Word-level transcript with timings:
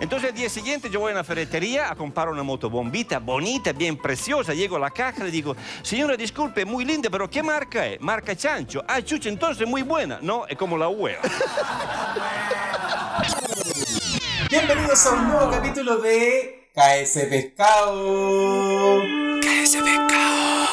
Entonces 0.00 0.30
el 0.30 0.36
día 0.36 0.48
siguiente 0.48 0.90
yo 0.90 1.00
voy 1.00 1.10
a 1.10 1.14
una 1.14 1.24
ferretería 1.24 1.90
a 1.90 1.94
comprar 1.94 2.28
una 2.28 2.42
motobombita 2.42 3.18
bonita, 3.18 3.72
bien 3.72 3.96
preciosa. 3.96 4.52
Llego 4.52 4.76
a 4.76 4.80
la 4.80 4.90
caja 4.90 5.22
y 5.22 5.24
le 5.24 5.30
digo, 5.30 5.56
señora, 5.82 6.16
disculpe, 6.16 6.64
muy 6.64 6.84
linda, 6.84 7.08
pero 7.10 7.30
¿qué 7.30 7.42
marca 7.42 7.86
es? 7.86 8.00
Marca 8.00 8.36
Chancho. 8.36 8.84
Ah, 8.86 9.00
chucha, 9.02 9.28
entonces 9.28 9.66
muy 9.66 9.82
buena. 9.82 10.18
No, 10.20 10.46
es 10.46 10.56
como 10.56 10.76
la 10.76 10.88
hueva. 10.88 11.22
Bienvenidos 14.50 15.06
a 15.06 15.12
un 15.12 15.28
nuevo 15.28 15.50
capítulo 15.50 15.96
de 15.98 16.68
KS 16.74 17.26
Pescado. 17.28 19.00
KS 19.40 19.76
Pescado. 19.76 20.65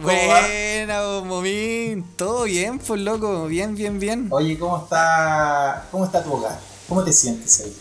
buena, 0.00 1.20
Momín. 1.24 2.04
Todo 2.16 2.44
bien, 2.44 2.78
pues 2.78 3.00
loco. 3.00 3.46
Bien, 3.46 3.74
bien, 3.74 3.98
bien. 3.98 4.28
Oye, 4.30 4.58
¿cómo 4.58 4.82
está, 4.84 5.86
cómo 5.90 6.04
está 6.04 6.22
tu 6.22 6.32
hogar? 6.32 6.58
¿Cómo 6.88 7.02
te 7.04 7.12
sientes 7.12 7.60
ahí? 7.60 7.76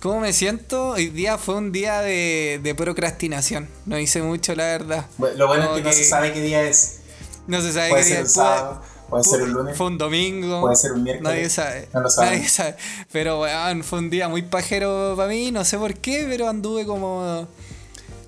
¿Cómo 0.00 0.20
me 0.20 0.32
siento? 0.32 0.90
Hoy 0.90 1.08
día 1.08 1.38
fue 1.38 1.56
un 1.56 1.72
día 1.72 2.00
de, 2.00 2.60
de 2.62 2.74
procrastinación. 2.74 3.68
No 3.86 3.98
hice 3.98 4.22
mucho, 4.22 4.54
la 4.54 4.64
verdad. 4.64 5.06
Bueno, 5.18 5.36
lo 5.38 5.46
bueno 5.48 5.64
Como 5.66 5.76
es 5.78 5.82
que, 5.82 5.88
no 5.88 5.94
se 5.94 6.04
sabe 6.04 6.32
qué 6.32 6.40
día 6.40 6.62
es. 6.62 7.00
No 7.46 7.60
se 7.60 7.72
sabe 7.72 7.90
Puede 7.90 8.02
qué 8.02 8.08
ser 8.08 8.18
día 8.18 8.26
sábado, 8.26 8.82
puede 9.08 9.24
ser 9.24 9.42
un 9.42 9.52
lunes, 9.52 9.76
Fue 9.76 9.86
un 9.86 9.98
domingo. 9.98 10.60
puede 10.60 10.76
ser 10.76 10.92
un 10.92 11.02
miércoles. 11.02 11.32
Nadie 11.32 11.48
sabe. 11.50 11.88
No 11.92 12.00
lo 12.00 12.10
sabe. 12.10 12.30
Nadie 12.30 12.48
sabe. 12.48 12.76
Pero, 13.10 13.40
weón, 13.40 13.82
fue 13.84 13.98
un 14.00 14.10
día 14.10 14.28
muy 14.28 14.42
pajero 14.42 15.14
para 15.16 15.28
mí. 15.28 15.50
No 15.50 15.64
sé 15.64 15.78
por 15.78 15.94
qué, 15.94 16.26
pero 16.28 16.48
anduve 16.48 16.84
como. 16.86 17.46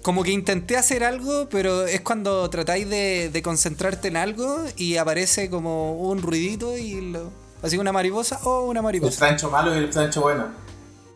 Como 0.09 0.23
que 0.23 0.31
intenté 0.31 0.79
hacer 0.79 1.05
algo, 1.05 1.51
pero 1.51 1.85
es 1.85 2.01
cuando 2.01 2.49
tratáis 2.49 2.89
de, 2.89 3.29
de 3.31 3.43
concentrarte 3.43 4.09
en 4.09 4.17
algo 4.17 4.65
y 4.75 4.97
aparece 4.97 5.51
como 5.51 6.01
un 6.01 6.23
ruidito 6.23 6.79
y 6.79 6.99
lo. 7.13 7.31
Así 7.63 7.77
una 7.77 7.93
mariposa 7.93 8.41
o 8.45 8.63
una 8.63 8.81
El 8.81 8.85
mariposa. 8.85 9.19
Francho 9.19 9.51
malo 9.51 9.75
y 9.75 9.77
el 9.77 9.93
Francho 9.93 10.23
bueno. 10.23 10.47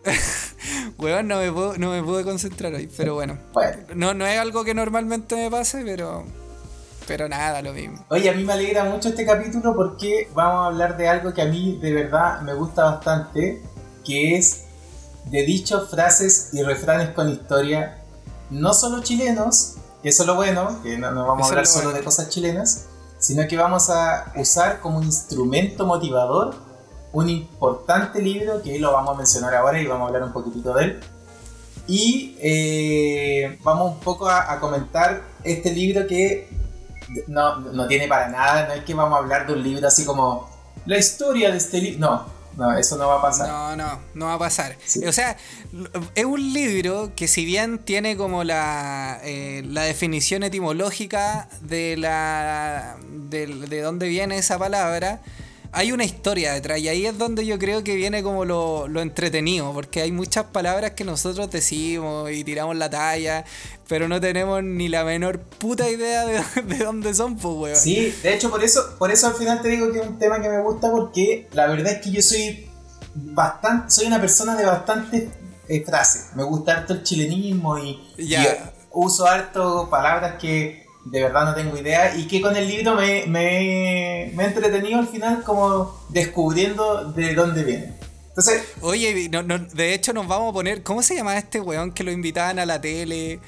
Weón, 0.99 1.27
no 1.27 1.39
me, 1.39 1.51
puedo, 1.51 1.79
no 1.79 1.91
me 1.91 2.03
pude 2.03 2.23
concentrar 2.23 2.75
hoy, 2.75 2.87
pero 2.95 3.15
bueno. 3.15 3.39
Bueno. 3.55 3.79
No, 3.95 4.13
no 4.13 4.27
es 4.27 4.39
algo 4.39 4.63
que 4.63 4.75
normalmente 4.75 5.37
me 5.37 5.51
pase, 5.51 5.83
pero. 5.87 6.27
Pero 7.07 7.31
nada, 7.31 7.63
lo 7.63 7.73
mismo. 7.73 8.05
Oye, 8.11 8.29
a 8.29 8.35
mí 8.35 8.45
me 8.45 8.53
alegra 8.53 8.85
mucho 8.85 9.09
este 9.09 9.25
capítulo 9.25 9.75
porque 9.75 10.29
vamos 10.35 10.65
a 10.65 10.67
hablar 10.67 10.99
de 10.99 11.09
algo 11.09 11.33
que 11.33 11.41
a 11.41 11.47
mí 11.47 11.79
de 11.81 11.95
verdad 11.95 12.43
me 12.43 12.53
gusta 12.53 12.85
bastante, 12.85 13.63
que 14.05 14.37
es 14.37 14.65
de 15.31 15.47
dichos, 15.47 15.89
frases 15.89 16.51
y 16.53 16.63
refranes 16.63 17.09
con 17.15 17.31
historia, 17.31 18.02
no 18.53 18.75
solo 18.75 19.03
chilenos, 19.03 19.75
que 20.03 20.11
eso 20.11 20.23
es 20.23 20.27
lo 20.27 20.35
bueno, 20.35 20.83
que 20.83 20.99
no, 20.99 21.11
no 21.11 21.27
vamos 21.27 21.41
Eso 21.41 21.47
a 21.47 21.51
hablar 21.51 21.67
solo 21.67 21.85
bueno. 21.85 21.99
de 21.99 22.05
cosas 22.05 22.29
chilenas, 22.29 22.87
sino 23.19 23.47
que 23.49 23.57
vamos 23.57 23.91
a 23.91 24.33
usar 24.37 24.81
como 24.81 24.99
un 24.99 25.05
instrumento 25.05 25.87
motivador 25.87 26.55
un 27.13 27.29
importante 27.29 28.21
libro 28.23 28.63
que 28.63 28.79
lo 28.79 28.93
vamos 28.93 29.15
a 29.15 29.19
mencionar 29.19 29.55
ahora 29.55 29.81
y 29.81 29.87
vamos 29.87 30.05
a 30.05 30.09
hablar 30.09 30.23
un 30.23 30.33
poquitito 30.33 30.73
de 30.75 30.85
él. 30.85 31.01
Y 31.87 32.37
eh, 32.41 33.59
vamos 33.63 33.95
un 33.95 34.01
poco 34.01 34.29
a, 34.29 34.53
a 34.53 34.61
comentar 34.61 35.23
este 35.45 35.73
libro 35.73 36.07
que 36.07 36.49
no, 37.27 37.61
no 37.61 37.87
tiene 37.87 38.09
para 38.09 38.29
nada, 38.29 38.69
no 38.69 38.73
es 38.75 38.85
que 38.85 38.95
vamos 38.95 39.15
a 39.17 39.19
hablar 39.19 39.47
de 39.47 39.53
un 39.53 39.63
libro 39.63 39.87
así 39.87 40.05
como 40.05 40.49
la 40.87 40.97
historia 40.97 41.51
de 41.51 41.59
este 41.59 41.81
libro. 41.81 42.01
No, 42.01 42.25
no, 42.57 42.77
eso 42.77 42.97
no 42.97 43.09
va 43.09 43.19
a 43.19 43.23
pasar. 43.23 43.49
No, 43.49 43.77
no, 43.77 43.99
no 44.15 44.27
va 44.27 44.35
a 44.35 44.39
pasar. 44.39 44.77
Sí. 44.85 45.05
O 45.07 45.13
sea, 45.13 45.37
es 46.15 46.25
un 46.25 46.53
libro 46.53 47.13
que 47.17 47.29
si 47.29 47.45
bien 47.45 47.79
tiene 47.79 48.17
como 48.17 48.45
la, 48.45 49.21
eh, 49.23 49.63
la 49.67 49.83
definición 49.83 50.43
etimológica 50.43 51.49
de 51.61 51.97
la 51.97 52.97
de, 53.11 53.47
de 53.47 53.81
dónde 53.81 54.09
viene 54.09 54.39
esa 54.39 54.59
palabra, 54.59 55.21
hay 55.75 55.91
una 55.91 56.05
historia 56.05 56.53
detrás 56.53 56.79
y 56.79 56.89
ahí 56.89 57.07
es 57.07 57.17
donde 57.17 57.47
yo 57.47 57.59
creo 57.59 57.83
que 57.83 57.97
viene 57.97 58.23
como 58.23 58.45
lo, 58.45 58.87
lo 58.89 59.01
entretenido, 59.01 59.73
porque 59.73 60.03
hay 60.03 60.13
muchas 60.13 60.45
palabras 60.45 60.91
que 60.93 61.03
nosotros 61.05 61.51
decimos 61.51 62.31
y 62.31 62.45
tiramos 62.45 62.77
la 62.77 62.91
talla, 62.91 63.47
pero 63.89 64.07
no 64.07 64.21
tenemos 64.21 64.63
ni 64.63 64.89
la 64.89 65.03
menor 65.03 65.41
puta 65.41 65.89
idea 65.89 66.27
de, 66.27 66.43
de 66.67 66.85
dónde 66.85 67.15
son, 67.15 67.37
pues, 67.37 67.55
weón. 67.55 67.77
Sí, 67.77 68.15
de 68.23 68.35
hecho 68.35 68.51
por 68.51 68.63
eso, 68.63 68.97
por 68.99 69.11
eso 69.11 69.27
al 69.27 69.35
final 69.35 69.63
te 69.63 69.69
digo 69.69 69.91
que 69.91 70.01
es 70.01 70.07
un 70.07 70.19
tema 70.19 70.43
que 70.43 70.51
me 70.51 70.61
gusta 70.61 70.91
porque 70.91 71.49
la 71.53 71.67
verdad 71.67 71.95
es 71.95 72.03
que 72.03 72.11
yo 72.11 72.21
soy 72.21 72.69
bastante, 73.15 73.91
soy 73.91 74.07
una 74.07 74.21
persona 74.21 74.55
de 74.55 74.67
bastantes 74.67 75.25
eh, 75.69 75.83
frases. 75.85 76.27
Me 76.35 76.43
gusta 76.43 76.73
harto 76.73 76.93
el 76.93 77.03
chilenismo 77.03 77.79
y 77.79 77.99
uso 78.91 79.27
harto 79.27 79.89
palabras 79.89 80.35
que 80.39 80.82
de 81.05 81.23
verdad 81.23 81.45
no 81.47 81.55
tengo 81.55 81.77
idea 81.77 82.15
y 82.17 82.27
que 82.29 82.41
con 82.41 82.57
el 82.57 82.69
libro 82.69 82.95
me, 82.95 83.27
me, 83.27 84.31
me 84.35 84.45
he 84.45 84.47
entretenido 84.47 84.99
al 85.01 85.09
final 85.09 85.43
como 85.43 86.01
descubriendo 86.09 87.13
de 87.13 87.35
dónde 87.35 87.65
viene. 87.65 87.95
Entonces, 88.29 88.63
Oye, 88.81 89.29
no- 89.31 89.43
no- 89.43 89.59
de 89.59 89.93
hecho 89.95 90.13
nos 90.13 90.27
vamos 90.27 90.51
a 90.51 90.53
poner, 90.55 90.83
¿cómo 90.83 91.03
se 91.03 91.15
llamaba 91.15 91.37
este 91.39 91.61
weón 91.61 91.93
que 91.93 92.03
lo 92.05 92.11
invitaban 92.13 92.59
a 92.59 92.67
la 92.67 92.81
tele? 92.81 93.41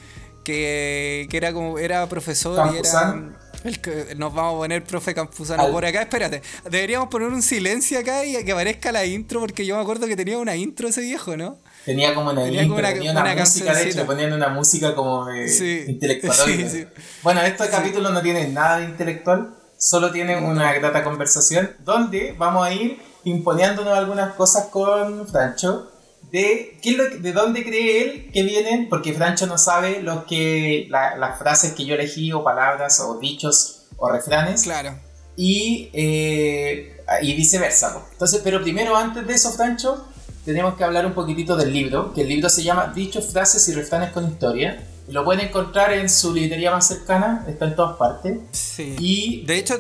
Que, 0.44 1.26
que 1.30 1.36
era 1.38 1.52
como, 1.54 1.78
era 1.78 2.06
profesor 2.08 2.56
y 2.66 2.78
era... 2.78 2.90
Campuzano. 2.90 3.32
el 3.64 4.18
nos 4.18 4.34
vamos 4.34 4.54
a 4.54 4.58
poner 4.58 4.84
profe 4.84 5.14
Campuzano 5.14 5.62
Al- 5.62 5.72
por 5.72 5.86
acá, 5.86 6.02
espérate. 6.02 6.42
Deberíamos 6.70 7.08
poner 7.08 7.28
un 7.28 7.40
silencio 7.40 7.98
acá 7.98 8.26
y 8.26 8.44
que 8.44 8.52
aparezca 8.52 8.92
la 8.92 9.06
intro, 9.06 9.40
porque 9.40 9.64
yo 9.64 9.76
me 9.76 9.80
acuerdo 9.82 10.06
que 10.06 10.16
tenía 10.16 10.36
una 10.36 10.54
intro 10.54 10.88
ese 10.88 11.00
viejo, 11.00 11.34
¿no? 11.36 11.56
Tenía 11.84 12.14
como 12.14 12.30
una, 12.30 12.44
Tenía 12.44 12.62
intro, 12.62 12.78
una- 12.78 12.92
tenía 12.92 13.10
una, 13.12 13.20
una 13.22 13.34
música, 13.36 13.74
de 13.74 13.88
hecho, 13.90 14.06
ponían 14.06 14.32
una 14.32 14.48
música 14.48 14.94
como 14.94 15.26
de 15.26 15.48
Sí, 15.48 15.84
intelectual. 15.88 16.36
sí, 16.44 16.68
sí. 16.68 16.86
Bueno, 17.22 17.40
este 17.42 17.68
capítulo 17.68 18.10
no 18.10 18.22
tiene 18.22 18.48
nada 18.48 18.78
de 18.78 18.84
intelectual, 18.84 19.54
solo 19.78 20.10
tiene 20.12 20.36
una 20.38 20.72
grata 20.72 21.04
conversación 21.04 21.70
donde 21.84 22.34
vamos 22.38 22.66
a 22.66 22.72
ir 22.72 22.98
imponiéndonos 23.24 23.96
algunas 23.96 24.34
cosas 24.34 24.66
con 24.66 25.26
Francho 25.28 25.90
de 26.30 26.78
qué 26.82 26.90
es 26.90 26.96
lo 26.96 27.08
de 27.10 27.32
dónde 27.32 27.62
cree 27.64 28.02
él 28.02 28.30
que 28.32 28.42
vienen, 28.42 28.88
porque 28.88 29.12
Francho 29.12 29.46
no 29.46 29.56
sabe 29.58 30.02
lo 30.02 30.26
que 30.26 30.86
la- 30.90 31.16
las 31.16 31.38
frases 31.38 31.72
que 31.74 31.84
yo 31.84 31.94
elegí 31.94 32.32
o 32.32 32.42
palabras 32.42 32.98
o 33.00 33.18
dichos 33.18 33.86
o 33.96 34.10
refranes 34.10 34.62
Claro. 34.64 34.98
y, 35.36 35.90
eh, 35.92 36.96
y 37.22 37.34
viceversa. 37.34 38.02
Entonces, 38.12 38.40
pero 38.42 38.60
primero, 38.62 38.96
antes 38.96 39.26
de 39.26 39.34
eso, 39.34 39.52
Francho, 39.52 40.08
tenemos 40.44 40.74
que 40.74 40.84
hablar 40.84 41.06
un 41.06 41.12
poquitito 41.14 41.56
del 41.56 41.72
libro, 41.72 42.12
que 42.12 42.22
el 42.22 42.28
libro 42.28 42.48
se 42.48 42.62
llama 42.62 42.92
Dichos, 42.94 43.32
frases 43.32 43.66
y 43.68 43.72
refranes 43.74 44.10
con 44.12 44.26
historia. 44.28 44.84
Lo 45.08 45.24
pueden 45.24 45.46
encontrar 45.48 45.92
en 45.92 46.08
su 46.08 46.32
librería 46.32 46.70
más 46.70 46.86
cercana, 46.86 47.44
está 47.48 47.66
en 47.66 47.76
todas 47.76 47.96
partes. 47.96 48.38
Sí. 48.52 48.96
Y 48.98 49.44
De 49.46 49.58
hecho, 49.58 49.78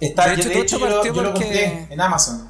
está, 0.00 0.28
de 0.30 0.36
yo, 0.36 0.40
hecho, 0.42 0.48
de 0.48 0.54
todo 0.54 0.62
hecho, 0.64 0.78
yo, 0.78 0.88
lo- 0.88 1.04
yo 1.14 1.22
lo 1.22 1.32
compré 1.34 1.86
en 1.90 2.00
Amazon. 2.00 2.48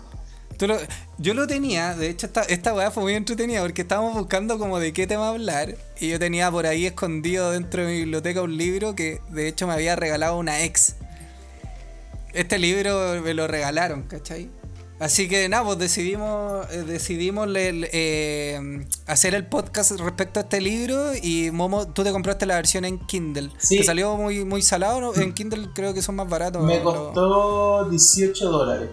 Tú 0.59 0.67
lo- 0.67 0.79
yo 1.19 1.35
lo 1.35 1.47
tenía, 1.47 1.95
de 1.95 2.09
hecho 2.09 2.25
esta, 2.27 2.41
esta 2.43 2.73
weá 2.73 2.91
fue 2.91 3.03
muy 3.03 3.15
entretenida 3.15 3.61
porque 3.61 3.83
estábamos 3.83 4.15
buscando 4.15 4.59
como 4.59 4.79
de 4.79 4.95
qué 4.95 5.07
tema 5.07 5.29
hablar 5.29 5.77
y 6.01 6.09
yo 6.09 6.19
tenía 6.19 6.51
por 6.51 6.65
ahí 6.67 6.87
escondido 6.87 7.51
dentro 7.51 7.83
de 7.83 7.89
mi 7.93 7.99
biblioteca 7.99 8.41
un 8.41 8.57
libro 8.57 8.95
que 8.95 9.21
de 9.29 9.49
hecho 9.49 9.67
me 9.67 9.75
había 9.75 9.97
regalado 9.97 10.39
una 10.39 10.63
ex. 10.65 10.95
Este 12.33 12.59
libro 12.59 13.21
me 13.23 13.35
lo 13.35 13.47
regalaron, 13.47 14.05
¿cachai? 14.05 14.49
Así 14.99 15.29
que 15.29 15.47
nada, 15.51 15.63
pues 15.65 15.79
decidimos, 15.79 16.67
eh, 16.73 16.79
decidimos 16.87 17.47
le- 17.49 17.73
le- 17.73 17.91
eh, 17.93 18.87
hacer 19.07 19.35
el 19.35 19.45
podcast 19.47 19.91
respecto 19.93 20.41
a 20.41 20.45
este 20.45 20.61
libro 20.63 21.13
y 21.23 21.51
Momo, 21.51 21.87
tú 21.89 22.03
te 22.03 22.13
compraste 22.13 22.47
la 22.47 22.55
versión 22.55 22.87
en 22.87 22.99
Kindle. 23.01 23.51
Sí. 23.59 23.79
Te 23.79 23.85
salió 23.85 24.17
muy, 24.17 24.47
muy 24.47 24.63
salado, 24.63 25.01
¿no? 25.03 25.15
En 25.15 25.35
Kindle 25.35 25.69
creo 25.75 25.93
que 25.93 26.01
son 26.01 26.15
más 26.15 26.29
baratos. 26.29 26.65
Me 26.65 26.81
costó 26.83 27.89
18 27.91 28.49
dólares. 28.51 28.89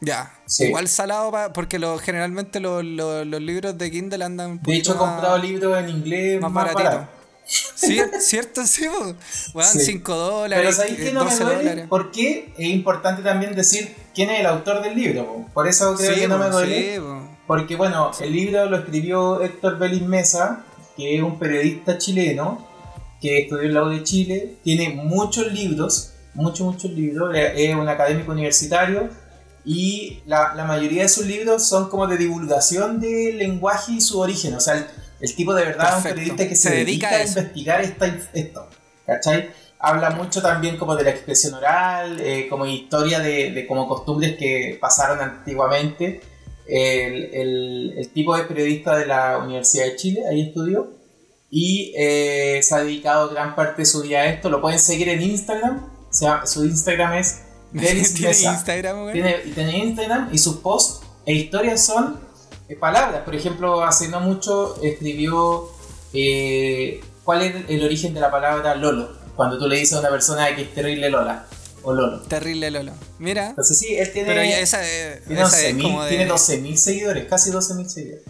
Ya, 0.00 0.34
Sí. 0.46 0.64
igual 0.64 0.88
salado 0.88 1.30
pa- 1.30 1.52
porque 1.54 1.78
lo, 1.78 1.96
generalmente 1.98 2.60
los, 2.60 2.82
libros 2.84 3.78
de 3.78 3.90
Kindle 3.90 4.22
andan 4.24 4.50
un 4.52 4.62
De 4.62 4.74
hecho, 4.76 4.94
he 4.94 4.96
comprado 4.96 5.38
libros 5.38 5.78
en 5.78 5.88
inglés 5.88 6.40
más 6.40 6.50
más, 6.52 6.74
baratos. 6.74 7.06
Sí, 7.46 7.98
¿Cierto? 8.20 8.66
Sí, 8.66 8.86
po. 8.88 9.14
Weón, 9.54 9.70
Sí. 9.72 9.80
5 9.86 10.14
dólares, 10.14 10.64
Pero 10.66 10.76
¿sabéis 10.76 10.98
eh, 10.98 11.04
que 11.04 11.12
no 11.12 11.24
me 11.24 11.30
12 11.30 11.44
duele? 11.44 11.58
dólares. 11.60 11.86
Porque 11.88 12.52
es 12.58 12.68
importante 12.68 13.22
también 13.22 13.54
decir 13.54 13.94
quién 14.14 14.30
es 14.30 14.40
el 14.40 14.46
autor 14.46 14.82
del 14.82 14.94
libro. 14.94 15.26
po. 15.26 15.46
Por 15.54 15.68
eso 15.68 15.94
creo 15.94 16.14
Sí, 16.14 16.20
que 16.20 16.28
no 16.28 16.38
me 16.38 16.48
duele. 16.50 16.94
sí, 16.94 17.00
po. 17.00 17.22
Porque 17.46 17.76
bueno, 17.76 18.10
el 18.20 18.32
libro 18.32 18.66
lo 18.66 18.76
escribió 18.78 19.42
Héctor 19.42 19.78
Vélez 19.78 20.02
Mesa, 20.02 20.64
que 20.96 21.16
es 21.16 21.22
un 21.22 21.38
periodista 21.38 21.98
chileno 21.98 22.66
que 23.20 23.40
estudió 23.42 23.62
en 23.68 23.74
la 23.74 23.82
U 23.84 23.88
de 23.90 24.02
Chile, 24.02 24.56
tiene 24.64 24.90
muchos 24.90 25.52
libros, 25.52 26.12
muchos, 26.34 26.66
muchos 26.66 26.90
libros, 26.90 27.34
eh, 27.36 27.52
es 27.70 27.74
un 27.74 27.88
académico 27.88 28.32
universitario 28.32 29.08
y 29.64 30.20
la, 30.26 30.54
la 30.56 30.64
mayoría 30.64 31.02
de 31.02 31.08
sus 31.08 31.26
libros 31.26 31.64
son 31.68 31.88
como 31.88 32.06
de 32.08 32.16
divulgación 32.16 32.98
del 33.00 33.38
lenguaje 33.38 33.92
y 33.92 34.00
su 34.00 34.18
origen, 34.18 34.54
o 34.54 34.60
sea, 34.60 34.74
el, 34.74 34.86
el 35.20 35.34
tipo 35.36 35.54
de 35.54 35.64
verdad 35.66 35.88
es 35.90 35.96
un 35.98 36.02
Perfecto. 36.02 36.14
periodista 36.16 36.48
que 36.48 36.56
se, 36.56 36.68
Se 36.68 36.74
dedica, 36.74 37.10
dedica 37.10 37.16
a 37.16 37.20
a 37.20 37.28
investigar 37.42 37.80
esta, 37.82 38.06
esto, 38.34 38.68
¿cachai? 39.06 39.50
Habla 39.84 40.10
mucho 40.10 40.40
también 40.40 40.76
como 40.76 40.94
de 40.94 41.02
la 41.04 41.10
expresión 41.10 41.54
oral, 41.54 42.20
eh, 42.20 42.46
como 42.48 42.64
historia 42.66 43.18
de, 43.18 43.50
de 43.50 43.66
como 43.66 43.88
costumbres 43.88 44.36
que 44.38 44.78
pasaron 44.80 45.20
antiguamente 45.20 46.20
El, 46.66 47.24
el- 47.34 47.94
el 47.98 48.08
tipo 48.10 48.36
es 48.36 48.44
periodista 48.46 48.96
de 48.96 49.06
la 49.06 49.38
Universidad 49.38 49.86
de 49.86 49.96
Chile, 49.96 50.20
ahí 50.30 50.42
estudió. 50.48 50.92
Y 51.50 51.92
eh, 51.98 52.60
se 52.62 52.74
ha 52.74 52.78
dedicado 52.78 53.28
gran 53.30 53.54
parte 53.56 53.82
de 53.82 53.86
su 53.86 54.00
vida 54.02 54.20
a 54.20 54.26
esto. 54.26 54.48
Lo 54.48 54.60
pueden 54.60 54.78
seguir 54.78 55.08
en 55.08 55.20
Instagram. 55.20 55.84
O 56.08 56.12
sea, 56.14 56.46
su 56.46 56.64
Instagram 56.64 57.14
es 57.14 57.42
Denis 57.72 58.14
¿Tiene 58.14 58.28
Mesa. 58.28 58.52
Instagram? 58.52 59.12
Tiene, 59.12 59.32
tiene 59.54 59.78
Instagram 59.78 60.28
y 60.32 60.38
sus 60.38 60.56
posts 60.58 61.04
e 61.26 61.32
historias 61.34 61.84
son 61.84 62.20
eh, 62.68 62.76
palabras. 62.76 63.22
Por 63.22 63.34
ejemplo, 63.34 63.82
hace 63.82 64.08
no 64.08 64.20
mucho 64.20 64.76
escribió 64.82 65.68
cuál 67.24 67.42
es 67.42 67.54
el 67.68 67.84
origen 67.84 68.14
de 68.14 68.20
la 68.20 68.30
palabra 68.30 68.74
Lolo. 68.76 69.20
Cuando 69.36 69.58
tú 69.58 69.68
le 69.68 69.78
dices 69.78 69.94
a 69.96 70.00
una 70.00 70.10
persona 70.10 70.54
que 70.54 70.62
es 70.62 70.74
terrible 70.74 71.08
Lola 71.10 71.46
o 71.82 71.92
Lolo. 71.92 72.20
Terrible 72.22 72.70
Lolo. 72.70 72.92
Mira. 73.18 73.50
Entonces 73.50 73.78
sí, 73.78 73.96
él 73.96 74.12
tiene, 74.12 74.28
Pero 74.28 74.40
esa, 74.42 74.80
tiene, 75.26 75.40
esa 75.42 75.60
es 75.66 75.74
11.000 75.74 75.82
como 75.82 76.02
de. 76.04 76.08
tiene 76.10 76.28
12.000 76.28 76.76
seguidores, 76.76 77.24
casi 77.26 77.50
12.000 77.50 77.88
seguidores. 77.88 78.24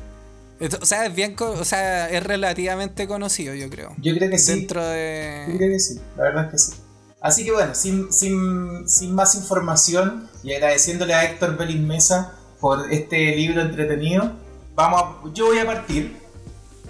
O 0.81 0.87
sea, 0.87 1.07
es 1.07 1.15
bien, 1.15 1.35
o 1.41 1.65
sea, 1.65 2.09
es 2.09 2.23
relativamente 2.23 3.09
conocido, 3.09 3.53
yo 3.55 3.69
creo. 3.69 3.95
Yo 3.99 4.15
creo 4.17 4.31
que 4.31 4.39
sí. 4.39 4.53
Dentro 4.53 4.81
Yo 4.81 4.89
de. 4.89 5.55
creo 5.57 5.71
que 5.71 5.81
sí, 5.81 6.01
la 6.17 6.23
verdad 6.23 6.45
es 6.47 6.51
que 6.53 6.59
sí. 6.59 6.73
Así 7.21 7.45
que 7.45 7.53
bueno, 7.53 7.75
sin, 7.75 8.13
sin, 8.13 8.89
sin 8.89 9.13
más 9.15 9.35
información 9.35 10.29
y 10.45 10.53
agradeciéndole 10.55 11.15
a 11.15 11.25
Héctor 11.25 11.57
Belín 11.57 11.87
Mesa 11.87 12.35
por 12.61 12.93
este 12.93 13.35
libro 13.37 13.61
entretenido, 13.61 14.33
vamos 14.75 15.03
a- 15.03 15.35
yo 15.35 15.47
voy 15.47 15.59
a 15.59 15.67
partir, 15.67 16.17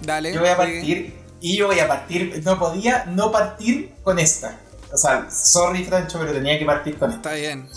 Dale. 0.01 0.33
yo 0.33 0.39
voy 0.39 0.49
a 0.49 0.57
partir 0.57 1.13
y 1.43 1.57
yo 1.57 1.67
voy 1.67 1.77
a 1.79 1.89
partir, 1.89 2.41
no 2.45 2.57
podía 2.57 3.03
no 3.03 3.29
partir 3.29 3.93
con 4.01 4.17
esta. 4.17 4.57
O 4.93 4.97
sea, 4.97 5.29
sorry 5.29 5.83
Francho, 5.83 6.17
pero 6.17 6.31
tenía 6.31 6.57
que 6.57 6.63
partir 6.63 6.97
con 6.97 7.11
esta. 7.11 7.35
Está 7.35 7.53
bien. 7.53 7.67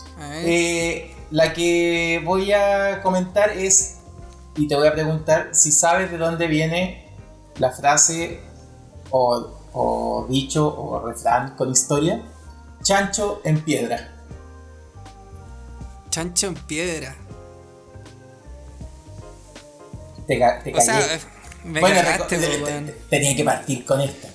Eh, 0.44 1.12
la 1.32 1.52
que 1.52 2.22
voy 2.24 2.52
a 2.52 3.02
comentar 3.02 3.50
es, 3.50 3.96
y 4.56 4.68
te 4.68 4.76
voy 4.76 4.86
a 4.86 4.92
preguntar 4.92 5.48
si 5.50 5.72
sabes 5.72 6.12
de 6.12 6.16
dónde 6.16 6.46
viene 6.46 7.12
la 7.58 7.72
frase 7.72 8.40
o, 9.10 9.58
o 9.72 10.26
dicho 10.30 10.68
o 10.68 11.04
refrán 11.04 11.56
con 11.56 11.72
historia, 11.72 12.22
chancho 12.84 13.40
en 13.42 13.62
piedra. 13.62 14.14
Chancho 16.10 16.46
en 16.46 16.54
piedra. 16.54 17.16
Te, 20.28 20.36
te 20.62 20.72
O 20.72 20.80
sea, 20.80 21.00
callé. 21.00 21.35
Me 21.66 21.80
Bueno, 21.80 21.96
cagaste, 21.96 22.38
te- 22.38 22.46
te- 22.58 22.92
tenía 23.10 23.36
que 23.36 23.44
partir 23.44 23.84
con 23.84 24.00
esta. 24.00 24.28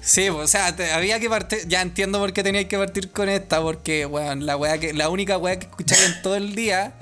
Sí, 0.00 0.28
o 0.28 0.46
sea, 0.46 0.74
te- 0.76 0.92
había 0.92 1.18
que 1.18 1.28
partir. 1.28 1.66
Ya 1.66 1.82
entiendo 1.82 2.18
por 2.20 2.32
qué 2.32 2.42
tenías 2.44 2.66
que 2.66 2.78
partir 2.78 3.10
con 3.10 3.28
esta, 3.28 3.60
porque, 3.60 4.06
weón, 4.06 4.46
la 4.46 4.56
wea 4.56 4.78
que, 4.78 4.92
la 4.92 5.08
única 5.08 5.36
weá 5.36 5.58
que 5.58 5.66
escucháis 5.66 6.02
en 6.04 6.22
todo 6.22 6.36
el 6.36 6.54
día 6.54 6.94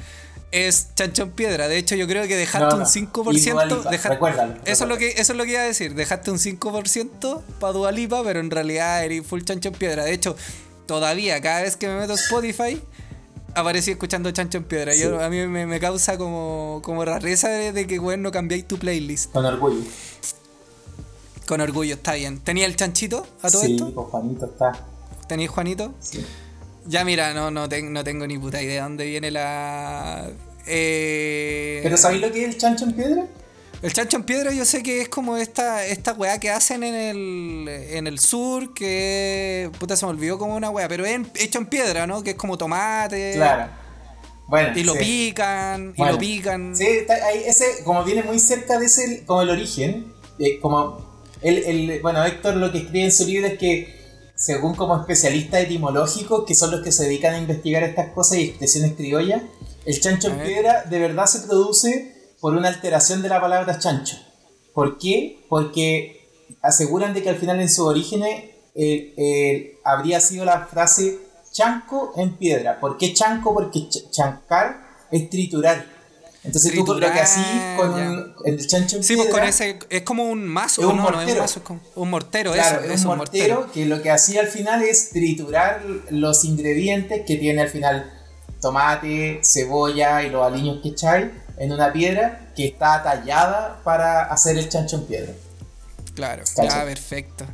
es 0.53 0.89
chancho 0.95 1.25
en 1.25 1.33
piedra. 1.33 1.69
De 1.69 1.77
hecho, 1.77 1.97
yo 1.97 2.07
creo 2.07 2.27
que 2.27 2.37
dejaste 2.37 2.67
No, 2.69 2.75
un 2.77 2.81
no. 2.81 2.87
5%. 2.87 3.37
Y 3.37 3.51
Dua 3.51 3.67
Lipa, 3.67 3.91
deja- 3.91 4.09
recuérdalo, 4.09 4.55
eso, 4.65 4.85
es 4.85 4.89
lo 4.89 4.97
que, 4.97 5.09
eso 5.11 5.33
es 5.33 5.37
lo 5.39 5.45
que 5.45 5.51
iba 5.51 5.61
a 5.61 5.65
decir. 5.65 5.95
Dejaste 5.95 6.31
un 6.31 6.39
5% 6.39 7.43
para 7.61 7.73
Dualipa, 7.75 8.23
pero 8.25 8.41
en 8.41 8.51
realidad 8.51 9.05
eres 9.05 9.27
full 9.27 9.43
chancho 9.43 9.69
en 9.69 9.75
piedra. 9.75 10.05
De 10.05 10.13
hecho, 10.15 10.35
todavía, 10.87 11.41
cada 11.43 11.61
vez 11.61 11.77
que 11.77 11.89
me 11.89 11.97
meto 11.99 12.13
a 12.15 12.17
Spotify. 12.17 12.81
Aparecí 13.55 13.93
escuchando 13.93 14.31
Chancho 14.31 14.59
en 14.59 14.65
Piedra. 14.65 14.95
Yo, 14.95 15.17
Sí. 15.19 15.25
a 15.25 15.29
mí 15.31 15.47
me, 15.47 15.67
me 15.67 15.81
causa 15.81 16.19
como, 16.19 16.81
como 16.85 17.05
rareza 17.05 17.49
de, 17.49 17.73
de 17.73 17.87
que, 17.87 17.99
weón, 17.99 18.23
no 18.23 18.33
cambiáis 18.33 18.67
tu 18.67 18.79
playlist. 18.79 19.33
Con 19.33 19.45
orgullo. 19.45 19.83
Con 21.47 21.61
orgullo, 21.61 21.95
está 21.95 22.15
bien. 22.15 22.41
¿Tenía 22.41 22.67
el 22.67 22.75
chanchito 22.77 23.27
a 23.43 23.51
todo 23.51 23.63
sí, 23.63 23.73
esto? 23.75 23.93
pues 23.95 24.07
Juanito 24.09 24.47
está. 24.47 24.73
¿Tenías 25.29 25.51
Juanito? 25.51 25.95
sí. 26.01 26.25
Ya 26.87 27.03
mira, 27.03 27.33
no, 27.33 27.51
no, 27.51 27.67
no 27.67 28.05
tengo 28.05 28.27
ni 28.27 28.37
puta 28.37 28.61
idea 28.61 28.75
de 28.75 28.81
dónde 28.83 29.07
viene 29.07 29.31
la... 29.31 30.29
Eh, 30.67 31.81
¿Pero 31.83 31.97
sabéis 31.97 32.21
lo 32.21 32.31
que 32.31 32.45
es 32.45 32.49
el 32.55 32.59
chancho 32.59 32.85
en 32.85 32.93
piedra? 32.93 33.25
El 33.85 33.93
chancho 33.93 34.17
en 34.17 34.23
piedra 34.25 34.51
yo 34.51 34.65
sé 34.65 34.83
que 34.83 35.03
es 35.03 35.11
como 35.11 35.37
esta, 35.37 35.85
esta 35.85 36.15
weá 36.15 36.41
que 36.41 36.49
hacen 36.49 36.83
en 36.83 36.95
el, 36.95 37.69
en 37.69 38.07
el 38.07 38.19
sur, 38.19 38.73
que... 38.73 39.71
Puta, 39.79 39.95
se 39.95 40.07
me 40.07 40.11
olvidó 40.13 40.39
como 40.39 40.57
una 40.57 40.71
weá, 40.71 40.89
pero 40.89 41.05
es 41.05 41.13
en- 41.13 41.31
hecho 41.35 41.59
en 41.59 41.67
piedra, 41.67 42.07
¿no? 42.07 42.23
Que 42.23 42.31
es 42.31 42.37
como 42.37 42.57
tomate. 42.57 43.35
Claro. 43.35 43.71
Bueno. 44.47 44.79
Y 44.79 44.85
lo 44.85 44.95
sí. 44.95 44.99
pican, 45.01 45.93
y 45.97 46.03
lo 46.03 46.17
pican. 46.19 46.75
Sí, 46.75 46.87
está 46.87 47.13
ahí, 47.27 47.43
ese, 47.47 47.85
como 47.85 48.03
viene 48.05 48.23
muy 48.23 48.39
cerca 48.39 48.79
de 48.79 48.87
ese, 48.87 49.23
como 49.27 49.43
el 49.43 49.51
origen, 49.51 50.15
eh, 50.39 50.59
como 50.61 51.23
el, 51.43 51.59
el- 51.91 52.01
bueno, 52.01 52.25
Héctor 52.25 52.57
lo 52.57 52.73
que 52.73 52.79
escribe 52.79 53.05
en 53.05 53.13
su 53.13 53.27
libro 53.27 53.47
es 53.49 53.59
que 53.59 54.03
según 54.35 54.75
como 54.75 54.99
especialistas 54.99 55.61
etimológicos, 55.61 56.45
que 56.47 56.55
son 56.55 56.71
los 56.71 56.83
que 56.83 56.91
se 56.91 57.05
dedican 57.05 57.35
a 57.35 57.39
investigar 57.39 57.83
estas 57.83 58.13
cosas 58.15 58.39
y 58.39 58.45
expresiones 58.45 58.95
criollas, 58.95 59.43
el 59.85 60.01
chancho 60.01 60.29
en 60.29 60.39
piedra 60.41 60.85
de 60.89 60.99
verdad 60.99 61.27
se 61.27 61.41
produce 61.41 62.14
por 62.45 62.55
una 62.55 62.69
alteración 62.69 63.23
de 63.23 63.31
la 63.31 63.41
palabra 63.41 63.79
chancho. 63.79 64.19
¿Por 64.75 64.99
qué? 64.99 65.47
Porque 65.49 66.29
aseguran 66.61 67.15
de 67.15 67.23
que 67.23 67.31
al 67.31 67.37
final 67.37 67.59
en 67.59 67.71
sus 67.71 67.87
orígenes 67.87 68.51
eh, 68.75 69.15
eh, 69.17 69.79
habría 69.83 70.21
sido 70.21 70.45
la 70.45 70.67
frase 70.67 71.21
chanco 71.53 72.13
en 72.19 72.37
piedra. 72.37 72.79
¿Por 72.81 72.99
qué 72.99 73.15
chanco? 73.15 73.55
Porque 73.55 73.79
ch- 73.89 74.11
chancar 74.11 74.87
es 75.11 75.31
triturar. 75.31 75.87
Entonces 76.43 76.73
tú 76.75 76.81
lo 76.81 76.85
que 76.85 77.07
Triturar, 77.07 77.19
así 77.23 77.41
con 77.79 78.35
el 78.45 78.67
chancho 78.67 78.97
en 78.99 79.05
Sí, 79.05 79.15
pues 79.17 79.29
piedra, 79.29 79.41
con 79.41 79.49
ese... 79.49 79.79
Es 79.89 80.03
como 80.03 80.25
un 80.25 80.47
mazo, 80.47 80.83
Es 80.83 80.87
un 80.87 80.97
no, 80.99 81.03
no 81.05 81.09
es 81.09 81.15
un 81.15 81.21
mortero. 81.21 81.41
mazo, 81.41 81.59
es 81.61 81.65
como 81.65 81.81
un 81.95 82.11
mortero, 82.11 82.53
claro, 82.53 82.81
eso, 82.85 82.93
es 82.93 83.05
un 83.07 83.17
mortero, 83.17 83.73
que 83.73 83.87
lo 83.87 84.03
que 84.03 84.11
hacía 84.11 84.43
al 84.43 84.49
final 84.49 84.83
es 84.83 85.09
triturar 85.13 85.83
los 86.11 86.45
ingredientes 86.45 87.23
que 87.27 87.37
tiene 87.37 87.63
al 87.63 87.71
final 87.71 88.13
tomate, 88.61 89.41
cebolla 89.43 90.23
y 90.25 90.29
los 90.29 90.45
aliños 90.47 90.81
que 90.83 90.91
echáis 90.91 91.29
en 91.57 91.73
una 91.73 91.93
piedra 91.93 92.49
que 92.57 92.67
está 92.67 93.03
tallada 93.03 93.81
para 93.85 94.25
hacer 94.25 94.57
el 94.59 94.69
chancho 94.69 94.97
en 94.97 95.07
piedra. 95.07 95.33
Claro, 96.15 96.45
Cacho. 96.55 96.69
ya, 96.69 96.85
perfecto. 96.85 97.45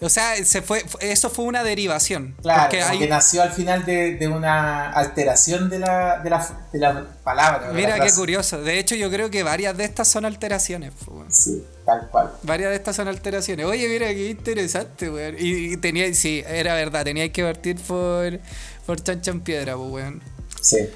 O 0.00 0.08
sea, 0.10 0.36
se 0.44 0.60
fue, 0.60 0.84
eso 1.00 1.30
fue 1.30 1.46
una 1.46 1.62
derivación. 1.64 2.34
Claro, 2.42 2.64
porque 2.64 2.82
hay, 2.82 2.98
que 2.98 3.08
nació 3.08 3.42
al 3.42 3.52
final 3.52 3.86
de, 3.86 4.16
de 4.16 4.28
una 4.28 4.90
alteración 4.90 5.70
de 5.70 5.78
la, 5.78 6.18
de 6.18 6.28
la, 6.28 6.46
de 6.72 6.78
la 6.78 7.06
palabra. 7.22 7.68
de 7.68 7.68
la 7.68 7.72
Mira 7.72 8.04
qué 8.04 8.12
curioso. 8.12 8.60
De 8.60 8.78
hecho, 8.78 8.96
yo 8.96 9.08
creo 9.10 9.30
que 9.30 9.42
varias 9.42 9.74
de 9.78 9.84
estas 9.84 10.08
son 10.08 10.26
alteraciones. 10.26 10.92
pues. 11.06 11.34
Sí, 11.34 11.64
tal 11.86 12.10
cual. 12.10 12.32
Varias 12.42 12.70
de 12.70 12.76
estas 12.76 12.96
son 12.96 13.08
alteraciones. 13.08 13.64
Oye, 13.64 13.88
mira 13.88 14.08
qué 14.08 14.28
interesante, 14.28 15.08
weón. 15.08 15.36
Y, 15.38 15.72
y 15.72 15.76
tenía, 15.78 16.12
sí, 16.12 16.44
era 16.46 16.74
verdad, 16.74 17.04
teníais 17.04 17.30
que 17.32 17.42
partir 17.42 17.80
por, 17.80 18.38
por 18.84 19.02
chancha 19.02 19.30
en 19.30 19.40
piedra, 19.40 19.74
pues, 19.76 19.90
weón. 19.90 20.22
Sí. 20.60 20.90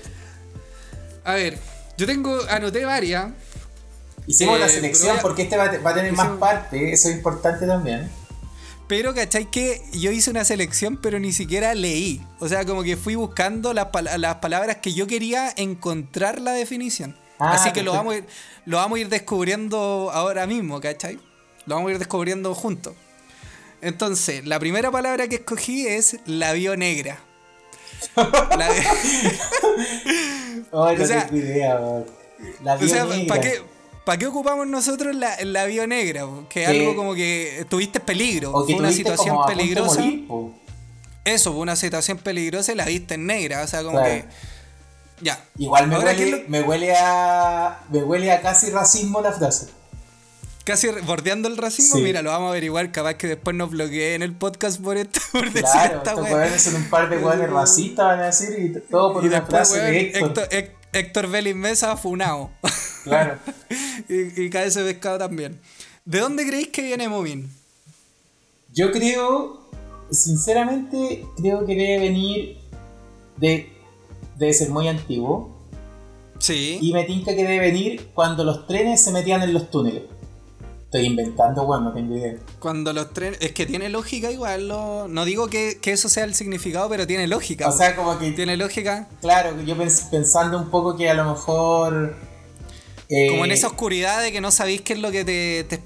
A 1.25 1.33
ver, 1.35 1.57
yo 1.99 2.07
tengo, 2.07 2.39
anoté 2.49 2.85
varias. 2.87 3.29
Hicimos 4.27 4.57
Eh, 4.57 4.61
la 4.61 4.69
selección 4.69 5.19
porque 5.21 5.43
este 5.43 5.57
va, 5.57 5.65
a- 5.65 5.79
va 5.79 5.91
a 5.91 5.95
tener 5.95 6.13
más 6.13 6.27
hicimos- 6.27 6.41
parte, 6.41 6.93
eso 6.93 7.09
es 7.09 7.17
importante 7.17 7.67
también. 7.67 8.11
Pero, 8.87 9.15
¿cachai? 9.15 9.51
Que 9.51 9.83
yo 9.93 10.11
hice 10.11 10.31
una 10.31 10.45
selección, 10.45 10.97
pero 10.97 11.19
ni 11.19 11.33
siquiera 11.33 11.75
leí. 11.75 12.23
O 12.39 12.49
sea, 12.49 12.65
como 12.65 12.83
que 12.83 12.97
fui 12.97 13.15
buscando 13.17 13.75
las, 13.75 13.87
pala- 13.87 14.17
las 14.17 14.37
palabras 14.37 14.77
que 14.79 14.95
yo 14.95 15.07
quería 15.07 15.53
encontrar 15.57 16.41
la 16.41 16.53
definición. 16.53 17.15
Ah, 17.39 17.53
Así 17.53 17.71
que 17.73 17.83
lo 17.83 17.93
vamos, 17.93 18.15
a 18.15 18.17
ir, 18.19 18.25
lo 18.65 18.79
vamos 18.79 18.97
a 18.97 19.01
ir 19.01 19.09
descubriendo 19.11 20.11
ahora 20.13 20.47
mismo, 20.47 20.81
¿cachai? 20.81 21.19
Lo 21.67 21.75
vamos 21.77 21.91
a 21.91 21.93
ir 21.93 21.99
descubriendo 21.99 22.55
juntos. 22.55 22.95
Entonces, 23.81 24.45
la 24.47 24.59
primera 24.59 24.91
palabra 24.91 25.29
que 25.29 25.37
escogí 25.37 25.87
es 25.87 26.17
la 26.27 26.53
negra. 26.55 27.21
La- 28.17 28.69
no 30.73 30.81
O 30.81 31.07
sea- 31.07 31.29
idea. 31.33 31.81
La 32.63 32.75
o 32.75 32.87
sea, 32.87 33.07
¿para 33.27 33.41
qué, 33.41 33.61
pa' 34.05 34.17
qué 34.17 34.27
ocupamos 34.27 34.67
nosotros 34.67 35.15
la, 35.15 35.37
la 35.45 35.67
negra? 35.87 36.25
Que 36.49 36.63
es 36.65 36.69
algo 36.69 36.95
como 36.95 37.15
que 37.15 37.67
tuviste 37.69 38.01
peligro. 38.01 38.53
O 38.53 38.65
que 38.67 38.75
Fue 38.75 38.81
una 38.83 38.93
situación 38.93 39.35
como 39.37 39.47
peligrosa. 39.47 40.01
morir. 40.01 40.27
Eso, 41.25 41.53
fue 41.53 41.61
una 41.61 41.77
situación 41.77 42.19
peligrosa 42.19 42.73
y 42.73 42.75
la 42.77 42.85
viste 42.85 43.15
en 43.15 43.27
negra. 43.27 43.63
O 43.63 43.67
sea, 43.67 43.83
como 43.83 43.99
Claro. 43.99 44.15
que. 44.15 44.25
Ya. 45.21 45.45
Igual 45.59 45.89
me 45.89 45.97
Ahora, 45.97 46.15
¿qué 46.15 46.25
huele, 46.27 46.43
lo- 46.45 46.49
me 46.49 46.63
huele 46.63 46.95
a. 46.97 47.81
Me 47.91 48.03
huele 48.05 48.31
a 48.33 48.41
casi 48.41 48.71
racismo 48.71 49.21
la 49.21 49.33
frase. 49.33 49.67
Casi 50.69 50.87
bordeando 51.07 51.49
el 51.49 51.57
racismo, 51.57 51.97
Sí. 51.97 52.03
mira, 52.03 52.21
lo 52.21 52.29
vamos 52.31 52.49
a 52.49 52.51
averiguar. 52.51 52.93
Capaz 52.93 53.15
que 53.15 53.27
después 53.27 53.57
nos 53.57 53.71
bloqueen 53.71 54.23
el 54.23 54.35
podcast 54.37 54.81
por, 54.83 54.99
esto, 54.99 55.19
por 55.33 55.47
decir 55.47 55.63
Claro, 55.63 55.97
esta 55.97 56.15
weones 56.15 56.63
son 56.63 56.75
un 56.75 56.91
par 56.91 57.09
de 57.09 57.17
weones 57.17 57.49
racistas, 57.49 58.05
van 58.07 58.21
a 58.21 58.27
decir, 58.27 58.51
y 58.59 58.91
todo 58.91 59.15
por 59.15 59.25
Y 59.25 59.29
una 59.29 59.41
después, 59.41 59.69
frase 59.71 59.79
weón, 59.81 59.93
de 59.93 60.01
Héctor. 60.01 60.23
Héctor, 60.29 60.49
Héctor, 60.51 60.75
Héctor 60.93 61.27
Vélez 61.29 61.57
Mesa 61.57 61.97
funao. 61.97 62.51
Claro. 63.05 63.39
y, 64.11 64.43
y 64.43 64.51
cae 64.51 64.67
ese 64.67 64.83
pescado 64.85 65.17
también. 65.19 65.59
¿De 66.05 66.21
dónde 66.21 66.47
creéis 66.47 66.69
que 66.69 66.83
viene 66.83 67.09
Movin? 67.09 67.51
Yo 68.75 68.93
creo, 68.93 69.63
sinceramente, 70.11 71.25
creo 71.39 71.65
que 71.65 71.75
debe 71.75 71.99
venir 71.99 72.59
de. 73.39 73.73
Debe 74.37 74.53
ser 74.53 74.69
muy 74.69 74.87
antiguo. 74.87 75.57
Sí. 76.39 76.79
Y 76.81 76.93
me 76.93 77.05
tinca 77.05 77.35
que 77.35 77.43
debe 77.43 77.59
venir 77.59 78.11
cuando 78.15 78.45
los 78.45 78.67
trenes 78.67 79.03
se 79.03 79.11
metían 79.11 79.43
en 79.43 79.53
los 79.53 79.71
túneles. 79.71 80.03
Estoy 80.91 81.05
inventando, 81.05 81.67
bueno, 81.67 81.85
no 81.85 81.93
tengo 81.93 82.17
idea. 82.17 82.37
Cuando 82.61 82.95
los 82.95 83.13
trenes. 83.13 83.39
Es 83.43 83.53
que 83.53 83.67
tiene 83.67 83.91
lógica 83.91 84.31
igual. 84.31 84.69
Lo, 84.69 85.07
no 85.07 85.27
digo 85.27 85.49
que, 85.49 85.79
que 85.83 85.93
eso 85.93 86.09
sea 86.09 86.25
el 86.25 86.35
significado, 86.35 86.89
pero 86.89 87.07
tiene 87.07 87.27
lógica. 87.27 87.69
O 87.69 87.73
sea, 87.73 87.95
como 87.95 88.19
que. 88.19 88.33
Tiene 88.33 88.57
lógica. 88.57 89.07
Claro, 89.21 89.61
yo 89.63 89.77
pens- 89.77 90.09
pensando 90.11 90.57
un 90.57 90.71
poco 90.71 90.97
que 90.97 91.11
a 91.11 91.15
lo 91.15 91.25
mejor. 91.27 92.17
eh, 93.11 93.29
Como 93.29 93.45
en 93.45 93.53
esa 93.53 93.67
oscuridad 93.67 94.23
de 94.23 94.33
que 94.33 94.41
no 94.41 94.51
sabéis 94.51 94.81
qué 94.81 94.95
es 94.95 94.99
lo 95.01 95.11
que 95.11 95.25
te. 95.27 95.65
te- 95.65 95.83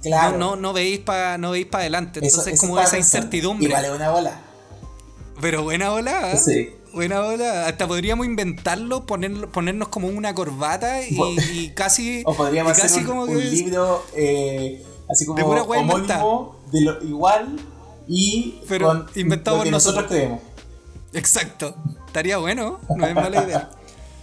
Claro. 0.00 0.38
No, 0.38 0.50
no, 0.54 0.56
no 0.56 0.72
veis 0.72 1.00
para 1.00 1.36
no 1.36 1.50
veis 1.50 1.66
para 1.66 1.82
adelante. 1.82 2.20
Entonces, 2.22 2.54
eso 2.54 2.60
como 2.68 2.80
esa 2.80 2.92
pensando. 2.92 3.18
incertidumbre. 3.26 3.66
Igual 3.68 3.84
es 3.84 3.90
una 3.90 4.10
bola. 4.10 4.40
Pero 5.42 5.62
buena 5.64 5.90
bola. 5.90 6.32
¿eh? 6.32 6.38
Sí. 6.38 6.70
Buena 6.92 7.20
bola. 7.20 7.66
Hasta 7.66 7.86
podríamos 7.86 8.26
inventarlo, 8.26 9.06
ponerlo, 9.06 9.50
ponernos 9.50 9.88
como 9.88 10.08
una 10.08 10.34
corbata 10.34 11.02
y, 11.02 11.70
casi. 11.74 12.22
O 12.26 12.34
podríamos 12.34 12.72
y 12.76 12.80
casi 12.80 12.86
hacer 12.94 13.02
un, 13.02 13.06
como 13.08 13.22
un 13.22 13.28
que- 13.38 13.44
libro 13.44 14.04
eh, 14.16 14.82
así 15.10 15.26
como 15.26 15.38
De 15.38 15.44
pura 15.44 15.62
wea 15.62 15.80
homónimo, 15.80 16.56
de 16.72 16.80
lo 16.80 17.02
igual 17.04 17.58
y 18.06 18.60
Pero 18.68 18.86
con 18.88 19.06
inventado 19.14 19.56
lo 19.56 19.60
por 19.60 19.64
que 19.66 19.70
nosotros 19.70 20.04
nosotros. 20.04 20.18
creemos. 20.18 20.40
Exacto. 21.12 21.74
Estaría 22.06 22.38
bueno, 22.38 22.80
no 22.96 23.06
es 23.06 23.14
mala 23.14 23.44
idea. 23.44 23.70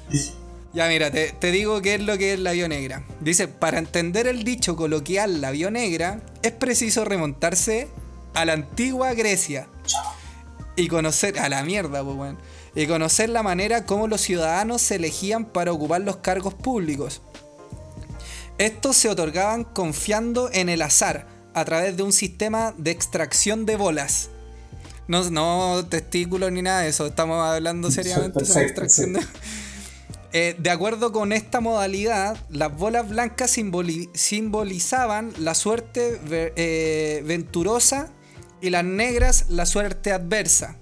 Ya 0.74 0.90
mira, 0.90 1.10
te, 1.10 1.32
te 1.32 1.52
digo 1.52 1.82
qué 1.82 1.96
es 1.96 2.02
lo 2.02 2.18
que 2.18 2.34
es 2.34 2.40
la 2.42 2.52
vio 2.52 2.68
negra. 2.68 3.06
Dice, 3.22 3.48
para 3.48 3.80
entender 3.80 4.28
el 4.28 4.44
dicho 4.44 4.76
coloquial 4.76 5.40
la 5.40 5.52
vio 5.52 5.72
negra, 5.72 6.20
es 6.42 6.52
preciso 6.52 7.06
remontarse 7.06 7.88
a 8.34 8.44
la 8.44 8.52
antigua 8.52 9.14
Grecia 9.14 9.70
y 10.76 10.88
conocer, 10.88 11.40
a 11.40 11.50
la 11.50 11.64
mierda, 11.64 12.04
pues 12.04 12.16
weón, 12.16 12.38
y 12.76 12.88
conocer 12.88 13.30
la 13.30 13.44
manera 13.44 13.86
como 13.86 14.08
los 14.08 14.22
ciudadanos 14.22 14.82
se 14.82 14.96
elegían 14.96 15.46
para 15.46 15.72
ocupar 15.72 16.02
los 16.02 16.18
cargos 16.18 16.54
públicos. 16.54 17.22
Estos 18.58 18.98
se 18.98 19.10
otorgaban 19.10 19.64
confiando 19.64 20.50
en 20.52 20.70
el 20.70 20.82
azar 20.82 21.28
a 21.54 21.66
través 21.66 21.96
de 21.98 22.04
un 22.04 22.14
sistema 22.14 22.74
de 22.78 22.92
extracción 22.92 23.66
de 23.66 23.76
bolas. 23.78 24.30
No, 25.08 25.30
no 25.30 25.86
testículos 25.86 26.52
ni 26.52 26.62
nada 26.62 26.82
de 26.82 26.90
eso, 26.90 27.06
estamos 27.06 27.46
hablando 27.46 27.92
seriamente 27.92 28.44
de 28.44 28.62
extracción 28.64 29.14
de... 29.14 29.22
Eh, 30.38 30.54
de 30.60 30.70
acuerdo 30.70 31.14
con 31.14 31.32
esta 31.32 31.62
modalidad, 31.62 32.36
las 32.50 32.76
bolas 32.76 33.08
blancas 33.08 33.58
simboli- 33.58 34.10
simbolizaban 34.14 35.32
la 35.38 35.56
suerte 35.56 36.20
eh, 36.30 37.24
venturosa 37.26 38.10
y 38.62 38.70
las 38.70 38.84
negras 38.84 39.46
la 39.50 39.66
suerte 39.66 40.12
adversa. 40.12 40.78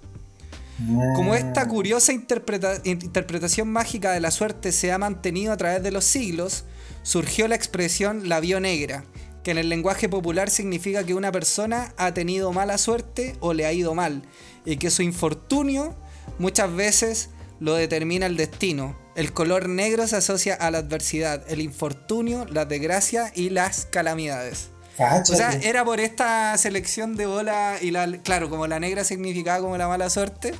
Como 1.16 1.36
esta 1.36 1.68
curiosa 1.68 2.14
interpreta- 2.14 2.82
interpretación 2.84 3.70
mágica 3.70 4.12
de 4.12 4.20
la 4.20 4.32
suerte 4.32 4.72
se 4.72 4.92
ha 4.92 4.98
mantenido 4.98 5.54
a 5.54 5.58
través 5.58 5.84
de 5.84 5.92
los 5.92 6.04
siglos, 6.04 6.66
surgió 7.04 7.48
la 7.48 7.56
expresión 7.56 8.28
la 8.28 8.40
vio 8.40 8.60
negra, 8.60 9.06
que 9.44 9.52
en 9.52 9.60
el 9.60 9.70
lenguaje 9.70 10.10
popular 10.10 10.50
significa 10.50 11.04
que 11.04 11.14
una 11.14 11.32
persona 11.32 11.94
ha 11.98 12.14
tenido 12.14 12.52
mala 12.54 12.78
suerte 12.78 13.36
o 13.40 13.54
le 13.54 13.66
ha 13.66 13.74
ido 13.74 13.94
mal, 13.94 14.24
y 14.66 14.78
que 14.78 14.90
su 14.90 15.04
infortunio 15.04 15.96
muchas 16.40 16.74
veces 16.74 17.30
lo 17.60 17.76
determina 17.76 18.26
el 18.26 18.36
destino. 18.36 18.98
El 19.16 19.32
color 19.32 19.70
negro 19.70 20.08
se 20.08 20.16
asocia 20.16 20.56
a 20.56 20.72
la 20.72 20.80
adversidad, 20.80 21.46
el 21.48 21.62
infortunio, 21.62 22.46
la 22.46 22.66
desgracia 22.66 23.32
y 23.36 23.52
las 23.52 23.86
calamidades. 23.86 24.70
Cáchate. 24.98 25.34
O 25.34 25.36
sea, 25.36 25.52
era 25.64 25.84
por 25.84 26.00
esta 26.00 26.56
selección 26.58 27.16
de 27.16 27.26
bola 27.26 27.78
y 27.82 27.92
la, 27.92 28.08
claro, 28.24 28.50
como 28.50 28.68
la 28.68 28.80
negra 28.80 29.04
significaba 29.04 29.60
como 29.60 29.78
la 29.78 29.88
mala 29.88 30.10
suerte, 30.10 30.54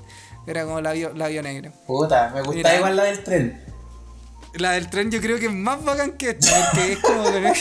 era 0.48 0.66
como 0.66 0.82
la 0.82 0.92
vio, 0.94 1.14
la 1.14 1.28
negra. 1.30 1.72
Puta, 1.88 2.32
me 2.34 2.42
gusta 2.42 2.76
igual 2.76 2.96
la 2.96 3.04
del 3.04 3.24
tren. 3.24 3.62
La 4.56 4.72
del 4.74 4.90
tren 4.90 5.10
yo 5.10 5.20
creo 5.20 5.40
que 5.40 5.48
es 5.48 5.52
más 5.54 5.84
bacán 5.84 6.14
que 6.14 6.30
esta, 6.32 6.70
porque 6.72 6.94
es 6.94 7.00
como 7.00 7.24
que- 7.32 7.54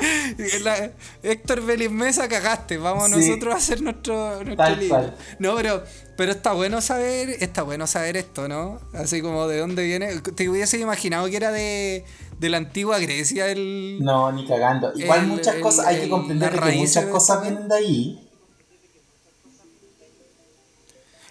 la- 0.62 0.90
Héctor 1.22 1.64
Feliz 1.66 1.90
Mesa 1.90 2.28
cagaste, 2.28 2.76
vamos 2.78 3.10
Sí. 3.10 3.16
nosotros 3.28 3.54
a 3.54 3.56
hacer 3.58 3.82
nuestro, 3.82 4.34
nuestro 4.44 4.56
Tal 4.56 4.78
libro. 4.78 4.96
cual. 4.96 5.16
No, 5.38 5.56
pero, 5.56 5.82
pero 6.16 6.32
está 6.32 6.52
bueno 6.52 6.80
saber, 6.80 7.30
está 7.40 7.62
bueno 7.62 7.86
saber 7.86 8.16
esto, 8.16 8.48
¿no? 8.48 8.80
Así 8.94 9.20
como 9.22 9.48
de 9.48 9.58
dónde 9.58 9.84
viene. 9.84 10.20
Te 10.20 10.48
hubiese 10.48 10.78
imaginado 10.78 11.28
que 11.28 11.36
era 11.36 11.50
de, 11.50 12.04
de 12.40 12.48
la 12.48 12.56
antigua 12.56 12.98
Grecia 12.98 13.48
el. 13.48 13.98
No, 14.00 14.32
ni 14.32 14.46
cagando. 14.46 14.92
Igual 14.96 15.20
El- 15.20 15.26
muchas 15.26 15.54
el- 15.56 15.60
cosas, 15.60 15.86
hay 15.86 15.96
que 15.98 16.04
el- 16.04 16.10
comprender 16.10 16.58
que 16.58 16.72
muchas 16.72 17.04
cosas 17.06 17.42
vienen 17.42 17.68
de 17.68 17.74
ahí. 17.76 18.26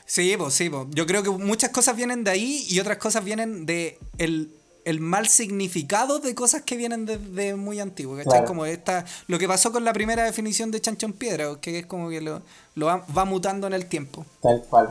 Sí, 0.05 0.35
pues 0.37 0.53
sí, 0.53 0.69
pues. 0.69 0.87
Yo 0.91 1.05
creo 1.05 1.21
que 1.23 1.29
muchas 1.29 1.69
cosas 1.71 1.95
vienen 1.95 2.23
de 2.23 2.31
ahí 2.31 2.65
y 2.69 2.79
otras 2.79 2.97
cosas 2.97 3.23
vienen 3.23 3.65
de 3.65 3.99
el, 4.17 4.51
el 4.85 4.99
mal 4.99 5.27
significado 5.27 6.19
de 6.19 6.33
cosas 6.33 6.63
que 6.63 6.77
vienen 6.77 7.05
desde 7.05 7.55
muy 7.55 7.79
antiguo, 7.79 8.15
¿cachai? 8.17 8.31
Claro. 8.31 8.45
Como 8.47 8.65
esta, 8.65 9.05
lo 9.27 9.37
que 9.37 9.47
pasó 9.47 9.71
con 9.71 9.83
la 9.83 9.93
primera 9.93 10.23
definición 10.23 10.71
de 10.71 10.81
chancho 10.81 11.05
en 11.05 11.13
piedra, 11.13 11.47
que 11.61 11.79
es 11.79 11.85
como 11.85 12.09
que 12.09 12.21
lo, 12.21 12.41
lo 12.75 12.85
va, 12.87 13.05
va 13.15 13.25
mutando 13.25 13.67
en 13.67 13.73
el 13.73 13.85
tiempo. 13.85 14.25
Tal 14.41 14.63
cual. 14.69 14.89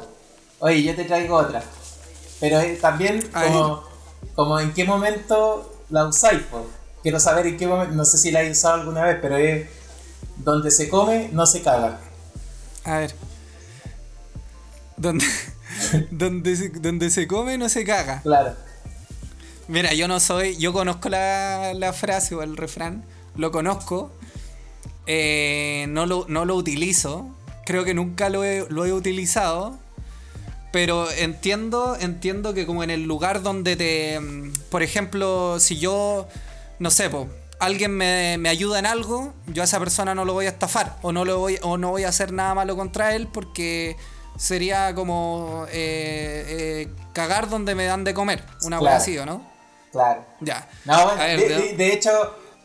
Oye, 0.60 0.82
yo 0.84 0.94
te 0.94 1.04
traigo 1.04 1.37
otra. 1.37 1.62
Pero 2.40 2.60
eh, 2.60 2.78
también 2.80 3.20
como, 3.32 3.82
como 4.37 4.60
en 4.60 4.72
qué 4.72 4.84
momento 4.84 5.75
la 5.90 6.07
usáis, 6.07 6.42
po. 6.42 6.66
Quiero 7.02 7.21
saber 7.21 7.47
en 7.47 7.57
qué 7.57 7.66
momento, 7.66 7.95
no 7.95 8.04
sé 8.04 8.18
si 8.18 8.30
la 8.30 8.42
he 8.42 8.50
usado 8.50 8.75
alguna 8.75 9.04
vez, 9.04 9.18
pero 9.21 9.37
es 9.37 9.68
donde 10.37 10.71
se 10.71 10.88
come, 10.88 11.30
no 11.33 11.47
se 11.47 11.62
caga. 11.62 12.00
A 12.85 12.99
ver. 12.99 13.14
Donde, 14.97 15.26
donde, 16.11 16.57
se, 16.57 16.68
donde 16.71 17.11
se 17.11 17.26
come 17.26 17.57
no 17.59 17.68
se 17.68 17.85
caga. 17.85 18.23
Claro. 18.23 18.54
Mira, 19.68 19.92
yo 19.92 20.09
no 20.09 20.18
soy, 20.18 20.57
yo 20.57 20.73
conozco 20.73 21.09
la, 21.09 21.75
la 21.75 21.92
frase 21.92 22.35
o 22.35 22.42
el 22.42 22.57
refrán, 22.57 23.04
lo 23.37 23.50
conozco, 23.52 24.11
eh, 25.07 25.87
no, 25.90 26.07
lo, 26.07 26.25
no 26.28 26.47
lo 26.47 26.57
utilizo, 26.57 27.28
creo 27.66 27.85
que 27.85 27.92
nunca 27.92 28.30
lo 28.30 28.45
he, 28.45 28.66
lo 28.71 28.87
he 28.87 28.95
utilizado, 28.95 29.78
pero 30.72 31.10
entiendo, 31.10 31.96
entiendo 32.00 32.54
que 32.54 32.66
como 32.66 32.82
en 32.84 32.90
el 32.90 33.04
lugar 33.04 33.42
donde 33.42 33.76
te, 33.76 34.20
por 34.70 34.82
ejemplo, 34.82 35.58
si 35.60 35.78
yo, 35.78 36.28
no 36.78 36.90
sé, 36.90 37.08
po, 37.10 37.28
alguien 37.58 37.92
me, 37.96 38.37
me 38.38 38.48
ayuda 38.48 38.78
en 38.78 38.87
algo, 38.87 39.32
yo 39.46 39.62
a 39.62 39.64
esa 39.64 39.78
persona 39.78 40.14
no 40.14 40.25
lo 40.25 40.32
voy 40.34 40.46
a 40.46 40.50
estafar 40.50 40.96
o 41.02 41.12
no, 41.12 41.25
lo 41.25 41.38
voy, 41.38 41.58
o 41.62 41.76
no 41.78 41.90
voy 41.90 42.04
a 42.04 42.08
hacer 42.08 42.32
nada 42.32 42.54
malo 42.54 42.76
contra 42.76 43.14
él 43.16 43.28
porque 43.32 43.96
sería 44.37 44.94
como 44.94 45.64
eh, 45.70 46.44
eh, 46.87 46.88
cagar 47.12 47.48
donde 47.48 47.75
me 47.75 47.87
dan 47.87 48.04
de 48.04 48.14
comer, 48.14 48.44
una 48.62 48.78
Claro. 48.78 48.96
así, 48.96 49.18
¿o 49.18 49.26
no? 49.26 49.44
Claro. 49.90 50.25
Ya. 50.40 50.68
No, 50.84 51.04
bueno, 51.06 51.20
A 51.22 51.25
ver, 51.26 51.40
de, 51.40 51.48
¿no? 51.48 51.60
de- 51.60 51.72
de 51.76 51.92
hecho, 51.94 52.10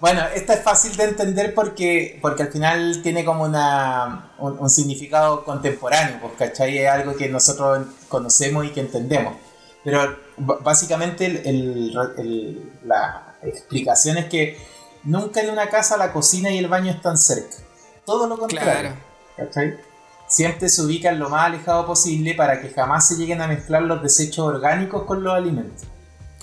bueno, 0.03 0.21
esta 0.35 0.53
es 0.55 0.59
fácil 0.61 0.97
de 0.97 1.05
entender 1.05 1.53
porque, 1.53 2.19
porque 2.21 2.43
al 2.43 2.51
final 2.51 2.99
tiene 3.01 3.23
como 3.23 3.45
una, 3.45 4.33
un, 4.37 4.59
un 4.59 4.69
significado 4.69 5.45
contemporáneo, 5.45 6.17
pues, 6.19 6.33
¿cachai? 6.37 6.77
Es 6.77 6.89
algo 6.89 7.15
que 7.15 7.29
nosotros 7.29 7.87
conocemos 8.09 8.65
y 8.65 8.71
que 8.71 8.81
entendemos. 8.81 9.35
Pero 9.81 10.13
básicamente 10.37 11.25
el- 11.25 11.37
el- 11.47 11.97
el- 12.17 12.71
la 12.83 13.37
explicación 13.43 14.17
es 14.17 14.25
que 14.25 14.57
nunca 15.05 15.39
en 15.39 15.51
una 15.51 15.69
casa 15.69 15.95
la 15.95 16.11
cocina 16.11 16.49
y 16.51 16.57
el 16.57 16.67
baño 16.67 16.91
están 16.91 17.17
cerca. 17.17 17.55
Todo 18.05 18.27
lo 18.27 18.37
contrario. 18.37 18.73
Claro. 18.81 18.95
¿cachai? 19.37 19.77
Siempre 20.27 20.67
se 20.67 20.81
ubican 20.81 21.17
lo 21.17 21.29
más 21.29 21.45
alejado 21.45 21.85
posible 21.85 22.33
para 22.35 22.59
que 22.61 22.67
jamás 22.71 23.07
se 23.07 23.15
lleguen 23.15 23.41
a 23.41 23.47
mezclar 23.47 23.83
los 23.83 24.03
desechos 24.03 24.39
orgánicos 24.47 25.03
con 25.03 25.23
los 25.23 25.33
alimentos. 25.33 25.87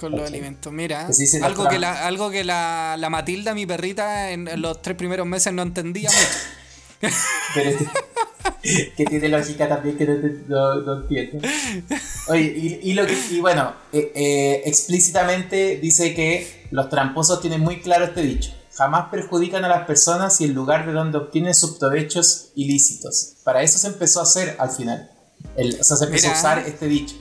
Con 0.00 0.12
los 0.12 0.26
alimentos. 0.28 0.72
Mira, 0.72 1.06
Pues 1.06 1.34
algo 1.42 1.68
que, 1.68 1.78
la, 1.78 2.06
algo 2.06 2.30
que 2.30 2.42
la, 2.44 2.96
la 2.98 3.10
Matilda, 3.10 3.54
mi 3.54 3.66
perrita, 3.66 4.30
en, 4.30 4.48
en 4.48 4.62
los 4.62 4.80
tres 4.82 4.96
primeros 4.96 5.26
meses 5.26 5.52
no 5.52 5.62
entendía 5.62 6.08
mucho. 6.10 7.12
Pero 7.54 7.70
este- 7.70 7.88
que 8.96 9.04
tiene 9.04 9.28
lógica 9.28 9.68
también 9.68 9.96
que 9.96 10.06
no, 10.06 10.14
no- 10.48 10.80
no 10.82 11.00
entiendo. 11.02 11.46
Oye, 12.28 12.54
y, 12.82 12.90
y 12.90 12.94
lo 12.94 13.06
que- 13.06 13.18
y 13.30 13.40
bueno, 13.40 13.74
eh, 13.92 14.12
eh, 14.14 14.62
explícitamente 14.66 15.78
dice 15.80 16.14
que 16.14 16.66
los 16.70 16.88
tramposos 16.88 17.40
tienen 17.40 17.60
muy 17.60 17.80
claro 17.80 18.06
este 18.06 18.22
dicho. 18.22 18.54
Jamás 18.74 19.08
perjudican 19.10 19.64
a 19.64 19.68
las 19.68 19.86
personas 19.86 20.40
y 20.40 20.44
el 20.44 20.52
lugar 20.52 20.86
de 20.86 20.92
donde 20.92 21.18
obtienen 21.18 21.54
sus 21.54 21.76
provechos 21.78 22.52
ilícitos. 22.54 23.34
Para 23.44 23.62
eso 23.62 23.78
se 23.78 23.88
empezó 23.88 24.20
a 24.20 24.22
hacer 24.22 24.56
al 24.58 24.70
final. 24.70 25.10
El- 25.56 25.78
o 25.80 25.84
sea, 25.84 25.96
se 25.96 26.04
empezó 26.04 26.28
Mira. 26.28 26.36
a 26.36 26.40
usar 26.40 26.58
este 26.60 26.86
dicho. 26.86 27.14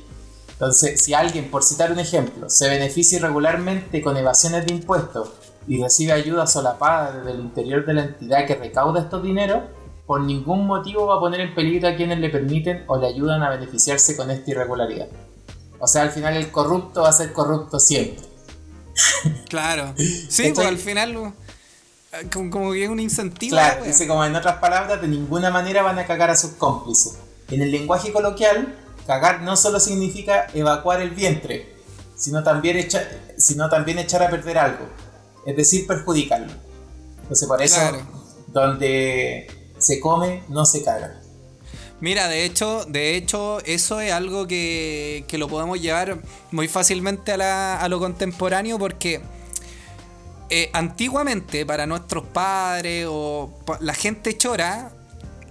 Entonces, 0.60 1.02
si 1.02 1.14
alguien, 1.14 1.50
por 1.50 1.64
citar 1.64 1.90
un 1.90 2.00
ejemplo, 2.00 2.50
se 2.50 2.68
beneficia 2.68 3.18
irregularmente 3.18 4.02
con 4.02 4.18
evasiones 4.18 4.66
de 4.66 4.74
impuestos 4.74 5.30
y 5.70 5.82
recibe 5.82 6.12
ayuda 6.12 6.48
solapada 6.48 7.14
desde 7.14 7.32
el 7.32 7.40
interior 7.40 7.86
de 7.86 7.94
la 7.94 8.04
entidad 8.04 8.46
que 8.46 8.56
recauda 8.56 9.00
estos 9.00 9.24
dineros, 9.24 9.64
por 10.06 10.20
ningún 10.20 10.68
motivo 10.68 11.08
va 11.08 11.16
a 11.16 11.20
poner 11.22 11.40
en 11.40 11.56
peligro 11.56 11.88
a 11.88 11.96
quienes 11.96 12.20
le 12.20 12.30
permiten 12.30 12.84
o 12.88 12.98
le 12.98 13.08
ayudan 13.08 13.42
a 13.42 13.50
beneficiarse 13.50 14.18
con 14.18 14.32
esta 14.32 14.52
irregularidad. 14.52 15.08
O 15.80 15.88
sea, 15.88 16.02
al 16.02 16.12
final 16.12 16.36
el 16.36 16.52
corrupto 16.52 17.04
va 17.04 17.10
a 17.10 17.14
ser 17.14 17.32
corrupto 17.32 17.80
siempre. 17.80 18.26
Claro. 19.48 19.94
Sí, 20.30 20.52
pues 20.54 20.68
al 20.68 20.78
final 20.78 21.34
eh, 22.12 22.28
como, 22.34 22.74
que 22.74 22.84
es 22.84 22.90
un 22.90 23.00
incentivo. 23.00 23.52
Claro, 23.52 23.86
dice 23.86 24.08
como 24.08 24.26
en 24.26 24.36
otras 24.36 24.58
palabras, 24.58 25.00
de 25.00 25.08
ninguna 25.08 25.52
manera 25.52 25.84
van 25.84 26.00
a 26.00 26.06
cagar 26.06 26.30
a 26.30 26.36
sus 26.36 26.52
cómplices. 26.52 27.18
En 27.50 27.62
el 27.62 27.72
lenguaje 27.72 28.12
coloquial, 28.12 28.76
cagar 29.10 29.42
no 29.42 29.58
solo 29.58 29.80
significa 29.80 30.46
evacuar 30.54 31.02
el 31.02 31.10
vientre, 31.10 31.74
sino 32.16 32.44
también, 32.44 32.78
echa- 32.78 33.08
sino 33.38 33.68
también 33.68 33.98
echar 33.98 34.22
a 34.22 34.30
perder 34.30 34.60
algo, 34.60 34.86
es 35.48 35.56
decir, 35.58 35.88
perjudicarlo. 35.88 36.54
Entonces 37.24 37.48
por 37.48 37.60
eso, 37.60 37.76
Claro. 37.80 38.02
donde 38.48 39.48
se 39.80 40.00
come, 40.00 40.44
no 40.48 40.64
se 40.64 40.84
caga. 40.84 41.20
Mira, 42.02 42.28
de 42.28 42.46
hecho, 42.46 42.86
de 42.86 43.16
hecho, 43.16 43.60
eso 43.66 44.00
es 44.00 44.12
algo 44.14 44.46
que, 44.46 45.26
que 45.28 45.40
lo 45.40 45.48
podemos 45.48 45.82
llevar 45.82 46.20
muy 46.52 46.68
fácilmente 46.68 47.32
a, 47.32 47.38
la- 47.38 47.82
a 47.82 47.90
lo 47.90 47.98
contemporáneo 48.00 48.78
porque 48.78 49.22
eh, 50.52 50.70
antiguamente 50.74 51.66
para 51.66 51.88
nuestros 51.88 52.26
padres 52.28 53.08
o 53.10 53.52
la 53.82 53.94
gente 53.96 54.38
chora 54.38 54.92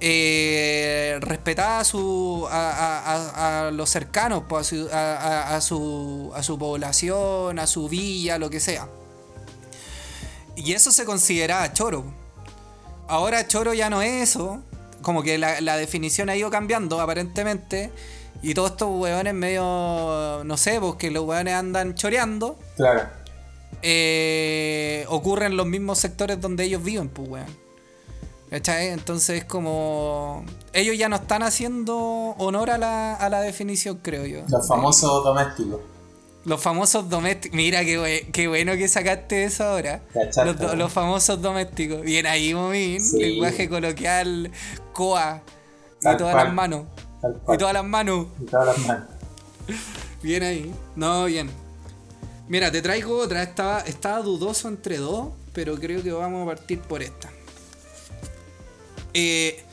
eh, 0.00 1.18
respetaba 1.20 1.80
a, 1.80 1.84
su, 1.84 2.46
a, 2.50 2.70
a- 2.98 3.66
a- 3.66 3.70
los 3.70 3.90
cercanos, 3.90 4.44
pues, 4.48 4.60
a, 4.60 4.64
su, 4.70 4.88
a- 4.92 5.60
su, 5.60 6.32
a 6.34 6.42
su 6.42 6.58
población, 6.58 7.58
a 7.58 7.66
su 7.66 7.88
villa, 7.88 8.38
lo 8.38 8.50
que 8.50 8.60
sea. 8.60 8.88
Y 10.56 10.72
eso 10.72 10.90
se 10.92 11.04
consideraba 11.04 11.72
choro. 11.72 12.04
Ahora 13.08 13.46
choro 13.46 13.74
ya 13.74 13.88
no 13.90 14.02
es 14.02 14.30
eso. 14.30 14.60
Como 15.02 15.22
que 15.22 15.38
la, 15.38 15.60
la 15.60 15.76
definición 15.76 16.28
ha 16.30 16.36
ido 16.36 16.50
cambiando 16.50 17.00
aparentemente. 17.00 17.90
Y 18.42 18.54
todos 18.54 18.72
estos 18.72 18.88
hueones 18.90 19.34
medio, 19.34 20.42
no 20.44 20.56
sé, 20.56 20.78
porque 20.80 21.10
los 21.10 21.24
hueones 21.24 21.54
andan 21.54 21.94
choreando. 21.94 22.58
Claro. 22.76 23.02
eh, 23.82 25.04
ocurre 25.08 25.46
en 25.46 25.56
los 25.56 25.66
mismos 25.66 25.98
sectores 25.98 26.40
donde 26.40 26.64
ellos 26.64 26.82
viven, 26.82 27.08
pues 27.08 27.28
weón. 27.28 27.67
¿Cachai? 28.50 28.88
Entonces 28.88 29.44
como... 29.44 30.44
Ellos 30.72 30.96
ya 30.96 31.08
no 31.08 31.16
están 31.16 31.42
haciendo 31.42 31.96
honor 32.38 32.70
a 32.70 32.78
la, 32.78 33.14
a 33.14 33.28
la 33.28 33.40
definición, 33.40 33.98
creo 34.02 34.24
yo. 34.26 34.40
Los 34.48 34.66
famosos 34.66 35.22
domésticos. 35.24 35.80
Los 36.44 36.62
famosos 36.62 37.10
domésticos. 37.10 37.54
Mira 37.56 37.84
qué, 37.84 38.28
qué 38.32 38.48
bueno 38.48 38.72
que 38.72 38.88
sacaste 38.88 39.44
eso 39.44 39.64
ahora. 39.64 40.00
Los, 40.44 40.58
do- 40.58 40.68
¿no? 40.68 40.74
los 40.76 40.92
famosos 40.92 41.42
domésticos. 41.42 42.00
Bien 42.02 42.26
ahí, 42.26 42.54
Momín. 42.54 43.02
Sí. 43.02 43.18
Lenguaje 43.18 43.68
coloquial, 43.68 44.50
coa. 44.94 45.42
Y 46.00 46.16
todas 46.16 46.32
cual. 46.32 46.44
las 46.46 46.54
manos. 46.54 46.84
Y 47.52 47.58
todas 47.58 47.74
las 47.74 47.84
manos. 47.84 48.26
Y 48.40 48.44
todas 48.46 48.66
las 48.66 48.86
manos. 48.86 49.08
Bien 50.22 50.42
ahí. 50.42 50.74
No, 50.96 51.24
bien. 51.26 51.50
Mira, 52.48 52.72
te 52.72 52.80
traigo 52.80 53.18
otra. 53.18 53.42
Estaba, 53.42 53.80
estaba 53.80 54.20
dudoso 54.22 54.68
entre 54.68 54.96
dos, 54.96 55.28
pero 55.52 55.76
creo 55.76 56.02
que 56.02 56.10
vamos 56.12 56.42
a 56.44 56.46
partir 56.56 56.80
por 56.80 57.02
esta. 57.02 57.28
Eh, 59.20 59.64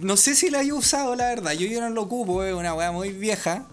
no 0.00 0.16
sé 0.16 0.36
si 0.36 0.50
la 0.50 0.62
he 0.62 0.72
usado, 0.72 1.16
la 1.16 1.26
verdad. 1.26 1.52
Yo 1.52 1.66
ya 1.66 1.80
no 1.80 1.90
lo 1.90 2.02
ocupo, 2.02 2.44
es 2.44 2.54
una 2.54 2.74
weá 2.74 2.92
muy 2.92 3.10
vieja. 3.10 3.66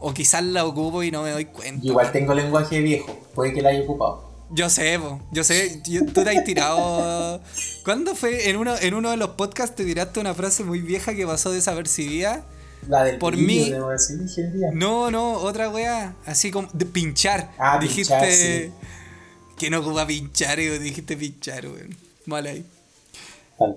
O 0.00 0.12
quizás 0.12 0.44
la 0.44 0.64
ocupo 0.64 1.02
y 1.02 1.10
no 1.10 1.22
me 1.22 1.30
doy 1.30 1.46
cuenta. 1.46 1.82
Yo 1.82 1.90
igual 1.92 2.12
tengo 2.12 2.34
lenguaje 2.34 2.80
viejo. 2.80 3.18
Puede 3.34 3.52
que 3.54 3.62
la 3.62 3.70
haya 3.70 3.82
ocupado. 3.82 4.28
Yo 4.50 4.70
sé, 4.70 4.98
po, 4.98 5.20
yo 5.32 5.44
sé, 5.44 5.82
yo- 5.86 6.06
tú 6.06 6.22
te 6.24 6.30
has 6.30 6.44
tirado. 6.44 7.40
¿Cuándo 7.84 8.14
fue? 8.14 8.48
En 8.50 8.56
uno, 8.56 8.76
en 8.78 8.94
uno 8.94 9.10
de 9.10 9.16
los 9.16 9.30
podcasts 9.30 9.74
te 9.76 9.84
tiraste 9.84 10.20
una 10.20 10.34
frase 10.34 10.62
muy 10.64 10.80
vieja 10.80 11.14
que 11.14 11.26
pasó 11.26 11.50
desapercibida. 11.50 12.44
La 12.86 13.04
del 13.04 13.18
Por 13.18 13.36
mí-. 13.36 13.70
No, 14.72 15.10
no, 15.10 15.32
otra 15.32 15.68
weá. 15.68 16.14
Así 16.26 16.50
como 16.50 16.68
de 16.72 16.86
pinchar. 16.86 17.50
Ah, 17.58 17.78
dijiste 17.80 18.14
pinchar, 18.14 18.32
sí. 18.32 18.70
que 19.56 19.70
no 19.70 19.80
ocupa 19.80 20.06
pinchar 20.06 20.60
y 20.60 20.68
dijiste 20.78 21.16
pinchar, 21.16 21.66
weón. 21.66 21.96
Mal 22.26 22.46
ahí. 22.46 22.64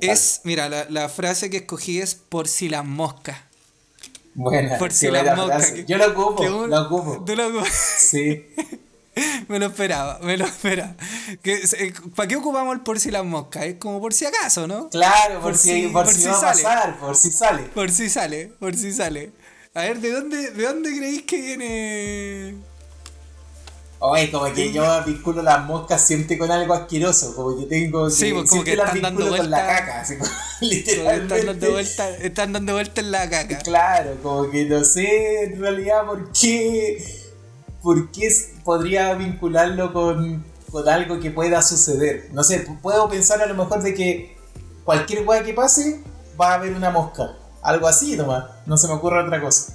Es, 0.01 0.41
mira, 0.43 0.69
la, 0.69 0.85
la 0.89 1.09
frase 1.09 1.49
que 1.49 1.57
escogí 1.57 1.99
es 1.99 2.15
por 2.15 2.47
si 2.47 2.69
las 2.69 2.85
moscas. 2.85 3.37
Buena. 4.33 4.77
Por 4.77 4.91
si 4.91 5.09
las 5.11 5.35
moscas. 5.35 5.73
Yo 5.87 5.97
lo 5.97 6.11
ocupo, 6.11 6.43
un- 6.43 6.69
lo 6.69 6.81
ocupo. 6.83 7.23
Tú 7.25 7.35
lo 7.35 7.47
ocupas. 7.47 7.69
Sí. 7.99 8.45
Me 9.49 9.59
lo 9.59 9.65
esperaba, 9.65 10.19
me 10.23 10.37
lo 10.37 10.45
esperaba. 10.45 10.95
Que, 11.43 11.55
eh, 11.55 11.93
¿Para 12.15 12.29
qué 12.29 12.37
ocupamos 12.37 12.73
el 12.73 12.79
por 12.81 12.97
si 12.97 13.11
las 13.11 13.25
moscas? 13.25 13.65
Es 13.65 13.75
como 13.75 13.99
por 13.99 14.13
si 14.13 14.25
acaso, 14.25 14.67
¿no? 14.69 14.89
Claro, 14.89 15.33
por, 15.41 15.51
Por 15.51 15.57
si, 15.57 15.69
si- 15.81 15.87
por 15.89 16.05
por 16.05 16.13
si 16.13 16.21
si 16.21 16.27
va 16.27 16.33
a 16.37 16.39
sale. 16.39 16.63
pasar, 16.63 16.97
por 16.99 17.15
si 17.17 17.31
sale. 17.31 17.63
Por 17.63 17.91
si 17.91 18.09
sale, 18.09 18.47
por 18.57 18.73
si 18.77 18.93
sale. 18.93 19.31
A 19.73 19.81
ver, 19.81 19.99
¿de 19.99 20.11
dónde, 20.13 20.51
de 20.51 20.63
dónde 20.63 20.95
creéis 20.97 21.23
que 21.23 21.41
viene? 21.41 22.55
Como 24.29 24.53
que 24.53 24.71
yo 24.73 25.03
vinculo 25.05 25.41
las 25.41 25.65
moscas 25.65 26.05
siempre 26.05 26.37
con 26.37 26.51
algo 26.51 26.73
asqueroso, 26.73 27.33
como 27.35 27.57
que 27.57 27.65
tengo 27.65 28.07
que, 28.07 28.13
Sí, 28.13 28.31
pues, 28.33 28.49
como 28.49 28.63
siempre 28.63 28.71
que 28.71 28.77
las 28.77 28.87
están 28.87 29.01
dando 29.01 29.19
vinculo 29.21 29.41
con 29.41 29.49
la 29.51 29.57
vuelta- 29.57 29.75
caca, 29.85 30.01
así 30.01 30.17
como, 30.17 30.29
Están 30.61 30.69
literalmente. 30.69 31.45
dando 31.45 31.71
vueltas 31.71 32.09
están 32.21 32.53
dando 32.53 32.73
vuelta 32.73 33.01
en 33.01 33.11
la 33.11 33.29
caca. 33.29 33.57
Claro, 33.59 34.15
como 34.21 34.49
que 34.51 34.65
no 34.65 34.83
sé 34.83 35.43
en 35.45 35.59
realidad 35.59 36.05
por 36.05 36.31
qué, 36.33 37.03
por 37.81 38.11
qué 38.11 38.29
podría 38.63 39.13
vincularlo 39.15 39.91
con, 39.93 40.45
con 40.71 40.87
algo 40.89 41.19
que 41.19 41.31
pueda 41.31 41.61
suceder. 41.61 42.29
No 42.33 42.43
sé, 42.43 42.65
puedo 42.81 43.09
pensar 43.09 43.41
a 43.41 43.45
lo 43.47 43.55
mejor 43.55 43.81
de 43.81 43.93
que 43.93 44.37
cualquier 44.83 45.25
weá 45.27 45.43
que 45.43 45.53
pase 45.53 46.01
va 46.39 46.51
a 46.51 46.53
haber 46.55 46.73
una 46.73 46.89
mosca. 46.91 47.37
Algo 47.63 47.87
así 47.87 48.15
nomás, 48.17 48.45
no 48.65 48.75
se 48.77 48.87
me 48.87 48.93
ocurre 48.93 49.23
otra 49.23 49.39
cosa. 49.41 49.73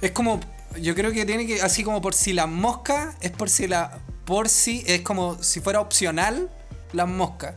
Es 0.00 0.10
como, 0.12 0.40
yo 0.80 0.94
creo 0.94 1.12
que 1.12 1.24
tiene 1.24 1.46
que, 1.46 1.62
así 1.62 1.84
como 1.84 2.00
por 2.00 2.14
si 2.14 2.32
las 2.32 2.48
moscas, 2.48 3.16
es 3.20 3.30
por 3.30 3.50
si 3.50 3.66
la, 3.66 4.00
por 4.24 4.48
si, 4.48 4.82
es 4.86 5.02
como 5.02 5.42
si 5.42 5.60
fuera 5.60 5.80
opcional 5.80 6.50
las 6.92 7.08
moscas. 7.08 7.54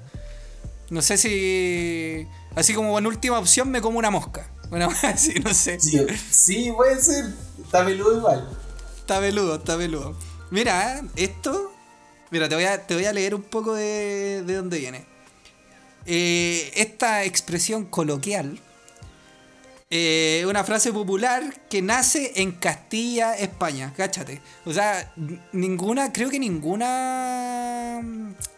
No 0.89 1.01
sé 1.01 1.17
si, 1.17 2.27
así 2.55 2.73
como 2.73 2.97
en 2.97 3.07
última 3.07 3.39
opción 3.39 3.69
me 3.69 3.81
como 3.81 3.99
una 3.99 4.11
mosca. 4.11 4.49
Una 4.71 4.87
así, 5.03 5.39
no 5.39 5.53
sé. 5.53 5.79
Sí, 5.79 5.99
sí, 6.31 6.71
puede 6.75 7.01
ser, 7.01 7.25
está 7.63 7.85
peludo 7.85 8.17
igual. 8.17 8.49
Está 8.97 9.19
peludo, 9.19 9.55
está 9.55 9.77
peludo. 9.77 10.15
Mira, 10.51 11.01
esto. 11.15 11.73
Mira, 12.29 12.49
te 12.49 12.55
voy 12.55 12.65
a, 12.65 12.85
te 12.85 12.93
voy 12.93 13.05
a 13.05 13.13
leer 13.13 13.35
un 13.35 13.43
poco 13.43 13.73
de, 13.73 14.43
de 14.45 14.53
dónde 14.53 14.79
viene. 14.79 15.05
Eh, 16.05 16.71
esta 16.75 17.25
expresión 17.25 17.85
coloquial 17.85 18.61
eh, 19.89 20.43
una 20.47 20.65
frase 20.65 20.91
popular 20.91 21.61
que 21.69 21.81
nace 21.81 22.33
en 22.41 22.51
Castilla, 22.51 23.35
España. 23.35 23.93
Cáchate. 23.95 24.41
O 24.65 24.73
sea, 24.73 25.13
ninguna, 25.53 26.11
creo 26.11 26.29
que 26.29 26.39
ninguna 26.39 28.01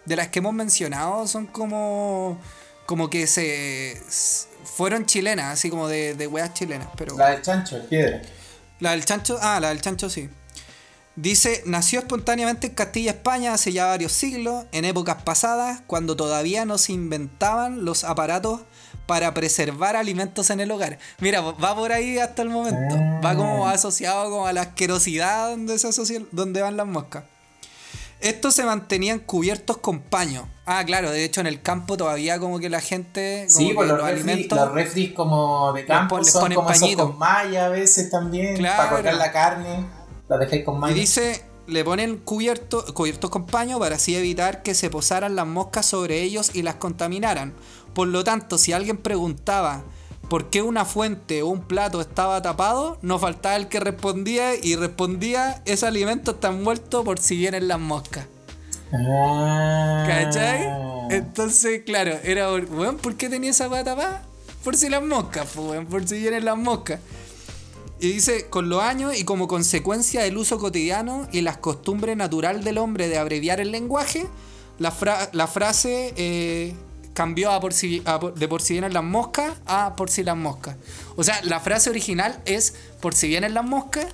de 0.06 0.16
las 0.16 0.30
que 0.30 0.40
hemos 0.40 0.54
mencionado 0.54 1.28
son 1.28 1.46
como. 1.46 2.40
como 2.88 3.10
que 3.10 3.28
se. 3.28 4.02
fueron 4.64 5.06
chilenas, 5.06 5.54
así 5.54 5.70
como 5.70 5.88
de, 5.88 6.16
de 6.16 6.26
weas 6.26 6.54
chilenas. 6.54 6.88
Pero. 6.98 7.16
La 7.16 7.30
del 7.32 7.42
chancho, 7.44 7.88
piedra. 7.88 8.22
La 8.80 8.92
del 8.92 9.06
chancho, 9.06 9.38
ah, 9.42 9.60
la 9.60 9.70
del 9.70 9.82
chancho 9.82 10.10
sí. 10.10 10.30
Dice, 11.16 11.64
nació 11.66 12.00
espontáneamente 12.00 12.68
en 12.68 12.74
Castilla, 12.74 13.12
España, 13.12 13.54
hace 13.54 13.74
ya 13.74 13.88
varios 13.88 14.14
siglos, 14.14 14.66
en 14.72 14.86
épocas 14.86 15.22
pasadas, 15.24 15.82
cuando 15.86 16.16
todavía 16.16 16.64
no 16.64 16.78
se 16.78 16.94
inventaban 16.94 17.84
los 17.84 18.06
aparatos 18.06 18.62
para 19.10 19.34
preservar 19.34 19.96
alimentos 19.96 20.52
en 20.52 20.60
el 20.60 20.70
hogar. 20.70 21.00
Mira, 21.20 21.42
va 21.42 21.76
por 21.76 21.92
ahí 21.92 22.20
hasta 22.20 22.44
el 22.44 22.50
momento. 22.50 22.96
Va 23.26 23.34
como 23.36 23.68
asociado 23.68 24.30
como 24.30 24.46
a 24.46 24.54
la 24.54 24.62
asquerosidad 24.62 25.50
donde, 25.50 25.80
se 25.80 25.88
asocia, 25.88 26.22
donde 26.32 26.62
van 26.62 26.78
las 26.78 26.86
moscas. 26.86 27.24
Estos 28.20 28.54
se 28.54 28.64
mantenían 28.66 29.18
cubiertos 29.18 29.78
con 29.78 30.00
paño. 30.02 30.48
Ah, 30.68 30.84
claro, 30.86 31.10
de 31.10 31.24
hecho 31.24 31.42
en 31.42 31.48
el 31.48 31.60
campo 31.64 31.98
todavía 31.98 32.38
como 32.38 32.60
que 32.60 32.70
la 32.70 32.82
gente... 32.82 33.48
Como 33.48 33.58
Sí, 33.58 33.70
que 33.70 33.74
pues 33.74 33.88
los, 33.88 33.98
los 33.98 34.08
refri, 34.08 34.22
alimentos... 34.32 34.60
los 34.60 34.72
refris 34.74 35.14
como 35.14 35.74
de 35.74 35.86
campo 35.86 36.20
les 36.20 36.32
son 36.32 36.42
ponen 36.44 36.56
como 36.58 36.70
esos 36.70 36.96
con 36.96 37.18
malla 37.18 37.66
a 37.66 37.70
veces 37.70 38.12
también, 38.12 38.58
Claro. 38.58 38.78
para 38.78 38.90
cortar 38.92 39.14
la 39.16 39.32
carne, 39.32 39.86
la 40.28 40.38
dejáis 40.38 40.64
con 40.66 40.76
Y 40.76 40.80
malla. 40.80 40.94
dice, 40.94 41.44
le 41.66 41.84
ponen 41.86 42.18
cubierto, 42.18 42.84
cubiertos 42.94 43.30
con 43.30 43.46
paño 43.46 43.80
para 43.80 43.96
así 43.96 44.16
evitar 44.16 44.64
que 44.64 44.74
se 44.76 44.90
posaran 44.90 45.36
las 45.36 45.48
moscas 45.48 45.86
sobre 45.86 46.22
ellos 46.22 46.52
y 46.54 46.62
las 46.62 46.76
contaminaran. 46.76 47.54
Por 48.00 48.08
lo 48.08 48.24
tanto, 48.24 48.58
si 48.58 48.72
alguien 48.72 48.96
preguntaba 48.96 49.84
por 50.30 50.50
qué 50.50 50.62
una 50.62 50.86
fuente 50.86 51.42
o 51.42 51.48
un 51.48 51.60
plato 51.60 52.00
estaba 52.00 52.42
tapado, 52.42 52.98
no 53.02 53.20
faltaba 53.20 53.58
el 53.58 53.68
que 53.68 53.82
respondía 53.82 54.56
y 54.56 54.78
respondía, 54.78 55.62
ese 55.66 55.86
alimento 55.86 56.32
está 56.32 56.52
muerto 56.52 57.04
por 57.04 57.20
si 57.20 57.36
vienen 57.36 57.68
las 57.68 57.78
moscas. 57.78 58.26
Ah. 58.94 60.06
¿Cachai? 60.08 60.66
Entonces, 61.14 61.82
claro, 61.86 62.14
era, 62.24 62.50
weón, 62.54 62.96
¿por 62.96 63.16
qué 63.16 63.28
tenía 63.28 63.50
esa 63.50 63.70
pata 63.70 63.84
tapada? 63.84 64.24
Por 64.64 64.78
si 64.78 64.88
las 64.88 65.04
moscas, 65.04 65.54
weón, 65.58 65.86
por 65.86 66.08
si 66.08 66.20
vienen 66.20 66.46
las 66.46 66.58
moscas. 66.58 67.02
Y 68.00 68.14
dice, 68.14 68.46
con 68.46 68.70
los 68.70 68.82
años 68.82 69.20
y 69.20 69.26
como 69.26 69.50
consecuencia 69.50 70.22
del 70.22 70.38
uso 70.38 70.58
cotidiano 70.58 71.28
y 71.34 71.42
las 71.42 71.58
costumbres 71.58 72.16
natural 72.16 72.64
del 72.64 72.78
hombre 72.78 73.10
de 73.10 73.18
abreviar 73.18 73.60
el 73.60 73.74
lenguaje, 73.74 74.26
la, 74.78 74.92
fra- 74.92 75.30
la 75.34 75.48
frase 75.48 76.14
eh, 76.16 76.74
cambió 77.14 77.52
a 77.52 77.60
por 77.60 77.74
si, 77.74 78.02
a 78.06 78.20
por- 78.20 78.34
de 78.36 78.48
por 78.48 78.62
si 78.62 78.74
vienen 78.74 78.94
las 78.94 79.04
moscas 79.04 79.54
a 79.66 79.96
por 79.96 80.10
si 80.10 80.24
las 80.24 80.38
moscas. 80.38 80.76
O 81.16 81.24
sea, 81.24 81.40
la 81.44 81.60
frase 81.60 81.90
original 81.90 82.40
es 82.46 82.74
por 83.02 83.14
si 83.16 83.28
vienen 83.28 83.54
las 83.54 83.66
moscas. 83.66 84.06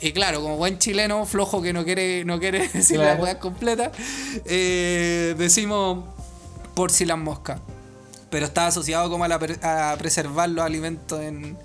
Y 0.00 0.12
claro, 0.12 0.42
como 0.42 0.56
buen 0.56 0.78
chileno 0.78 1.24
flojo 1.24 1.62
que 1.62 1.72
no 1.72 1.84
quiere, 1.84 2.24
no 2.24 2.38
quiere 2.38 2.68
decir 2.72 2.98
la 2.98 3.04
Claro. 3.04 3.22
weá 3.22 3.38
completa, 3.38 3.90
eh, 4.44 5.34
decimos 5.38 6.04
por 6.74 6.90
si 6.90 7.04
las 7.04 7.18
moscas. 7.18 7.60
Pero 8.30 8.46
está 8.46 8.66
asociado 8.66 9.08
como 9.10 9.24
a, 9.24 9.28
la 9.28 9.38
a 9.62 9.96
preservar 9.96 10.48
los 10.48 10.64
alimentos 10.64 11.20
en, 11.20 11.56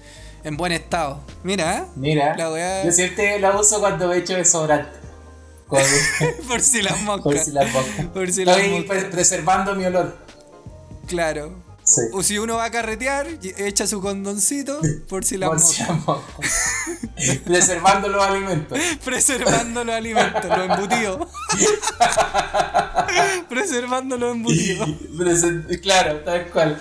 en 0.44 0.58
buen 0.58 0.72
estado. 0.72 1.20
Mira, 1.44 1.78
¿eh? 1.80 1.84
Mira, 1.96 2.36
La 2.38 2.50
weá- 2.52 2.86
yo 2.86 2.92
siempre 2.92 3.40
la 3.40 3.58
uso 3.60 3.80
cuando 3.80 4.14
he 4.14 4.20
hecho 4.20 4.36
desodorante. 4.36 4.98
Por 6.48 6.62
si 6.62 6.82
las 6.82 6.94
por 7.06 7.22
moscas. 7.24 7.46
si 7.46 7.52
las 7.52 7.72
moscas. 7.72 8.06
Por 8.08 8.32
si 8.32 8.46
las 8.46 8.58
Estoy 8.58 8.72
moscas. 8.80 8.98
pre- 8.98 9.10
preservando 9.10 9.76
mi 9.76 9.86
olor. 9.86 10.18
Claro. 11.10 11.52
Sí. 11.84 12.02
O 12.14 12.22
si 12.22 12.38
uno 12.38 12.58
va 12.58 12.66
a 12.66 12.72
carretear, 12.72 13.28
echa 13.58 13.88
su 13.88 14.00
condoncito 14.00 14.80
por 15.08 15.26
si 15.26 15.38
las 15.38 15.50
Por 15.50 15.60
si 15.60 15.84
preservando 17.46 18.08
los 18.08 18.24
alimentos. 18.24 18.78
Preservando 19.04 19.84
los 19.84 19.96
alimentos, 19.96 20.46
los 20.46 20.70
embutidos. 20.70 21.28
Preservando 23.50 24.18
los 24.18 24.36
embutidos. 24.36 24.88
Claro, 25.82 26.20
tal 26.20 26.48
cual. 26.52 26.80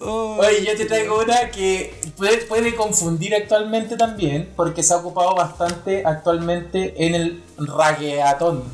Oh, 0.00 0.38
Oye, 0.40 0.64
yo 0.64 0.76
te 0.76 0.86
traigo 0.86 1.22
una 1.22 1.50
que 1.50 1.94
puede, 2.16 2.38
puede 2.38 2.74
confundir 2.74 3.36
actualmente 3.36 3.96
también, 3.96 4.52
porque 4.56 4.82
se 4.82 4.94
ha 4.94 4.96
ocupado 4.96 5.36
bastante 5.36 6.02
actualmente 6.04 7.06
en 7.06 7.14
el 7.14 7.44
ragueatón. 7.56 8.64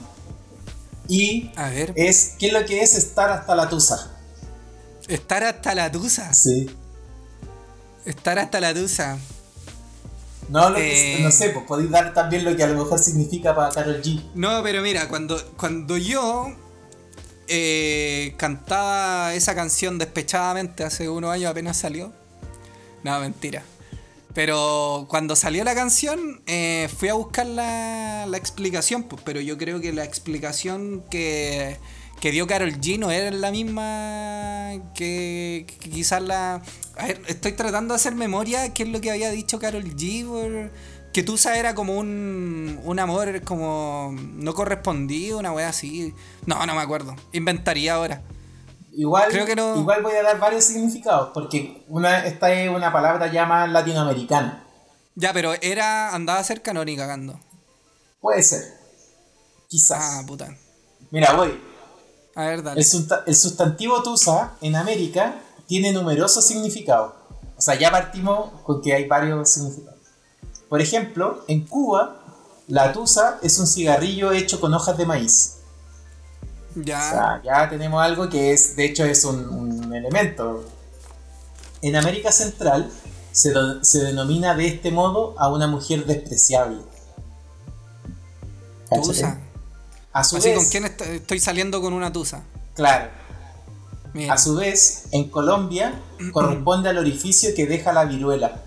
Y 1.08 1.50
A 1.56 1.70
ver, 1.70 1.92
es, 1.96 2.34
¿qué 2.38 2.48
es 2.48 2.52
lo 2.52 2.64
que 2.64 2.80
es 2.80 2.94
estar 2.94 3.30
hasta 3.30 3.54
la 3.54 3.68
tusa? 3.68 4.14
Estar 5.08 5.42
hasta 5.44 5.74
la 5.74 5.90
tusa. 5.90 6.32
Sí. 6.34 6.70
Estar 8.04 8.38
hasta 8.38 8.60
la 8.60 8.72
tusa. 8.74 9.18
No, 10.48 10.70
lo 10.70 10.76
que- 10.76 11.18
Eh. 11.18 11.22
no 11.22 11.30
sé, 11.30 11.50
pues 11.50 11.66
podéis 11.66 11.90
dar 11.90 12.14
también 12.14 12.44
lo 12.44 12.56
que 12.56 12.62
a 12.62 12.68
lo 12.68 12.82
mejor 12.82 12.98
significa 12.98 13.54
para 13.54 13.70
Carol 13.70 14.00
G. 14.02 14.22
No, 14.34 14.62
pero 14.62 14.80
mira, 14.82 15.08
cuando, 15.08 15.38
cuando 15.56 15.96
yo 15.98 16.48
eh, 17.48 18.34
cantaba 18.36 19.34
esa 19.34 19.54
canción 19.54 19.98
despechadamente 19.98 20.84
hace 20.84 21.08
unos 21.08 21.30
años 21.32 21.50
apenas 21.50 21.76
salió. 21.78 22.12
No, 23.02 23.18
mentira. 23.20 23.62
Pero 24.34 25.06
cuando 25.08 25.34
salió 25.34 25.64
la 25.64 25.74
canción 25.74 26.42
eh, 26.46 26.88
fui 26.98 27.08
a 27.08 27.14
buscar 27.14 27.46
la, 27.46 28.26
la 28.28 28.36
explicación, 28.36 29.02
pues, 29.04 29.22
pero 29.24 29.40
yo 29.40 29.56
creo 29.58 29.80
que 29.80 29.92
la 29.92 30.04
explicación 30.04 31.02
que, 31.10 31.78
que 32.20 32.30
dio 32.32 32.46
Carol 32.46 32.72
G 32.80 32.98
no 32.98 33.10
era 33.10 33.30
la 33.30 33.50
misma 33.50 34.72
que, 34.94 35.66
que 35.80 35.90
quizás 35.90 36.22
la... 36.22 36.62
A 36.96 37.06
ver, 37.06 37.22
estoy 37.28 37.52
tratando 37.52 37.94
de 37.94 37.96
hacer 37.96 38.14
memoria 38.14 38.72
qué 38.74 38.82
es 38.82 38.88
lo 38.88 39.00
que 39.00 39.10
había 39.10 39.30
dicho 39.30 39.58
Carol 39.58 39.84
G. 39.84 40.26
por- 40.26 40.72
que 41.12 41.22
Tusa 41.22 41.58
era 41.58 41.74
como 41.74 41.96
un, 41.96 42.78
un 42.84 42.98
amor 42.98 43.40
como 43.42 44.14
no 44.14 44.52
correspondido, 44.54 45.38
una 45.38 45.52
wea 45.52 45.70
así. 45.70 46.14
No, 46.44 46.64
no 46.66 46.74
me 46.74 46.80
acuerdo. 46.82 47.16
Inventaría 47.32 47.94
ahora. 47.94 48.22
Igual, 48.92 49.30
Creo 49.30 49.46
que 49.46 49.56
no- 49.56 49.76
igual 49.78 50.02
voy 50.02 50.12
a 50.14 50.22
dar 50.22 50.38
varios 50.38 50.64
significados, 50.64 51.30
porque 51.32 51.82
una, 51.88 52.26
esta 52.26 52.52
es 52.52 52.68
una 52.68 52.92
palabra 52.92 53.32
ya 53.32 53.46
más 53.46 53.68
latinoamericana. 53.70 54.64
Ya, 55.14 55.32
pero 55.32 55.54
era. 55.62 56.14
andaba 56.14 56.42
cerca, 56.44 56.72
no 56.74 56.84
ni 56.84 56.96
cagando. 56.96 57.40
Puede 58.20 58.42
ser. 58.42 58.62
Quizás. 59.68 59.98
Ah, 60.00 60.22
puta. 60.26 60.56
Mira, 61.10 61.32
voy. 61.32 61.58
A 62.38 62.44
ver, 62.46 62.62
dale. 62.62 62.80
El, 62.80 62.86
susta- 62.86 63.24
el 63.26 63.34
sustantivo 63.34 64.00
tusa 64.02 64.52
en 64.60 64.76
América 64.76 65.40
tiene 65.66 65.92
numerosos 65.92 66.46
significados. 66.46 67.12
O 67.56 67.60
sea, 67.60 67.74
ya 67.76 67.90
partimos 67.90 68.50
con 68.62 68.80
que 68.80 68.94
hay 68.94 69.06
varios 69.08 69.50
significados. 69.50 69.98
Por 70.68 70.80
ejemplo, 70.80 71.42
en 71.48 71.66
Cuba, 71.66 72.20
la 72.68 72.92
tusa 72.92 73.38
es 73.42 73.58
un 73.58 73.66
cigarrillo 73.66 74.30
hecho 74.30 74.60
con 74.60 74.72
hojas 74.72 74.96
de 74.96 75.06
maíz. 75.06 75.56
Ya. 76.76 76.98
O 76.98 77.10
sea, 77.10 77.42
ya 77.44 77.68
tenemos 77.68 78.00
algo 78.00 78.28
que 78.28 78.52
es, 78.52 78.76
de 78.76 78.84
hecho, 78.84 79.04
es 79.04 79.24
un, 79.24 79.48
un 79.48 79.92
elemento. 79.94 80.64
En 81.82 81.96
América 81.96 82.30
Central 82.30 82.88
se, 83.32 83.52
se 83.82 83.98
denomina 84.04 84.54
de 84.54 84.68
este 84.68 84.92
modo 84.92 85.34
a 85.40 85.48
una 85.52 85.66
mujer 85.66 86.06
despreciable. 86.06 86.78
Tusa. 89.02 89.40
A 90.12 90.24
su 90.24 90.36
Así, 90.36 90.48
vez, 90.48 90.58
¿con 90.58 90.68
quién 90.68 90.84
est- 90.86 91.00
estoy 91.02 91.38
saliendo 91.40 91.80
con 91.80 91.92
una 91.92 92.12
tusa? 92.12 92.42
claro, 92.74 93.10
a 94.30 94.38
su 94.38 94.56
vez, 94.56 95.04
en 95.12 95.28
Colombia 95.28 96.00
corresponde 96.32 96.88
al 96.88 96.98
orificio 96.98 97.50
que 97.54 97.66
deja 97.66 97.92
la 97.92 98.04
viruela. 98.04 98.62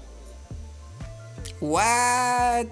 What? 1.59 2.67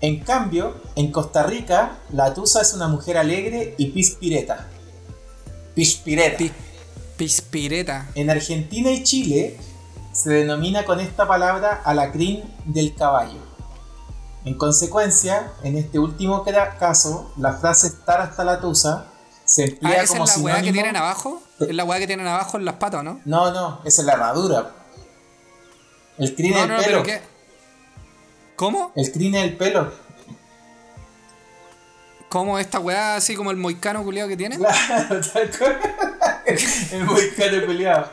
En 0.00 0.20
cambio, 0.20 0.74
en 0.96 1.12
Costa 1.12 1.44
Rica, 1.44 1.98
la 2.12 2.34
tusa 2.34 2.60
es 2.62 2.74
una 2.74 2.88
mujer 2.88 3.16
alegre 3.16 3.74
y 3.78 3.86
pispireta. 3.90 4.68
Pispireta. 5.74 6.38
Pi- 6.38 6.52
Pispireta. 7.16 8.08
En 8.16 8.28
Argentina 8.30 8.90
y 8.90 9.04
Chile 9.04 9.56
se 10.12 10.30
denomina 10.30 10.84
con 10.84 10.98
esta 11.00 11.26
palabra 11.28 11.80
alacrín 11.84 12.42
del 12.64 12.94
caballo. 12.94 13.38
En 14.44 14.58
consecuencia, 14.58 15.52
en 15.62 15.76
este 15.78 15.98
último 15.98 16.44
caso, 16.78 17.32
la 17.36 17.52
frase 17.54 17.86
estar 17.88 18.20
hasta 18.20 18.42
la 18.44 18.60
tusa 18.60 19.06
se 19.44 19.62
Ah, 19.62 19.66
emplea 19.66 20.02
¿esa 20.02 20.12
como 20.14 20.24
es 20.24 20.36
la 20.36 20.42
weá 20.42 20.54
que 20.56 20.60
sinónimo- 20.62 20.72
tienen 20.72 20.96
abajo? 20.96 21.42
Es 21.60 21.74
la 21.74 21.84
weá 21.84 21.98
que 21.98 22.06
tienen 22.06 22.26
abajo 22.26 22.56
en 22.58 22.64
las 22.64 22.74
patas, 22.76 23.04
¿no? 23.04 23.20
No, 23.24 23.52
no, 23.52 23.80
esa 23.84 24.02
es 24.02 24.06
la 24.06 24.14
herradura. 24.14 24.70
El 26.18 26.34
crin 26.34 26.52
No, 26.52 26.58
del 26.60 26.68
pelo. 26.68 26.82
pero 26.84 27.02
¿qué? 27.04 27.20
¿Cómo? 28.56 28.92
El 28.96 29.12
crin 29.12 29.32
del 29.32 29.56
pelo. 29.56 29.92
¿Cómo 32.28 32.58
esta 32.58 32.78
weá 32.80 33.16
así 33.16 33.34
como 33.36 33.50
el 33.50 33.56
moicano 33.58 34.02
culiado 34.02 34.28
que 34.28 34.36
tiene? 34.36 34.56
Claro, 34.56 35.20
tal 35.32 35.50
cual. 35.58 35.78
Es 36.46 36.92
muy 37.04 37.30
caro 37.30 37.66
culiado. 37.66 38.08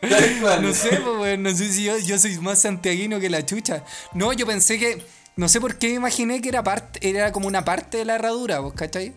Tal 0.00 0.40
cual. 0.40 0.62
No 0.62 0.72
sé, 0.72 0.96
pues, 0.96 1.38
no 1.38 1.50
sé 1.50 1.70
si 1.70 1.84
yo, 1.84 1.98
yo 1.98 2.18
soy 2.18 2.38
más 2.38 2.58
santiaguino 2.60 3.20
que 3.20 3.28
la 3.28 3.44
chucha. 3.44 3.84
No, 4.14 4.32
yo 4.32 4.46
pensé 4.46 4.78
que. 4.78 5.04
No 5.40 5.48
sé 5.48 5.58
por 5.58 5.76
qué 5.76 5.86
me 5.88 5.94
imaginé 5.94 6.42
que 6.42 6.50
era 6.50 6.62
parte, 6.62 7.08
era 7.08 7.32
como 7.32 7.46
una 7.46 7.64
parte 7.64 7.96
de 7.96 8.04
la 8.04 8.16
herradura, 8.16 8.58
¿vos 8.60 8.74
cachai? 8.74 9.14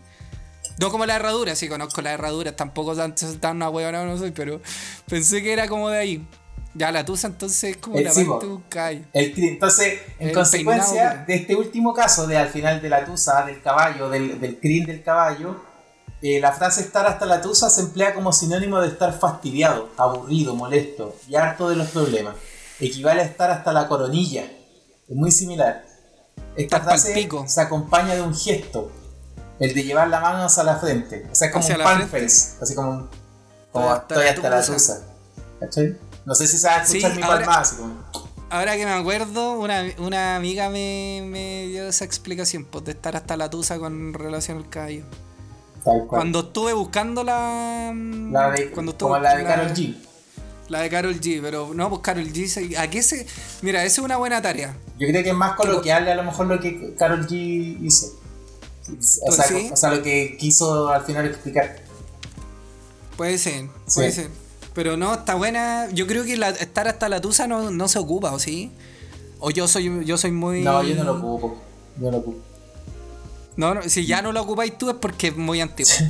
No 0.80 0.90
como 0.90 1.06
la 1.06 1.18
herradura, 1.18 1.54
sí 1.54 1.68
conozco 1.68 2.02
la 2.02 2.14
herradura, 2.14 2.56
tampoco 2.56 2.96
tan, 2.96 3.14
tan 3.42 3.58
una 3.58 3.70
huevona 3.70 4.06
no 4.06 4.18
soy, 4.18 4.32
pero 4.32 4.62
pensé 5.06 5.44
que 5.44 5.52
era 5.52 5.68
como 5.68 5.90
de 5.90 5.98
ahí. 5.98 6.28
Ya 6.76 6.94
la 6.94 7.04
tusa 7.04 7.28
entonces 7.28 7.72
es 7.72 7.76
como 7.78 7.98
Eh, 7.98 8.04
la 8.06 8.14
sí, 8.14 8.24
parte 8.24 8.46
de 8.46 8.54
un 8.54 8.62
callo. 8.70 9.02
El. 9.12 9.34
Entonces, 9.36 10.00
en 10.18 10.30
El 10.30 10.34
consecuencia 10.34 11.10
peinado, 11.10 11.26
de 11.28 11.36
este 11.36 11.56
último 11.58 11.94
caso, 11.94 12.26
de 12.26 12.38
al 12.38 12.48
final 12.48 12.82
de 12.82 12.88
la 12.88 13.04
tusa, 13.04 13.46
del 13.46 13.62
caballo, 13.62 14.10
del, 14.10 14.40
del 14.40 14.62
crin 14.62 14.86
del 14.86 15.04
caballo, 15.04 15.58
eh, 16.22 16.40
la 16.40 16.54
frase 16.54 16.84
estar 16.84 17.06
hasta 17.06 17.26
la 17.26 17.42
tusa 17.42 17.70
se 17.70 17.82
emplea 17.82 18.14
como 18.14 18.32
sinónimo 18.32 18.80
de 18.80 18.88
estar 18.88 19.12
fastidiado, 19.20 19.90
aburrido, 19.98 20.56
molesto 20.56 21.18
y 21.28 21.36
harto 21.36 21.68
de 21.68 21.76
los 21.76 21.90
problemas. 21.90 22.38
Equivale 22.80 23.20
a 23.24 23.26
estar 23.26 23.52
hasta 23.52 23.74
la 23.74 23.90
coronilla. 23.90 24.46
Es 24.46 25.16
muy 25.18 25.30
similar. 25.30 25.92
Esta 26.56 26.82
frase 26.82 27.13
pico. 27.13 27.46
se 27.48 27.62
acompaña 27.62 28.13
de 28.16 28.22
un 28.22 28.36
gesto, 28.36 28.92
el 29.60 29.74
de 29.74 29.84
llevar 29.84 30.08
la 30.10 30.20
mano 30.20 30.44
hacia 30.44 30.63
la 30.63 30.78
frente. 30.78 31.28
O 31.32 31.36
sea, 31.36 31.48
es 31.48 31.54
como 31.54 31.66
un 31.68 31.78
pan 31.84 32.08
face, 32.10 32.56
así 32.62 32.76
como, 32.76 32.89
un- 32.92 33.10
como 33.72 33.94
Estoy 33.96 34.18
hasta 34.18 34.30
estoy 34.30 34.44
la 34.50 34.58
hasta 34.60 34.72
la 34.72 34.78
tusa. 34.78 35.02
¿Cachai? 35.60 35.98
No 36.26 36.36
sé 36.36 36.48
si 36.48 36.58
se 36.58 36.68
va 36.68 36.76
a 36.76 36.84
escuchar 36.84 37.12
Sí, 37.12 37.18
mi 37.18 37.24
ahora- 37.24 37.38
palmada, 37.39 37.62
así 37.62 37.76
como. 37.78 37.96
Ahora 38.50 38.76
que 38.76 38.86
me 38.86 38.92
acuerdo, 38.94 39.60
una, 39.60 39.84
una 39.98 40.36
amiga 40.36 40.70
me, 40.70 41.24
me 41.26 41.66
dio 41.68 41.88
esa 41.88 42.06
explicación, 42.06 42.66
pues 42.66 42.86
de 42.86 42.92
estar 42.92 43.16
hasta 43.16 43.36
la 43.36 43.50
tusa 43.50 43.80
con 43.80 44.13
relación 44.13 44.58
al 44.60 44.70
caballo. 44.70 45.06
Tal 45.84 45.98
cual. 46.06 46.08
Cuando 46.08 46.39
estuve 46.42 46.74
buscando 46.74 47.24
la. 47.24 47.92
La 48.32 48.52
de, 48.52 48.70
cuando 48.70 48.92
estuve 48.92 49.10
como 49.10 49.20
la 49.22 49.36
de 49.36 49.44
Karol 49.44 49.72
G. 49.74 49.98
La 50.74 50.82
de 50.82 50.90
Carol 50.90 51.20
G, 51.22 51.40
pero 51.42 51.72
no, 51.74 51.88
pues 51.90 52.02
Carol 52.02 52.26
G. 52.34 52.48
se- 52.48 52.78
¿A 52.78 52.90
qué 52.90 53.04
se.? 53.04 53.28
Mira, 53.62 53.84
esa 53.84 54.02
es 54.02 54.06
una 54.06 54.18
buena 54.18 54.42
tarea. 54.42 54.76
Yo 54.98 55.08
creo 55.08 55.22
que 55.24 55.30
es 55.30 55.36
más 55.36 55.56
coloquial 55.56 56.08
a 56.10 56.16
lo 56.16 56.24
mejor 56.24 56.48
lo 56.48 56.60
que 56.60 56.96
Karol 56.98 57.28
G 57.28 57.78
hizo. 57.82 58.20
O 59.28 59.32
sea, 59.32 59.46
¿Sí? 59.46 59.70
o 59.72 59.76
sea, 59.78 59.92
lo 59.92 60.02
que 60.02 60.36
quiso 60.40 60.90
al 60.90 61.04
final 61.06 61.28
explicar. 61.28 61.78
Puede 63.16 63.38
ser, 63.38 63.68
puede 63.94 64.12
Sí. 64.12 64.22
ser. 64.22 64.30
Pero 64.74 64.98
no, 64.98 65.14
está 65.14 65.36
buena. 65.36 65.88
Yo 65.92 66.08
creo 66.08 66.24
que 66.26 66.36
la- 66.38 66.50
estar 66.50 66.88
hasta 66.88 67.08
la 67.08 67.22
tusa 67.22 67.46
no, 67.48 67.70
no 67.70 67.88
se 67.88 68.00
ocupa, 68.00 68.32
¿o 68.34 68.40
sí? 68.40 68.72
O 69.40 69.52
yo 69.52 69.68
soy, 69.68 70.04
yo 70.06 70.18
soy 70.18 70.32
muy. 70.32 70.64
No, 70.64 70.82
yo 70.84 70.96
no 70.96 71.04
lo 71.04 71.14
ocupo. 71.18 71.62
Yo 72.00 72.06
no 72.06 72.12
lo 72.12 72.18
ocupo. 72.18 72.40
No, 73.56 73.76
no, 73.76 73.84
si 73.84 74.08
ya 74.08 74.24
no 74.24 74.32
lo 74.32 74.42
ocupáis 74.42 74.76
tú 74.78 74.90
es 74.90 74.96
porque 74.96 75.28
es 75.28 75.38
muy 75.38 75.62
antiguo. 75.62 75.94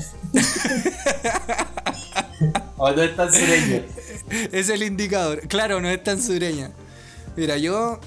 O 2.78 2.92
no 2.92 3.02
es 3.02 3.16
tan 3.16 3.32
sureño. 3.32 3.84
es 4.52 4.70
el 4.70 4.84
indicador. 4.84 5.48
Claro, 5.48 5.82
no 5.82 5.90
es 5.90 6.04
tan 6.04 6.22
sureña. 6.22 6.72
Mira, 7.36 7.58
yo. 7.58 8.00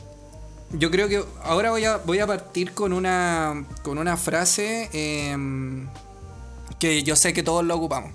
Yo 0.72 0.90
creo 0.90 1.08
que 1.08 1.22
ahora 1.44 1.70
voy 1.70 1.84
a, 1.84 1.98
voy 1.98 2.18
a 2.18 2.26
partir 2.26 2.72
con 2.72 2.92
una. 2.92 3.66
con 3.82 3.98
una 3.98 4.16
frase. 4.16 4.88
em, 4.92 5.88
que 6.78 7.02
yo 7.04 7.16
sé 7.16 7.32
que 7.32 7.42
todos 7.42 7.64
lo 7.64 7.76
ocupamos. 7.76 8.12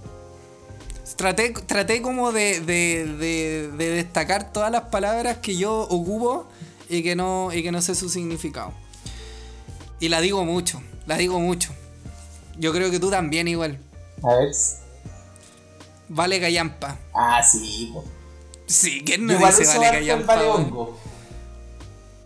Traté, 1.18 1.52
traté 1.66 2.02
como 2.02 2.32
de, 2.32 2.60
de, 2.62 3.06
de- 3.18 3.72
de 3.78 3.90
destacar 3.92 4.52
todas 4.54 4.72
las 4.72 4.84
palabras 4.84 5.38
que 5.38 5.56
yo 5.56 5.82
ocupo 5.82 6.48
y 6.90 7.04
que 7.04 7.16
no, 7.16 7.52
y 7.54 7.62
que 7.64 7.72
no 7.72 7.82
sé 7.82 7.96
su 7.96 8.10
significado. 8.10 8.74
Y 10.00 10.10
la 10.10 10.20
digo 10.22 10.44
mucho, 10.46 10.82
la 11.06 11.18
digo 11.18 11.40
mucho. 11.40 11.72
Yo 12.58 12.72
creo 12.74 12.90
que 12.92 13.00
tú 13.00 13.10
también 13.10 13.48
igual. 13.48 13.78
A 14.24 14.36
ver. 14.36 14.52
Vale 16.14 16.40
Gallampa. 16.40 16.98
Ah, 17.14 17.42
sí. 17.42 17.90
po. 17.94 18.04
Sí, 18.68 19.02
¿quién 19.06 19.26
no 19.26 19.34
Igual 19.34 19.56
dice 19.58 19.78
Vale 19.78 19.92
Gallampa? 20.00 20.36
vale 20.36 20.48
hongo. 20.50 21.00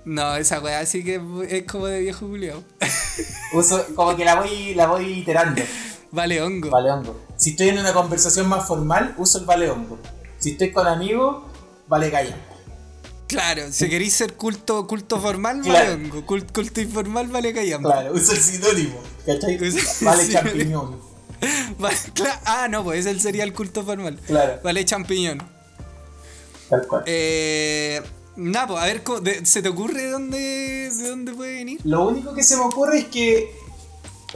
No, 0.06 0.36
esa 0.36 0.60
weá 0.60 0.86
sí 0.86 1.04
que 1.04 1.20
es 1.50 1.64
como 1.72 1.86
de 1.88 2.00
viejo 2.02 2.28
Julio. 2.28 2.64
Uso, 3.54 3.86
como 3.96 4.16
que 4.16 4.26
la 4.26 4.36
voy, 4.36 4.74
la 4.76 4.88
voy 4.88 5.20
iterando. 5.20 5.62
Vale 6.12 6.42
hongo. 6.42 6.70
Vale 6.72 6.92
hongo. 6.92 7.20
Si 7.38 7.52
estoy 7.52 7.70
en 7.70 7.80
una 7.80 7.94
conversación 7.94 8.48
más 8.48 8.68
formal, 8.68 9.14
uso 9.18 9.40
el 9.40 9.46
vale 9.46 9.70
hongo. 9.70 10.00
Si 10.40 10.52
estoy 10.52 10.72
con 10.72 10.88
amigos, 10.88 11.44
vale 11.88 12.10
calla. 12.12 12.36
Claro, 13.28 13.72
si 13.72 13.90
queréis 13.90 14.14
ser 14.14 14.34
culto, 14.36 14.86
culto 14.88 15.20
formal, 15.20 15.62
Claro. 15.62 15.92
vale 15.92 16.04
hongo. 16.06 16.26
Cult- 16.26 16.52
culto 16.54 16.82
informal, 16.82 17.28
vale 17.28 17.54
callampa. 17.54 17.92
Claro, 17.94 18.14
uso 18.14 18.32
el 18.34 18.40
sinónimo. 18.42 19.00
¿Cachai? 19.26 19.58
Vale 20.02 20.24
sí. 20.26 20.32
champiñón. 20.34 21.15
Vale, 21.80 21.96
ah, 22.46 22.68
no, 22.70 22.84
pues 22.84 23.06
ese 23.06 23.20
sería 23.20 23.44
el 23.44 23.54
culto 23.54 23.84
formal. 23.84 24.20
Claro, 24.28 24.60
Vale 24.64 24.86
champiñón. 24.86 25.42
tal 26.70 26.88
cual. 26.88 27.04
Eh, 27.06 28.02
nada, 28.36 28.68
pues 28.68 28.82
a 28.82 28.86
ver, 28.86 29.04
¿cómo- 29.04 29.20
de- 29.20 29.46
¿se 29.46 29.62
te 29.62 29.70
ocurre 29.70 30.02
de 30.04 30.10
dónde, 30.12 30.38
de 30.38 31.10
dónde 31.10 31.34
puede 31.34 31.54
venir? 31.56 31.80
Lo 31.84 32.08
único 32.08 32.34
que 32.34 32.44
se 32.44 32.56
me 32.58 32.64
ocurre 32.64 33.00
es 33.00 33.06
que 33.06 33.56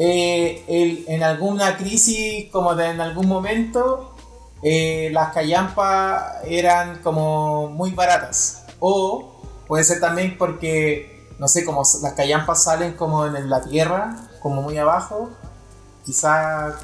eh, 0.02 0.64
el- 0.68 1.04
en 1.08 1.24
alguna 1.24 1.76
crisis, 1.76 2.50
como 2.52 2.74
de 2.76 2.86
en 2.92 3.02
algún 3.02 3.28
momento, 3.28 4.16
eh, 4.64 5.10
las 5.12 5.34
callampas 5.34 6.36
eran 6.46 7.02
como 7.02 7.68
muy 7.70 7.92
baratas. 7.92 8.64
O 8.80 9.42
puede 9.68 9.84
ser 9.84 10.00
también 10.00 10.38
porque, 10.38 11.28
no 11.38 11.48
sé, 11.50 11.66
como 11.66 11.82
las 12.02 12.14
callampas 12.14 12.64
salen 12.64 12.94
como 12.94 13.26
en 13.26 13.50
la 13.50 13.62
tierra, 13.62 14.30
como 14.42 14.62
muy 14.62 14.78
abajo, 14.78 15.32
quizá 16.06 16.76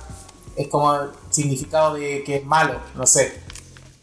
es 0.55 0.67
como 0.67 0.93
el 0.95 1.09
significado 1.31 1.95
de 1.95 2.23
que 2.23 2.37
es 2.37 2.45
malo, 2.45 2.79
no 2.95 3.05
sé. 3.05 3.39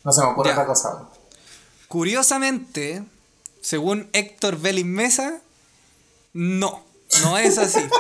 No 0.05 0.13
se 0.13 0.21
me 0.23 0.29
ocurre 0.29 0.49
Ya. 0.51 0.55
otra 0.55 0.67
cosa. 0.67 1.09
Curiosamente, 1.89 3.03
según 3.61 4.09
Héctor 4.13 4.59
Vélez 4.59 4.85
Mesa, 4.85 5.41
no, 6.33 6.85
no 7.23 7.39
es 7.39 7.59
así. 7.59 7.81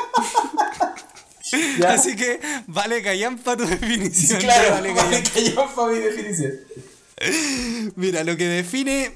Ya. 1.78 1.92
Así 1.92 2.16
que 2.16 2.40
vale 2.66 3.02
callampa 3.02 3.56
tu 3.58 3.66
definición. 3.66 4.38
de 4.38 4.44
Claro, 4.46 4.70
vale 4.70 4.94
vale 4.94 5.22
callampa. 5.22 5.30
callampa 5.34 5.86
mi 5.88 5.98
definición. 5.98 6.52
Mira, 7.96 8.24
lo 8.24 8.36
que 8.38 8.46
define 8.48 9.12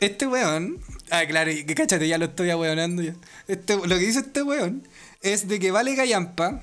este 0.00 0.26
weón. 0.26 0.78
Ah, 1.10 1.26
claro, 1.26 1.50
y 1.50 1.64
que 1.66 1.74
cáchate, 1.74 2.08
ya 2.08 2.16
lo 2.16 2.24
estoy 2.26 2.48
ahueonando 2.48 3.02
ya. 3.02 3.14
Este, 3.48 3.76
lo 3.76 3.82
que 3.86 3.98
dice 3.98 4.20
este 4.20 4.42
weón 4.42 4.88
es 5.20 5.46
de 5.46 5.58
que 5.60 5.70
vale 5.72 5.94
callampa. 5.94 6.62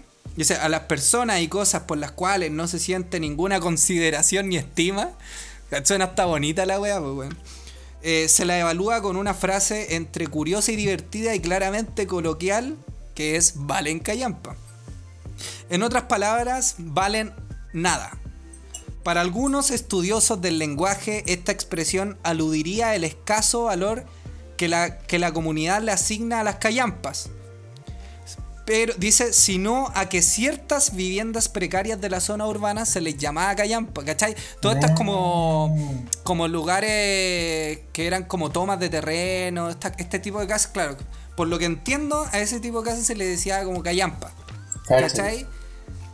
A 0.61 0.69
las 0.69 0.81
personas 0.81 1.41
y 1.41 1.47
cosas 1.47 1.83
por 1.83 1.97
las 1.97 2.11
cuales 2.11 2.51
no 2.51 2.67
se 2.67 2.79
siente 2.79 3.19
ninguna 3.19 3.59
consideración 3.59 4.49
ni 4.49 4.57
estima. 4.57 5.11
Suena 5.83 6.05
hasta 6.05 6.25
bonita 6.25 6.65
la 6.65 6.79
wea, 6.79 6.99
pues 6.99 7.13
weón. 7.13 7.37
eh, 8.01 8.27
se 8.29 8.45
la 8.45 8.57
evalúa 8.57 9.01
con 9.01 9.17
una 9.17 9.33
frase 9.33 9.95
entre 9.95 10.27
curiosa 10.27 10.71
y 10.71 10.77
divertida 10.77 11.35
y 11.35 11.39
claramente 11.39 12.07
coloquial 12.07 12.77
que 13.13 13.35
es 13.35 13.53
valen 13.55 13.99
callampa. 13.99 14.55
En 15.69 15.83
otras 15.83 16.03
palabras, 16.03 16.75
valen 16.77 17.33
nada. 17.73 18.17
Para 19.03 19.21
algunos 19.21 19.71
estudiosos 19.71 20.41
del 20.41 20.59
lenguaje, 20.59 21.23
esta 21.27 21.51
expresión 21.51 22.17
aludiría 22.23 22.91
al 22.91 23.03
escaso 23.03 23.63
valor 23.63 24.05
que 24.57 24.67
la, 24.67 24.99
que 24.99 25.17
la 25.17 25.33
comunidad 25.33 25.81
le 25.81 25.91
asigna 25.91 26.39
a 26.41 26.43
las 26.43 26.57
callampas. 26.57 27.29
Pero 28.65 28.93
dice, 28.97 29.33
sino 29.33 29.91
a 29.95 30.07
que 30.07 30.21
ciertas 30.21 30.95
viviendas 30.95 31.49
precarias 31.49 31.99
de 31.99 32.09
la 32.09 32.19
zona 32.19 32.45
urbana 32.45 32.85
se 32.85 33.01
les 33.01 33.17
llamaba 33.17 33.55
callampa, 33.55 34.03
¿cachai? 34.05 34.35
Todo 34.61 34.73
esto 34.73 34.85
es 34.85 34.91
como, 34.93 36.05
como 36.23 36.47
lugares 36.47 37.79
que 37.91 38.05
eran 38.07 38.25
como 38.25 38.51
tomas 38.51 38.79
de 38.79 38.89
terreno, 38.89 39.69
esta- 39.69 39.93
este 39.97 40.19
tipo 40.19 40.39
de 40.39 40.47
casas, 40.47 40.67
claro. 40.71 40.95
Por 41.35 41.47
lo 41.47 41.57
que 41.57 41.65
entiendo, 41.65 42.25
a 42.31 42.39
ese 42.39 42.59
tipo 42.59 42.81
de 42.81 42.89
casas 42.91 43.05
se 43.05 43.15
le 43.15 43.25
decía 43.25 43.63
como 43.63 43.81
callampa. 43.81 44.31
¿Cachai? 45.07 45.47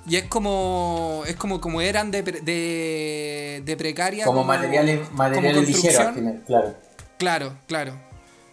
Y 0.09 0.15
es 0.15 0.23
como. 0.25 1.23
Es 1.27 1.35
como 1.35 1.59
como 1.59 1.81
eran 1.81 2.11
de, 2.11 2.21
de, 2.23 3.61
de 3.65 3.77
precaria. 3.77 4.23
Como 4.25 4.43
materiales, 4.45 4.99
como 5.07 5.17
materiales 5.17 5.67
ligeros 5.67 5.99
al 5.99 6.13
final, 6.15 6.43
claro. 6.47 6.75
Claro, 7.17 7.53
claro. 7.67 7.93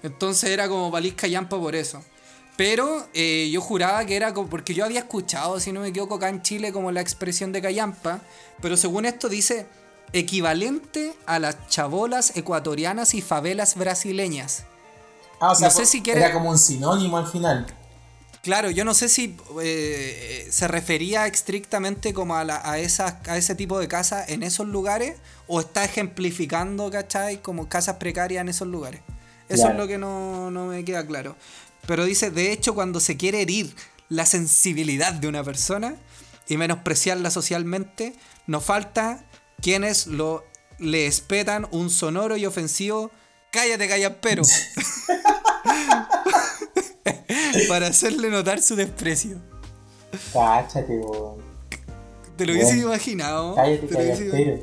Entonces 0.03 0.51
era 0.51 0.69
como 0.69 0.91
valís 0.91 1.15
callampa 1.15 1.57
por 1.59 1.75
eso. 1.77 2.03
Pero 2.57 3.09
eh, 3.15 3.51
yo 3.53 3.61
juraba 3.61 4.05
que 4.05 4.15
era 4.17 4.33
como. 4.33 4.49
Porque 4.49 4.75
yo 4.75 4.85
había 4.85 5.01
escuchado, 5.01 5.59
si 5.61 5.73
no 5.73 5.81
me 5.81 5.89
equivoco, 5.89 6.15
acá 6.17 6.29
en 6.29 6.41
Chile 6.43 6.73
como 6.73 6.93
la 6.93 7.01
expresión 7.01 7.51
de 7.53 7.61
callampa. 7.61 8.21
Pero 8.61 8.77
según 8.77 9.07
esto 9.07 9.29
dice 9.29 9.67
equivalente 10.13 11.15
a 11.27 11.39
las 11.41 11.69
chabolas 11.69 12.37
ecuatorianas 12.37 13.15
y 13.15 13.23
favelas 13.23 13.75
brasileñas. 13.75 14.65
Ah, 15.41 15.51
o 15.51 15.55
sea, 15.55 15.69
No 15.69 15.75
sé 15.75 15.87
si 15.87 16.01
quiere- 16.03 16.21
era 16.21 16.33
como 16.33 16.51
un 16.51 16.59
sinónimo 16.59 17.19
al 17.19 17.27
final. 17.27 17.67
Claro, 18.43 18.71
yo 18.71 18.85
no 18.85 18.95
sé 18.95 19.09
si 19.09 19.37
eh, 19.63 20.47
se 20.51 20.69
refería 20.69 21.27
estrictamente 21.27 22.13
como 22.15 22.37
a, 22.37 22.45
la- 22.45 22.61
a, 22.63 22.79
esas, 22.79 23.15
a 23.27 23.37
ese 23.37 23.55
tipo 23.55 23.79
de 23.81 23.89
casas 23.89 24.29
en 24.29 24.43
esos 24.43 24.67
lugares 24.69 25.17
o 25.49 25.61
está 25.61 25.85
ejemplificando, 25.85 26.91
¿cachai? 26.91 27.43
Como 27.43 27.69
casas 27.69 27.97
precarias 27.97 28.43
en 28.43 28.49
esos 28.51 28.69
lugares. 28.69 29.01
Eso 29.49 29.63
Claro. 29.63 29.73
es 29.73 29.79
lo 29.81 29.89
que 29.89 29.99
no, 29.99 30.51
no 30.51 30.67
me 30.67 30.85
queda 30.85 31.07
claro. 31.07 31.37
Pero 31.87 32.05
dice, 32.05 32.31
de 32.31 32.53
hecho, 32.53 32.75
cuando 32.75 33.01
se 33.01 33.17
quiere 33.17 33.43
herir 33.43 33.75
la 34.09 34.27
sensibilidad 34.27 35.13
de 35.13 35.29
una 35.29 35.43
persona 35.45 35.97
y 36.49 36.57
menospreciarla 36.57 37.31
socialmente, 37.31 38.15
nos 38.47 38.65
falta 38.65 39.25
quienes 39.61 40.07
lo, 40.07 40.45
le 40.79 41.07
espetan 41.07 41.67
un 41.71 41.91
sonoro 41.91 42.37
y 42.37 42.47
ofensivo 42.47 43.11
cállate, 43.55 43.89
callampero. 43.89 44.43
para 47.69 47.87
hacerle 47.87 48.31
notar 48.31 48.61
su 48.61 48.75
desprecio. 48.75 49.39
Cáchate, 50.33 50.99
weón. 50.99 51.37
Te 52.37 52.47
lo 52.47 52.53
hubiese 52.53 52.79
imaginado. 52.79 53.55
Cállate, 53.55 53.87
callampero. 53.87 54.59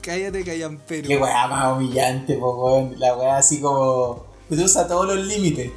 Cállate, 0.00 0.44
callampero. 0.44 1.08
Qué 1.08 1.16
weá 1.18 1.46
más 1.46 1.76
humillante, 1.76 2.34
po. 2.36 2.90
La 2.96 3.14
weá 3.16 3.36
así 3.36 3.60
como. 3.60 4.26
Cruza 4.48 4.88
todos 4.88 5.06
los 5.06 5.26
límites. 5.26 5.70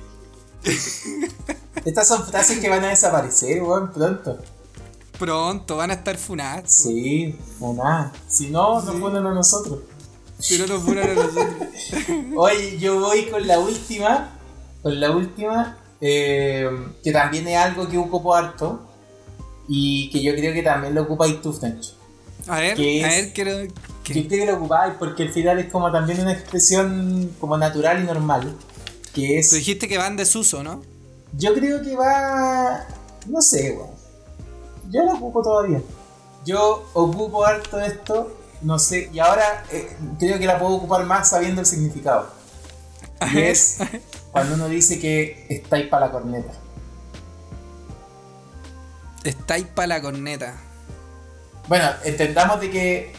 Estas 1.86 2.08
son 2.08 2.25
frases 2.25 2.60
que 2.60 2.69
van 2.69 2.84
a 2.84 2.89
desaparecer, 2.89 3.62
weón, 3.62 3.91
pronto. 3.91 4.38
Pronto 5.19 5.78
van 5.78 5.91
a 5.91 5.93
estar 5.93 6.17
funadas. 6.17 6.73
Sí, 6.73 7.38
o 7.60 7.73
nada. 7.73 8.12
Si 8.28 8.49
no, 8.49 8.82
nos 8.82 8.95
ponen 8.95 9.25
a 9.25 9.34
nosotros. 9.34 9.80
Si 10.39 10.58
no 10.58 10.67
nos 10.67 10.84
funan 10.84 11.10
a 11.10 11.13
nosotros. 11.13 11.56
Oye, 12.36 12.78
yo 12.80 12.99
voy 12.99 13.25
con 13.28 13.45
la 13.47 13.60
última. 13.60 14.38
Con 14.82 14.99
la 14.99 15.12
última. 15.12 15.78
eh, 16.01 16.69
que 17.04 17.12
también 17.12 17.47
es 17.47 17.58
algo 17.58 17.88
que 17.88 17.97
ocupo 17.97 18.34
harto. 18.36 18.82
Y 19.67 20.10
que 20.12 20.21
yo 20.21 20.34
creo 20.34 20.54
que 20.54 20.62
también 20.63 20.93
lo 20.95 21.04
ocupáis 21.04 21.41
tú, 21.41 21.54
Francho. 21.54 21.93
A 22.47 22.60
ver, 22.60 22.75
¿Qué 22.75 23.04
a 23.04 23.08
ver, 23.08 23.34
quiero. 23.34 23.63
Yo 23.63 23.71
¿qué? 24.04 24.28
creo 24.28 24.45
que 24.45 24.51
lo 24.51 24.58
ocupáis 24.58 24.93
porque 24.99 25.23
al 25.23 25.30
final 25.32 25.60
es 25.60 25.71
como 25.71 25.91
también 25.91 26.19
una 26.19 26.34
expresión 26.34 27.32
como 27.39 27.58
natural 27.58 28.04
y 28.04 28.06
normal. 28.06 28.56
Que 29.15 29.39
es. 29.39 29.49
Tú 29.49 29.56
dijiste 29.56 29.88
que 29.88 29.97
van 29.97 30.15
desuso, 30.17 30.62
¿no? 30.62 30.84
Yo 31.38 31.56
creo 31.56 31.82
que 31.82 31.95
va. 31.95 32.86
No 33.28 33.41
sé, 33.41 33.71
weón. 33.71 33.89
Yo 34.91 35.04
lo 35.04 35.13
ocupo 35.13 35.41
todavía. 35.41 35.82
Yo 36.45 36.88
ocupo 36.93 37.43
harto 37.43 37.80
esto, 37.80 38.38
no 38.62 38.78
sé, 38.78 39.10
y 39.12 39.17
ahora 39.17 39.65
eh, 39.71 39.97
creo 40.19 40.38
que 40.38 40.45
la 40.45 40.60
puedo 40.60 40.75
ocupar 40.75 41.04
más 41.06 41.30
sabiendo 41.30 41.62
el 41.62 41.65
significado. 41.65 42.30
Y 43.34 43.39
es 43.39 43.78
cuando 44.32 44.54
uno 44.54 44.67
dice 44.67 44.99
que 44.99 45.47
estáis 45.49 45.88
para 45.88 46.06
la 46.06 46.12
corneta. 46.12 46.54
Estáis 49.23 49.65
para 49.65 49.88
la 49.88 50.01
corneta. 50.01 50.56
Bueno, 51.67 51.89
entendamos 52.04 52.60
de 52.60 52.69
que 52.69 53.13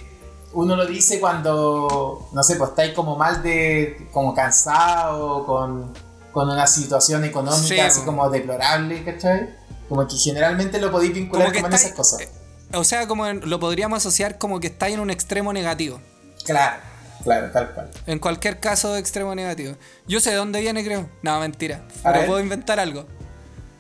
uno 0.57 0.75
lo 0.75 0.87
dice 0.87 1.21
cuando, 1.21 2.29
no 2.33 2.43
sé, 2.43 2.57
pues 2.57 2.71
estáis 2.71 2.93
como 2.95 3.17
mal 3.17 3.43
de, 3.43 4.09
como 4.13 4.35
cansado, 4.35 5.45
con, 5.45 5.93
con 6.33 6.49
una 6.49 6.67
situación 6.67 7.25
económica 7.25 7.63
Sí, 7.63 7.79
así 7.79 8.01
como 8.03 8.29
deplorable, 8.31 9.05
¿cachai? 9.05 9.55
Como 9.89 10.07
que 10.09 10.17
generalmente 10.17 10.81
lo 10.81 10.91
podéis 10.91 11.15
vincular 11.15 11.53
Como 11.53 11.67
en 11.69 11.73
esas 11.75 11.93
cosas. 11.93 12.29
O 12.73 12.85
sea, 12.85 13.07
como 13.07 13.27
en- 13.27 13.49
lo 13.49 13.61
podríamos 13.61 13.99
asociar 13.99 14.39
como 14.39 14.59
que 14.59 14.67
estáis 14.69 14.95
en 14.95 15.01
un 15.01 15.11
extremo 15.11 15.53
negativo. 15.53 16.01
Claro, 16.45 16.83
claro, 17.23 17.51
tal 17.53 17.73
cual. 17.73 17.91
En 18.07 18.19
cualquier 18.19 18.59
caso, 18.59 18.97
extremo 18.97 19.35
negativo. 19.35 19.77
Yo 20.09 20.21
sé 20.21 20.31
de 20.31 20.37
dónde 20.37 20.61
viene, 20.61 20.83
creo. 20.85 21.09
No, 21.23 21.39
mentira. 21.39 21.83
A 22.03 22.09
Pero 22.09 22.19
ver. 22.19 22.27
puedo 22.27 22.41
inventar 22.41 22.81
algo. 22.81 23.07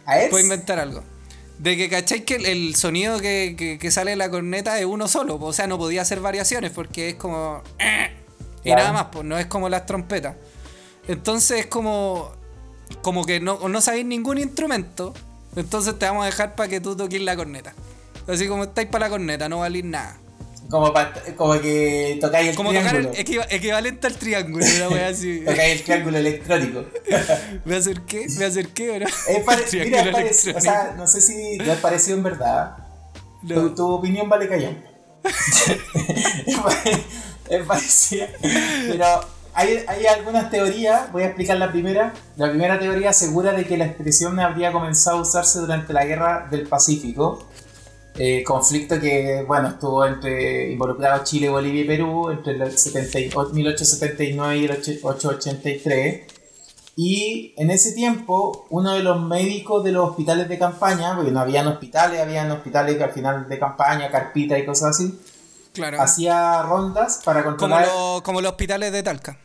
A 0.05 0.15
Puedo 0.31 0.41
inventar 0.45 0.79
algo. 0.79 1.03
De 1.59 1.77
que, 1.77 1.89
¿cachai? 1.89 2.25
Que 2.25 2.37
el, 2.37 2.47
el 2.47 2.75
sonido 2.77 3.19
que, 3.19 3.55
que- 3.57 3.79
que 3.79 3.91
sale 3.91 4.11
de 4.11 4.17
la 4.17 4.31
corneta 4.31 4.79
es 4.79 4.85
uno 4.85 5.09
solo. 5.09 5.37
O 5.41 5.53
sea, 5.53 5.67
no 5.67 5.79
podía 5.79 6.03
hacer 6.03 6.21
variaciones 6.21 6.71
porque 6.71 7.11
es 7.11 7.15
como... 7.15 7.63
"Eh", 7.79 8.11
Y 8.65 8.71
Claro. 8.71 8.81
nada 8.83 8.93
más, 8.93 9.05
pues 9.13 9.25
no 9.25 9.39
es 9.39 9.47
como 9.47 9.69
las 9.69 9.87
trompetas. 9.87 10.37
Entonces 11.09 11.61
es 11.61 11.67
como... 11.67 12.33
Como 13.03 13.25
que 13.25 13.41
no, 13.41 13.69
no 13.69 13.81
sabéis 13.81 14.05
ningún 14.07 14.39
instrumento. 14.39 15.15
Entonces 15.57 15.99
te 15.99 16.05
vamos 16.07 16.23
a 16.25 16.27
dejar 16.27 16.55
para 16.57 16.69
que 16.69 16.81
tú 16.81 16.97
toques 16.97 17.21
la 17.21 17.37
corneta. 17.37 17.75
Así 18.29 18.47
como 18.49 18.65
estáis 18.65 18.89
para 18.89 19.07
la 19.07 19.11
corneta, 19.11 19.49
no 19.49 19.61
valís 19.61 19.85
nada. 19.85 20.19
Como, 20.71 20.93
pa- 20.93 21.13
como 21.37 21.61
que 21.61 22.19
tocáis 22.21 22.49
el 22.51 22.57
Como 22.57 22.71
tocar 22.71 22.89
triángulo. 22.89 23.15
el 23.15 23.21
equiva- 23.21 23.47
equivalente 23.51 24.07
al 24.07 24.15
triángulo, 24.17 24.65
una 24.77 24.89
wea 24.89 25.09
así. 25.09 25.41
Tocáis 25.47 25.73
el 25.79 25.83
triángulo 25.85 26.19
electrónico. 26.19 26.85
¿Me 27.65 27.77
acerqué? 27.77 28.27
¿Me 28.39 28.45
acerqué 28.47 28.99
no? 29.01 29.07
Es 29.07 29.45
pare- 29.45 29.65
mira, 29.85 30.03
es 30.03 30.09
parecido, 30.11 30.59
o 30.59 30.61
sea, 30.61 30.95
no 30.97 31.07
sé 31.07 31.21
si 31.21 31.59
te 31.59 31.71
ha 31.71 31.77
parecido 31.77 32.17
en 32.17 32.23
verdad. 32.25 32.77
No. 33.43 33.55
Tu, 33.55 33.75
tu 33.77 33.89
opinión 33.93 34.29
vale 34.29 34.49
callar. 34.49 34.73
es 36.47 36.59
pare- 36.59 37.05
es 37.49 37.67
parecida. 37.67 38.29
Pero 38.43 39.05
hay, 39.55 39.85
hay 39.87 40.07
algunas 40.07 40.51
teorías, 40.51 41.11
voy 41.13 41.23
a 41.23 41.27
explicar 41.27 41.57
la 41.59 41.71
primera. 41.71 42.13
La 42.37 42.49
primera 42.51 42.79
teoría 42.79 43.11
asegura 43.11 43.53
de 43.53 43.65
que 43.65 43.77
la 43.77 43.87
expresión 43.87 44.39
habría 44.41 44.73
comenzado 44.73 45.19
a 45.19 45.23
usarse 45.23 45.59
durante 45.61 45.93
la 45.93 46.05
guerra 46.05 46.49
del 46.51 46.67
Pacífico. 46.67 47.47
Eh, 48.19 48.43
conflicto 48.45 48.99
que, 49.01 49.45
bueno, 49.47 49.69
estuvo 49.69 50.05
entre 50.07 50.73
involucrado 50.73 51.23
Chile, 51.25 51.49
Bolivia 51.49 51.83
y 51.83 51.87
Perú 51.87 52.31
entre 52.31 52.55
el 52.55 52.77
70 52.79 53.19
y- 53.21 53.31
1879 53.53 54.57
y 54.59 54.65
el 54.65 54.71
1883. 54.71 56.33
Y 56.99 57.53
en 57.59 57.71
ese 57.71 57.93
tiempo, 57.93 58.67
uno 58.71 58.93
de 58.95 59.03
los 59.03 59.21
médicos 59.21 59.85
de 59.85 59.93
los 59.93 60.09
hospitales 60.11 60.49
de 60.49 60.59
campaña, 60.59 61.15
porque 61.15 61.31
no 61.31 61.41
habían 61.41 61.67
hospitales, 61.67 62.21
habían 62.21 62.51
hospitales 62.51 62.97
que 62.97 63.05
al 63.05 63.13
final 63.13 63.47
de 63.49 63.59
campaña, 63.59 64.11
carpita 64.11 64.59
y 64.59 64.65
cosas 64.65 64.91
así, 64.97 65.19
Claro. 65.75 66.01
hacía 66.01 66.63
rondas 66.63 67.21
para 67.23 67.45
Como, 67.45 67.57
controlar. 67.59 67.87
lo- 67.87 68.23
como 68.23 68.41
los 68.41 68.53
hospitales 68.53 68.93
de 68.93 69.03
Talca. 69.03 69.39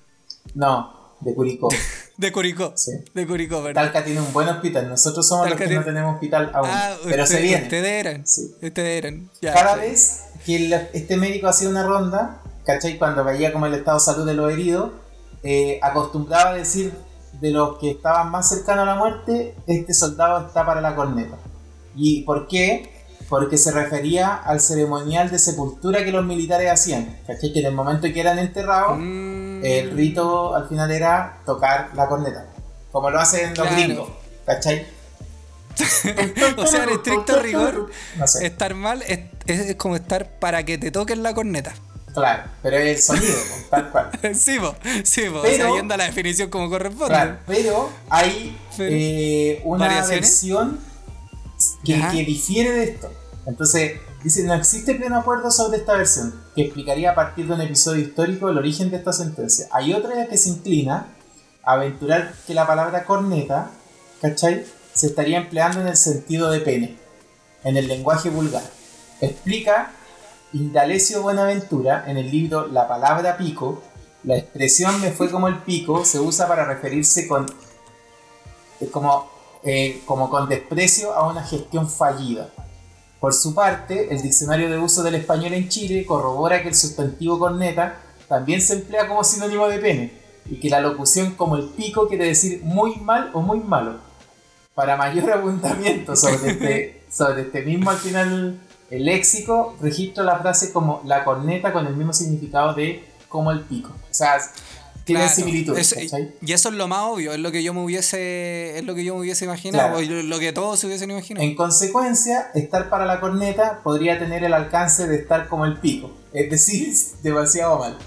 No, 0.55 1.15
de 1.19 1.35
Curicó. 1.35 1.67
De 2.21 2.31
Curicó. 2.31 2.73
Sí. 2.75 2.91
De 3.15 3.25
Curicó, 3.25 3.63
¿verdad? 3.63 3.81
Talca 3.83 4.03
tiene 4.05 4.21
un 4.21 4.31
buen 4.31 4.47
hospital. 4.47 4.87
Nosotros 4.89 5.27
somos 5.27 5.45
Talca 5.47 5.55
los 5.55 5.69
que 5.69 5.75
no 5.75 5.81
tiene- 5.81 5.85
tenemos 5.95 6.13
hospital 6.15 6.51
aún. 6.53 6.69
Ah, 6.71 6.93
pero 7.03 7.25
se 7.25 7.33
usted- 7.33 7.43
viene. 7.47 7.63
Ustedes 7.63 8.05
eran. 8.05 8.27
Sí. 8.27 8.51
Ustedes 8.61 8.97
eran. 9.03 9.29
Ya, 9.41 9.53
Cada 9.53 9.73
sí. 9.75 9.79
vez 9.81 10.21
que 10.45 10.55
el- 10.57 10.73
este 10.93 11.17
médico 11.17 11.47
hacía 11.47 11.67
una 11.67 11.83
ronda, 11.83 12.41
¿cachai? 12.65 12.99
Cuando 12.99 13.23
veía 13.23 13.51
como 13.51 13.65
el 13.65 13.73
estado 13.73 13.97
de 13.97 14.03
salud 14.05 14.25
de 14.27 14.35
los 14.35 14.51
heridos, 14.53 14.91
eh, 15.41 15.79
acostumbraba 15.81 16.51
a 16.51 16.53
decir 16.53 16.93
de 17.41 17.49
los 17.49 17.79
que 17.79 17.89
estaban 17.89 18.29
más 18.29 18.47
cercanos 18.49 18.83
a 18.83 18.85
la 18.85 18.95
muerte, 18.95 19.55
este 19.65 19.93
soldado 19.95 20.45
está 20.45 20.63
para 20.63 20.79
la 20.79 20.95
corneta. 20.95 21.37
¿Y 21.95 22.21
por 22.21 22.47
qué? 22.47 23.01
Porque 23.29 23.57
se 23.57 23.71
refería 23.71 24.35
al 24.35 24.59
ceremonial 24.61 25.31
de 25.31 25.39
sepultura 25.39 26.03
que 26.05 26.11
los 26.11 26.23
militares 26.23 26.69
hacían, 26.69 27.17
¿cachai? 27.25 27.51
Que 27.51 27.61
en 27.61 27.65
el 27.67 27.73
momento 27.73 28.07
que 28.13 28.19
eran 28.19 28.37
enterrados, 28.37 28.97
Mm, 28.99 29.40
el 29.63 29.91
rito 29.91 30.55
al 30.55 30.67
final 30.67 30.91
era 30.91 31.37
tocar 31.45 31.89
la 31.95 32.07
corneta, 32.07 32.45
como 32.91 33.09
lo 33.09 33.19
hacen 33.19 33.49
los 33.55 33.67
Claro. 33.67 33.75
gringos, 33.75 34.09
¿cachai? 34.45 34.85
o 36.57 36.67
sea, 36.67 36.83
en 36.83 36.89
estricto 36.89 37.39
rigor, 37.41 37.89
No 38.17 38.27
sé. 38.27 38.45
estar 38.45 38.75
mal 38.75 39.01
es, 39.03 39.19
es 39.47 39.75
como 39.75 39.95
estar 39.95 40.29
para 40.39 40.63
que 40.65 40.77
te 40.77 40.91
toquen 40.91 41.23
la 41.23 41.33
corneta. 41.33 41.73
Claro, 42.13 42.43
pero 42.61 42.77
es 42.77 42.97
el 42.97 43.01
sonido, 43.17 43.37
tal 43.69 43.89
cual. 43.89 44.09
sí, 44.35 44.59
po, 44.59 44.75
sí, 45.03 45.21
po. 45.29 45.41
Pero- 45.43 45.69
o 45.69 45.71
sea, 45.71 45.75
yendo 45.79 45.93
a 45.93 45.97
la 45.97 46.03
definición 46.05 46.49
como 46.49 46.69
corresponde. 46.69 47.13
Claro, 47.13 47.37
pero 47.47 47.89
hay 48.09 48.57
Pero- 48.75 48.89
eh, 48.93 49.61
una 49.63 50.05
versión 50.05 50.79
que 51.85 51.95
difiere 52.25 52.71
de 52.71 52.83
esto. 52.83 53.11
Entonces, 53.45 53.99
dice, 54.23 54.43
no 54.43 54.53
existe 54.53 54.95
pleno 54.95 55.17
acuerdo 55.17 55.51
sobre 55.51 55.79
esta 55.79 55.95
versión, 55.95 56.33
que 56.55 56.63
explicaría 56.63 57.11
a 57.11 57.15
partir 57.15 57.47
de 57.47 57.53
un 57.53 57.61
episodio 57.61 58.01
histórico 58.03 58.49
el 58.49 58.57
origen 58.57 58.89
de 58.91 58.97
esta 58.97 59.13
sentencia. 59.13 59.67
Hay 59.71 59.93
otra 59.93 60.27
que 60.27 60.37
se 60.37 60.49
inclina 60.49 61.07
a 61.63 61.73
aventurar 61.73 62.33
que 62.45 62.53
la 62.53 62.67
palabra 62.67 63.05
corneta, 63.05 63.71
¿cachai? 64.21 64.65
Se 64.93 65.07
estaría 65.07 65.37
empleando 65.37 65.81
en 65.81 65.87
el 65.87 65.97
sentido 65.97 66.51
de 66.51 66.59
pene, 66.59 66.97
en 67.63 67.77
el 67.77 67.87
lenguaje 67.87 68.29
vulgar. 68.29 68.63
Explica 69.21 69.91
Indalecio 70.53 71.21
Buenaventura 71.21 72.03
en 72.07 72.17
el 72.17 72.29
libro 72.29 72.67
La 72.67 72.87
palabra 72.87 73.37
pico, 73.37 73.81
la 74.23 74.37
expresión 74.37 74.99
me 75.01 75.11
fue 75.11 75.31
como 75.31 75.47
el 75.47 75.59
pico 75.59 76.05
se 76.05 76.19
usa 76.19 76.47
para 76.47 76.65
referirse 76.65 77.27
con 77.27 77.47
eh, 78.79 78.89
como, 78.89 79.29
eh, 79.63 80.01
como 80.05 80.29
con 80.29 80.49
desprecio 80.49 81.13
a 81.13 81.27
una 81.27 81.43
gestión 81.43 81.89
fallida. 81.89 82.49
Por 83.21 83.35
su 83.35 83.53
parte, 83.53 84.11
el 84.11 84.23
diccionario 84.23 84.67
de 84.67 84.79
uso 84.79 85.03
del 85.03 85.13
español 85.13 85.53
en 85.53 85.69
Chile 85.69 86.07
corrobora 86.07 86.63
que 86.63 86.69
el 86.69 86.75
sustantivo 86.75 87.37
corneta 87.37 87.99
también 88.27 88.59
se 88.63 88.73
emplea 88.73 89.07
como 89.07 89.23
sinónimo 89.23 89.67
de 89.67 89.77
pene 89.77 90.11
y 90.49 90.59
que 90.59 90.71
la 90.71 90.81
locución 90.81 91.35
como 91.35 91.55
el 91.55 91.65
pico 91.65 92.07
quiere 92.07 92.25
decir 92.25 92.61
muy 92.63 92.95
mal 92.95 93.29
o 93.33 93.41
muy 93.41 93.59
malo. 93.59 93.99
Para 94.73 94.97
mayor 94.97 95.31
abundamiento 95.33 96.15
sobre 96.15 96.49
este, 96.49 97.03
sobre 97.11 97.43
este 97.43 97.61
mismo 97.61 97.91
al 97.91 97.97
final 97.97 98.59
el 98.89 99.05
léxico 99.05 99.75
registra 99.79 100.23
la 100.23 100.39
frase 100.39 100.73
como 100.73 101.03
la 101.05 101.23
corneta 101.23 101.71
con 101.71 101.85
el 101.85 101.95
mismo 101.95 102.13
significado 102.13 102.73
de 102.73 103.07
como 103.29 103.51
el 103.51 103.61
pico. 103.61 103.89
O 103.89 104.13
sea, 104.13 104.39
tienen 105.03 105.25
Claro, 105.27 105.35
similitudes, 105.35 105.91
es- 105.93 106.13
y 106.41 106.53
eso 106.53 106.69
es 106.69 106.75
lo 106.75 106.87
más 106.87 107.03
obvio, 107.03 107.33
es 107.33 107.39
lo 107.39 107.51
que 107.51 107.63
yo 107.63 107.73
me 107.73 107.83
hubiese, 107.83 108.77
es 108.77 108.83
lo 108.85 108.93
que 108.95 109.03
yo 109.03 109.15
me 109.15 109.21
hubiese 109.21 109.45
imaginado, 109.45 109.97
Claro. 109.99 110.23
lo, 110.23 110.39
que 110.39 110.53
todos 110.53 110.79
se 110.79 110.87
hubiesen 110.87 111.11
imaginado. 111.11 111.45
En 111.45 111.55
consecuencia, 111.55 112.51
estar 112.53 112.89
para 112.89 113.05
la 113.05 113.19
corneta 113.19 113.81
podría 113.83 114.19
tener 114.19 114.43
el 114.43 114.53
alcance 114.53 115.07
de 115.07 115.15
estar 115.17 115.47
como 115.47 115.65
el 115.65 115.77
pico, 115.79 116.11
es 116.33 116.49
decir, 116.49 116.89
es 116.89 117.13
demasiado 117.23 117.79
mal. 117.79 117.97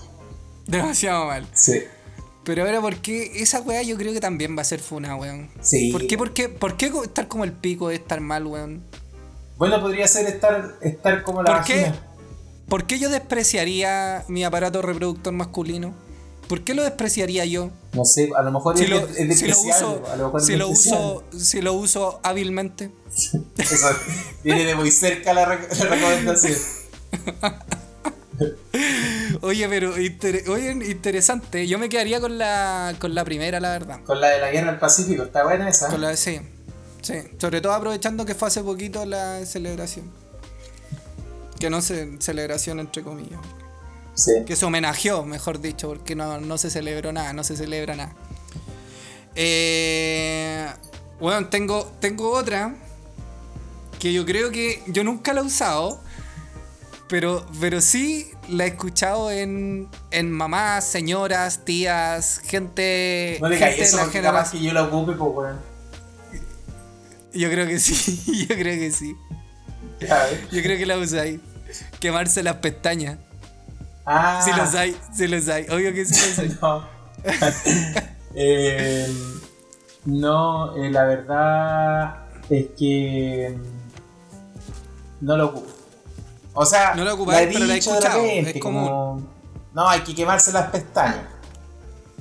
Demasiado 0.66 1.26
mal. 1.26 1.46
Sí. 1.52 1.80
Pero 2.44 2.64
ahora, 2.64 2.80
¿por 2.80 2.96
qué 2.96 3.33
esa 3.42 3.61
weá 3.61 3.83
yo 3.83 3.96
creo 3.96 4.12
que 4.12 4.20
también 4.20 4.57
va 4.57 4.62
a 4.62 4.64
ser 4.66 4.80
funa, 4.80 5.16
weón? 5.16 5.48
Sí. 5.62 5.90
¿Por 5.90 6.07
qué, 6.07 6.16
por 6.18 6.33
qué, 6.35 6.48
por 6.48 6.76
qué 6.76 6.92
estar 7.02 7.26
como 7.26 7.44
el 7.44 7.52
pico 7.52 7.90
es 7.90 8.00
estar 8.00 8.20
mal, 8.20 8.46
weón? 8.46 8.83
Bueno, 9.57 9.80
podría 9.80 10.07
ser 10.09 10.26
estar, 10.26 10.74
estar 10.83 11.22
como 11.22 11.42
la 11.42 11.54
¿Por 11.57 11.64
qué? 11.64 11.92
¿Por 12.68 12.87
qué 12.87 12.98
yo 12.98 13.09
despreciaría 13.09 14.24
mi 14.28 14.44
aparato 14.44 14.83
reproductor 14.83 15.33
masculino? 15.33 15.94
¿Por 16.48 16.62
qué 16.62 16.74
lo 16.74 16.83
despreciaría 16.83 17.44
yo? 17.46 17.70
No 17.94 18.04
sé, 18.04 18.30
a 18.37 18.42
lo 18.42 18.52
mejor 18.52 18.76
Si 18.76 18.85
es, 18.85 18.90
lo, 18.90 19.07
de- 19.07 19.22
es 19.33 19.38
si 19.38 19.46
lo 19.48 19.59
uso, 19.61 20.02
a 20.12 20.16
lo 20.16 20.24
mejor 20.26 20.40
es 20.40 20.46
si 20.46 20.57
lo 20.57 20.68
uso, 20.68 21.24
si 21.38 21.61
lo 21.62 21.72
uso 21.72 22.20
hábilmente. 22.22 22.90
Eso 23.59 23.88
viene 24.42 24.64
de 24.64 24.74
muy 24.74 24.90
cerca 24.90 25.33
la, 25.33 25.44
re- 25.46 25.68
la 25.78 25.85
recomendación. 25.87 26.59
Oye, 29.42 29.68
pero 29.68 30.00
inter- 30.00 30.48
oye, 30.48 30.72
interesante. 30.90 31.66
Yo 31.68 31.78
me 31.78 31.88
quedaría 31.88 32.20
con 32.20 32.37
la, 32.38 32.94
con 32.98 33.14
la 33.14 33.24
primera, 33.24 33.61
la 33.61 33.70
verdad. 33.70 34.00
Con 34.04 34.20
la 34.20 34.28
de 34.30 34.40
la 34.40 34.50
guerra 34.50 34.70
del 34.72 34.80
Pacífico, 34.80 35.22
está 35.22 35.44
buena 35.44 35.68
esa. 35.68 35.88
Con 35.88 36.00
la 36.00 36.16
sí. 36.16 36.40
Sí. 37.02 37.14
Sobre 37.38 37.61
todo 37.61 37.72
aprovechando 37.72 38.24
que 38.26 38.35
fue 38.35 38.48
hace 38.48 38.62
poquito 38.62 39.04
la 39.07 39.44
celebración. 39.46 40.11
Que 41.61 41.70
no 41.70 41.80
sé, 41.83 42.16
celebración 42.18 42.80
entre 42.80 43.02
comillas. 43.02 43.38
Sí. 44.14 44.33
Que 44.46 44.55
se 44.57 44.64
homenajeó, 44.64 45.24
mejor 45.24 45.61
dicho, 45.61 45.88
porque 45.88 46.14
no, 46.14 46.40
no 46.40 46.57
se 46.59 46.70
celebró 46.70 47.12
nada, 47.12 47.33
no 47.33 47.44
se 47.44 47.57
celebra 47.57 47.96
nada. 47.96 48.14
Eh, 49.35 50.66
bueno, 51.20 51.48
tengo, 51.48 51.92
tengo 52.00 52.31
otra 52.31 52.74
que 53.98 54.12
yo 54.12 54.24
creo 54.24 54.50
que 54.50 54.83
yo 54.87 55.03
nunca 55.03 55.33
la 55.33 55.40
he 55.40 55.44
usado, 55.44 56.00
pero, 57.09 57.46
pero 57.61 57.81
sí 57.81 58.31
la 58.48 58.64
he 58.64 58.68
escuchado 58.68 59.31
en, 59.31 59.88
en 60.11 60.31
mamás, 60.31 60.87
señoras, 60.87 61.64
tías, 61.64 62.38
gente, 62.44 63.38
No 63.40 63.48
le 63.48 63.57
gente 63.57 63.83
eso 63.83 63.96
de 63.96 64.05
la 64.05 64.11
generación. 64.11 64.62
que 64.62 64.68
yo 64.68 64.74
la 64.74 64.85
ocupe, 64.85 65.12
pues 65.12 65.31
weón. 65.35 65.74
Yo 67.33 67.50
creo 67.50 67.66
que 67.66 67.81
sí, 67.81 68.46
yo 68.48 68.55
creo 68.55 68.79
que 68.79 68.92
sí. 68.92 69.16
Yo 70.53 70.62
creo 70.62 70.79
que 70.79 70.87
la 70.87 70.98
usáis. 70.98 71.40
Quemarse 71.98 72.42
las 72.42 72.57
pestañas. 72.57 73.18
Ah. 74.06 74.40
Si 74.44 74.52
los 74.52 74.74
hay, 74.74 74.96
si 75.14 75.26
los 75.28 75.48
hay. 75.48 75.66
Obvio 75.68 75.92
que 75.94 76.04
sí 76.04 76.14
los 76.28 76.38
hay. 76.38 76.58
No. 76.62 76.84
Eh, 78.36 79.06
no, 80.06 80.74
eh, 80.76 80.90
la 80.90 81.04
verdad 81.04 82.16
es 82.50 82.66
que 82.76 83.56
mm, 83.56 85.24
no 85.24 85.36
lo 85.36 85.46
ocupo. 85.46 85.68
O 86.54 86.66
sea, 86.66 86.94
No 86.96 87.04
lo 87.04 87.14
ocupáis, 87.14 87.48
he 87.48 87.52
pero 87.52 87.64
la 87.64 87.74
he 87.74 87.78
escuchado, 87.78 88.20
repente, 88.22 88.50
es 88.56 88.60
como, 88.62 89.22
no, 89.72 89.88
hay 89.88 90.00
que 90.00 90.14
quemarse 90.14 90.50
las 90.52 90.68
pestañas. 90.70 91.26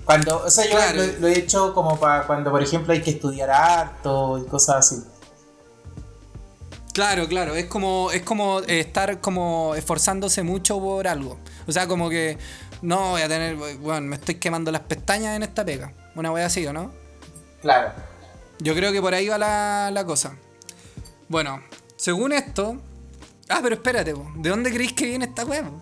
Cuando, 0.06 0.44
o 0.46 0.50
sea, 0.52 0.66
yo 0.66 0.72
Claro. 0.76 0.98
lo, 1.02 1.20
lo 1.20 1.28
he 1.28 1.40
hecho 1.40 1.74
como 1.74 2.00
para 2.00 2.28
cuando, 2.28 2.52
por 2.52 2.62
ejemplo, 2.62 2.94
hay 2.94 3.02
que 3.02 3.12
estudiar 3.12 3.50
harto 3.50 4.38
y 4.38 4.46
cosas 4.48 4.76
así. 4.78 5.04
Claro, 6.94 7.28
claro, 7.28 7.56
es 7.56 7.66
como, 7.66 8.12
es 8.12 8.22
como 8.22 8.60
eh, 8.62 8.80
estar 8.80 9.20
como 9.20 9.74
esforzándose 9.74 10.44
mucho 10.44 10.80
por 10.80 11.08
algo. 11.08 11.40
O 11.68 11.72
sea, 11.72 11.88
como 11.88 12.08
que 12.08 12.38
no 12.84 13.12
voy 13.12 13.24
a 13.24 13.28
tener, 13.28 13.56
bueno, 13.56 14.02
me 14.08 14.16
estoy 14.16 14.36
quemando 14.36 14.72
las 14.72 14.82
pestañas 14.82 15.36
en 15.36 15.42
esta 15.42 15.66
pega. 15.66 15.92
Una 16.16 16.32
wea 16.32 16.46
así, 16.46 16.66
¿o 16.68 16.72
no? 16.72 16.92
Claro. 17.62 17.92
Yo 18.60 18.76
creo 18.76 18.92
que 18.92 19.02
por 19.02 19.16
ahí 19.16 19.28
va 19.28 19.40
la, 19.40 19.90
la 19.92 20.06
cosa. 20.06 20.38
Bueno, 21.28 21.64
según 21.96 22.32
esto. 22.32 22.78
Ah, 23.50 23.60
pero 23.64 23.76
espérate, 23.76 24.14
po. 24.14 24.28
¿de 24.36 24.50
dónde 24.50 24.72
creéis 24.72 24.94
que 24.94 25.06
viene 25.06 25.26
esta 25.26 25.46
wea? 25.46 25.64
po? 25.64 25.82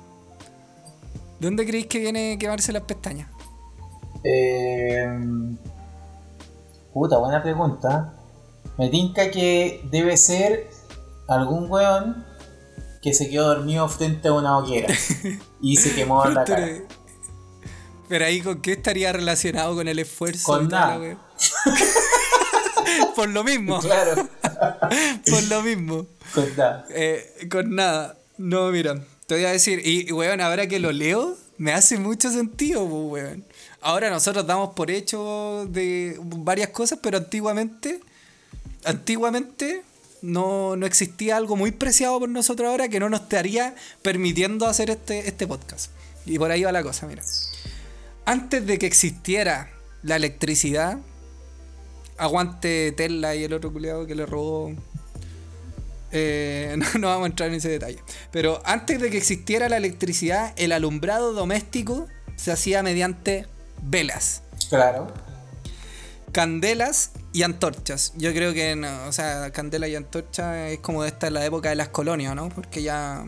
¿De 1.40 1.48
dónde 1.48 1.66
creéis 1.66 1.88
que 1.88 2.00
viene 2.00 2.38
quemarse 2.40 2.72
las 2.72 2.84
pestañas? 2.84 3.28
Eh, 4.24 5.06
puta, 6.94 7.18
buena 7.18 7.44
pregunta. 7.44 8.14
Me 8.78 8.90
tinca 8.90 9.30
que 9.30 9.82
debe 9.92 10.16
ser 10.16 10.70
algún 11.28 11.70
weón 11.70 12.26
que 13.02 13.14
se 13.14 13.30
quedó 13.30 13.48
dormido 13.48 13.88
frente 13.90 14.28
a 14.28 14.34
una 14.34 14.58
hoguera 14.58 14.94
y 15.62 15.78
se 15.78 15.94
quemó 15.94 16.24
la 16.26 16.44
cara. 16.44 16.70
Pero 18.08 18.26
ahí, 18.26 18.42
¿con 18.42 18.62
qué 18.62 18.74
estaría 18.74 19.12
relacionado 19.14 19.76
con 19.76 19.88
el 19.88 20.00
esfuerzo? 20.00 20.46
Con 20.46 20.68
nada. 20.68 21.00
Por 23.16 23.30
lo 23.30 23.44
mismo. 23.44 23.80
Claro, 23.80 24.28
Por 25.30 25.44
lo 25.44 25.64
mismo. 25.64 26.06
con 26.34 26.56
nada. 26.58 26.86
Eh, 26.90 27.48
con 27.50 27.74
nada. 27.74 28.18
No, 28.38 28.70
mira, 28.72 29.02
te 29.28 29.36
voy 29.36 29.46
a 29.46 29.52
decir, 29.52 29.82
y 29.86 30.12
weón, 30.12 30.42
ahora 30.42 30.68
que 30.68 30.80
lo 30.80 30.92
leo, 30.92 31.38
me 31.58 31.74
hace 31.74 31.98
mucho 31.98 32.30
sentido, 32.32 32.84
weón. 32.84 33.46
Ahora 33.82 34.10
nosotros 34.10 34.46
damos 34.46 34.74
por 34.74 34.92
hecho 34.92 35.66
de 35.70 36.18
varias 36.20 36.70
cosas, 36.70 37.00
pero 37.02 37.18
antiguamente, 37.18 38.02
antiguamente 38.84 39.84
no, 40.22 40.76
no 40.76 40.86
existía 40.86 41.38
algo 41.38 41.56
muy 41.56 41.72
preciado 41.72 42.20
por 42.20 42.30
nosotros 42.30 42.70
ahora 42.70 42.90
que 42.90 43.00
no 43.00 43.10
nos 43.10 43.22
estaría 43.22 43.76
permitiendo 44.02 44.68
hacer 44.68 44.90
este, 44.90 45.28
este 45.28 45.48
podcast. 45.48 45.92
Y 46.26 46.38
por 46.38 46.52
ahí 46.52 46.64
va 46.64 46.72
la 46.72 46.84
cosa, 46.84 47.08
mira. 47.08 47.24
Antes 48.26 48.66
de 48.68 48.78
que 48.78 48.86
existiera 48.86 49.72
la 50.04 50.16
electricidad, 50.16 51.00
aguante 52.18 52.92
Tesla 52.92 53.36
y 53.36 53.44
el 53.44 53.54
otro 53.54 53.74
culiado 53.74 54.06
que 54.06 54.14
le 54.14 54.26
robó 54.28 54.72
eh, 56.12 56.76
no, 56.78 56.86
no 57.00 57.08
vamos 57.08 57.24
a 57.24 57.28
entrar 57.28 57.50
en 57.50 57.56
ese 57.56 57.70
detalle. 57.70 58.00
Pero 58.32 58.62
antes 58.66 59.02
de 59.02 59.10
que 59.10 59.18
existiera 59.18 59.70
la 59.70 59.78
electricidad, 59.78 60.54
el 60.58 60.72
alumbrado 60.72 61.34
doméstico 61.34 62.08
se 62.36 62.52
hacía 62.52 62.84
mediante 62.84 63.48
velas, 63.84 64.44
Claro. 64.70 65.12
candelas 66.32 67.12
y 67.34 67.44
antorchas. 67.44 68.14
Yo 68.18 68.32
creo 68.34 68.54
que, 68.54 68.76
no, 68.76 69.08
o 69.08 69.12
sea, 69.12 69.52
candela 69.52 69.88
y 69.88 69.96
antorcha 69.96 70.70
es 70.70 70.80
como 70.80 71.04
esta 71.06 71.28
en 71.28 71.36
la 71.36 71.46
época 71.46 71.70
de 71.70 71.76
las 71.76 71.90
colonias, 71.90 72.36
¿no? 72.36 72.50
Porque 72.50 72.82
ya... 72.84 73.24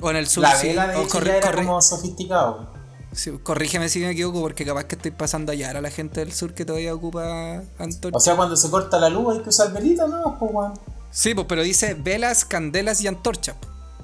O 0.00 0.10
en 0.10 0.16
el 0.16 0.28
sur, 0.28 0.42
La 0.44 0.54
sí. 0.54 0.68
vela 0.68 0.86
de 0.88 0.96
O 0.96 1.08
corri- 1.08 1.28
era 1.28 1.50
corri- 1.50 1.66
como 1.66 1.82
sofisticado. 1.82 2.72
sí, 3.12 3.32
corrígeme 3.42 3.88
si 3.88 3.98
me 3.98 4.10
equivoco, 4.10 4.40
porque 4.40 4.64
capaz 4.64 4.84
que 4.84 4.94
estoy 4.94 5.10
pasando 5.10 5.50
allá 5.50 5.70
a 5.70 5.80
la 5.80 5.90
gente 5.90 6.20
del 6.20 6.32
sur 6.32 6.54
que 6.54 6.64
todavía 6.64 6.94
ocupa 6.94 7.62
antorchas. 7.78 8.12
O 8.14 8.20
sea, 8.20 8.36
cuando 8.36 8.56
se 8.56 8.70
corta 8.70 8.98
la 9.00 9.08
luz 9.08 9.34
hay 9.36 9.42
que 9.42 9.48
usar 9.48 9.72
velitas, 9.72 10.08
¿no? 10.08 10.38
Pues. 10.38 10.78
Sí, 11.10 11.34
pues, 11.34 11.46
pero 11.48 11.62
dice 11.62 11.94
velas, 11.94 12.44
candelas 12.44 13.00
y 13.00 13.08
antorchas. 13.08 13.56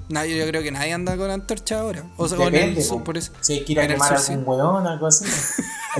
Nadie, 0.07 0.37
yo 0.37 0.45
creo 0.47 0.61
que 0.61 0.71
nadie 0.71 0.93
anda 0.93 1.17
con 1.17 1.31
antorcha 1.31 1.79
ahora. 1.79 2.03
O 2.17 2.27
sea, 2.27 2.37
Depende, 2.37 2.79
el 2.81 2.85
sur, 2.85 2.99
po. 2.99 3.03
por 3.05 3.17
eso. 3.17 3.31
Si 3.41 3.53
En 3.67 3.79
el 3.79 3.87
quemar 3.87 4.19
sur, 4.19 4.31
algún 4.33 4.47
weón, 4.47 4.87
algo 4.87 5.07
así. 5.07 5.25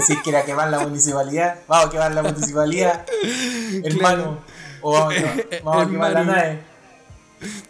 Si 0.06 0.14
a 0.36 0.46
quemar 0.46 0.70
la 0.70 0.80
municipalidad, 0.80 1.60
vamos 1.68 1.88
a 1.88 1.90
quemar 1.92 2.14
la 2.14 2.24
municipalidad, 2.24 3.06
hermano. 3.84 4.40
O 4.82 4.92
vamos, 4.92 5.16
a- 5.16 5.36
vamos 5.64 5.88
a 5.88 5.90
quemar 5.90 6.12
la 6.12 6.24
nave. 6.24 6.60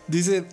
Dice, 0.08 0.46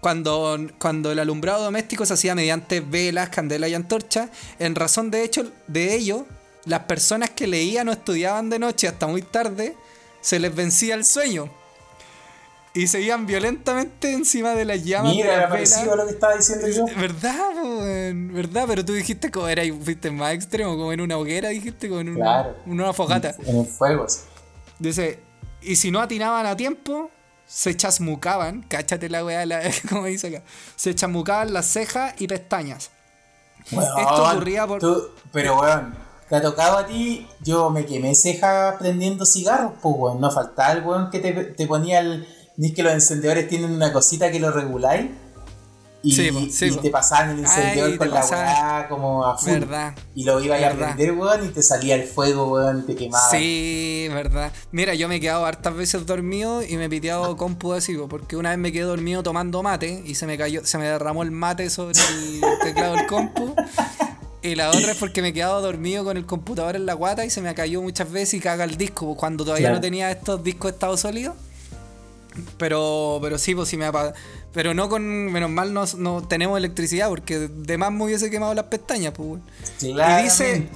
cuando, 0.00 0.58
cuando 0.78 1.12
el 1.12 1.18
alumbrado 1.18 1.64
doméstico 1.64 2.04
se 2.06 2.14
hacía 2.14 2.34
mediante 2.34 2.80
velas, 2.80 3.28
candelas 3.28 3.70
y 3.70 3.74
antorchas, 3.74 4.30
en 4.58 4.74
razón 4.74 5.10
de 5.10 5.22
hecho 5.24 5.50
de 5.66 5.94
ello, 5.94 6.26
las 6.64 6.80
personas 6.80 7.30
que 7.30 7.46
leían 7.46 7.88
o 7.88 7.92
estudiaban 7.92 8.50
de 8.50 8.58
noche 8.58 8.88
hasta 8.88 9.06
muy 9.06 9.22
tarde, 9.22 9.76
se 10.20 10.38
les 10.38 10.54
vencía 10.54 10.94
el 10.94 11.04
sueño. 11.04 11.48
Y 12.74 12.86
se 12.86 13.00
iban 13.00 13.26
violentamente 13.26 14.12
encima 14.12 14.50
de 14.54 14.64
las 14.64 14.84
llamas 14.84 15.12
Mira, 15.14 15.32
de 15.32 15.36
las 15.38 15.50
parecido 15.50 15.92
a 15.94 15.96
lo 15.96 16.04
que 16.06 16.12
estaba 16.12 16.36
diciendo 16.36 16.68
yo. 16.68 16.84
¿Verdad, 16.96 17.34
po, 17.54 17.78
weón? 17.78 18.32
¿Verdad? 18.34 18.64
Pero 18.68 18.84
tú 18.84 18.92
dijiste 18.92 19.30
como 19.30 19.48
era 19.48 19.64
y 19.64 19.72
fuiste 19.72 20.10
más 20.10 20.32
extremo, 20.34 20.76
como 20.76 20.92
en 20.92 21.00
una 21.00 21.16
hoguera, 21.16 21.48
dijiste, 21.48 21.88
como 21.88 22.00
en 22.02 22.10
una, 22.10 22.18
Claro. 22.20 22.56
una 22.66 22.92
fogata. 22.92 23.34
En 23.46 23.56
el 23.60 23.66
fuego, 23.66 24.08
sí. 24.08 24.20
Dice, 24.78 25.18
y 25.62 25.76
si 25.76 25.90
no 25.90 26.00
atinaban 26.00 26.46
a 26.46 26.56
tiempo, 26.56 27.10
se 27.46 27.74
chasmucaban, 27.76 28.62
cáchate 28.68 29.08
la 29.08 29.24
weá, 29.24 29.44
la, 29.46 29.60
como 29.88 30.04
dice 30.04 30.28
acá, 30.28 30.42
se 30.76 30.94
chasmucaban 30.94 31.52
las 31.52 31.66
cejas 31.66 32.14
y 32.18 32.28
pestañas. 32.28 32.90
Esto 33.70 34.24
ocurría 34.30 34.66
por- 34.66 34.80
tú- 34.80 35.08
pero, 35.32 35.58
weón, 35.60 35.94
te 36.28 36.36
ha 36.36 36.42
tocado 36.42 36.78
a 36.78 36.86
ti, 36.86 37.26
yo 37.40 37.70
me 37.70 37.86
quemé 37.86 38.14
ceja 38.14 38.76
prendiendo 38.78 39.24
cigarros, 39.26 39.72
pues, 39.82 39.94
weón. 39.98 40.20
No 40.20 40.30
faltaba 40.30 40.72
el 40.72 40.84
weón 40.84 41.10
que 41.10 41.18
te, 41.18 41.32
te 41.32 41.66
ponía 41.66 42.00
el. 42.00 42.28
Ni 42.58 42.74
que 42.74 42.82
los 42.82 42.92
encendedores 42.92 43.48
tienen 43.48 43.70
una 43.72 43.90
cosita 43.92 44.30
que 44.30 44.38
lo 44.38 44.50
reguláis. 44.50 45.06
Y, 46.00 46.12
Sí, 46.12 46.30
sí, 46.52 46.66
y 46.66 46.76
te 46.76 46.90
pasaban 46.90 47.30
el 47.30 47.38
encendedor 47.40 47.90
Ay, 47.90 47.96
con 47.98 48.10
la 48.10 48.24
weá 48.24 48.86
como 48.88 49.24
a 49.24 49.36
full. 49.36 49.50
Verdad. 49.50 49.94
Y 50.14 50.22
lo 50.24 50.40
ibas 50.40 50.62
a 50.62 50.70
prender, 50.70 51.12
weón, 51.12 51.44
y 51.44 51.48
te 51.48 51.60
salía 51.62 51.96
el 51.96 52.04
fuego, 52.04 52.52
weón, 52.52 52.80
y 52.80 52.82
te 52.82 52.94
quemaba. 52.94 53.30
Sí, 53.30 54.06
verdad. 54.12 54.52
Mira, 54.70 54.94
yo 54.94 55.08
me 55.08 55.16
he 55.16 55.20
quedado 55.20 55.44
hartas 55.44 55.74
veces 55.74 56.06
dormido 56.06 56.62
y 56.62 56.76
me 56.76 56.84
he 56.84 56.88
piteado 56.88 57.36
compu 57.36 57.72
así, 57.72 57.96
po, 57.96 58.06
porque 58.08 58.36
una 58.36 58.50
vez 58.50 58.58
me 58.58 58.70
quedé 58.70 58.84
dormido 58.84 59.22
tomando 59.24 59.62
mate 59.64 60.02
y 60.06 60.14
se 60.14 60.26
me 60.26 60.38
cayó, 60.38 60.64
se 60.64 60.78
me 60.78 60.84
derramó 60.88 61.24
el 61.24 61.32
mate 61.32 61.68
sobre 61.68 61.98
el 61.98 62.40
teclado 62.62 62.94
del 62.94 63.06
compu. 63.06 63.56
Y 64.40 64.54
la 64.54 64.68
otra 64.70 64.92
es 64.92 64.98
porque 64.98 65.20
me 65.20 65.28
he 65.28 65.32
quedado 65.32 65.60
dormido 65.60 66.04
con 66.04 66.16
el 66.16 66.26
computador 66.26 66.76
en 66.76 66.86
la 66.86 66.94
guata 66.94 67.24
y 67.24 67.30
se 67.30 67.40
me 67.40 67.52
cayó 67.56 67.82
muchas 67.82 68.10
veces 68.10 68.34
y 68.34 68.40
caga 68.40 68.62
el 68.64 68.76
disco, 68.76 69.16
cuando 69.16 69.42
todavía 69.44 69.64
Claro. 69.66 69.76
no 69.76 69.80
tenía 69.80 70.10
estos 70.12 70.44
discos 70.44 70.70
de 70.70 70.74
estado 70.76 70.96
sólido. 70.96 71.34
Pero, 72.58 73.18
pero 73.22 73.38
sí, 73.38 73.54
pues 73.54 73.68
sí 73.68 73.76
me 73.76 73.86
ha 73.86 74.14
Pero 74.52 74.74
no 74.74 74.88
con. 74.88 75.04
Menos 75.32 75.50
mal 75.50 75.72
no, 75.72 75.84
no 75.96 76.22
tenemos 76.26 76.56
electricidad 76.58 77.08
porque 77.08 77.38
de 77.38 77.78
más 77.78 77.92
me 77.92 78.04
hubiese 78.04 78.30
quemado 78.30 78.54
las 78.54 78.64
pestañas, 78.64 79.12
pues. 79.16 79.40
Y 79.80 79.94
dice-. 80.22 80.68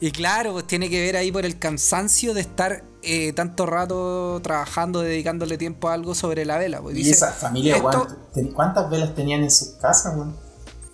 Y 0.00 0.12
claro, 0.12 0.52
pues 0.52 0.66
tiene 0.66 0.88
que 0.88 1.00
ver 1.00 1.16
ahí 1.16 1.32
por 1.32 1.44
el 1.44 1.58
cansancio 1.58 2.32
de 2.32 2.40
estar 2.40 2.84
eh, 3.02 3.32
tanto 3.32 3.66
rato 3.66 4.40
trabajando, 4.42 5.00
dedicándole 5.00 5.58
tiempo 5.58 5.88
a 5.88 5.94
algo 5.94 6.14
sobre 6.14 6.44
la 6.44 6.56
vela. 6.56 6.80
Pues 6.80 6.94
Y 6.96 6.98
dice, 6.98 7.10
esa 7.12 7.32
familia, 7.32 7.76
esto 7.76 8.06
¿cuántas 8.54 8.88
velas 8.90 9.14
tenían 9.14 9.42
en 9.42 9.50
sus 9.50 9.70
casas, 9.80 10.14
weón? 10.14 10.36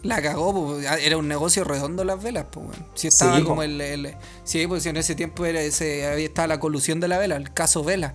La 0.02 0.20
cagó, 0.20 0.52
pues, 0.52 0.86
era 1.00 1.16
un 1.16 1.28
negocio 1.28 1.64
redondo 1.64 2.04
las 2.04 2.22
velas, 2.22 2.46
pues, 2.50 2.66
weón. 2.66 2.86
Si 2.94 3.08
estaba 3.08 3.38
Sí, 3.38 3.42
como 3.44 3.62
el, 3.62 3.80
el- 3.80 4.14
Sí, 4.44 4.66
pues 4.66 4.86
en 4.86 4.96
ese 4.96 5.14
tiempo 5.14 5.44
era 5.44 5.60
ese, 5.60 6.06
ahí 6.06 6.24
estaba 6.24 6.48
la 6.48 6.60
colusión 6.60 7.00
de 7.00 7.08
la 7.08 7.18
vela, 7.18 7.36
el 7.36 7.52
caso 7.52 7.84
vela. 7.84 8.14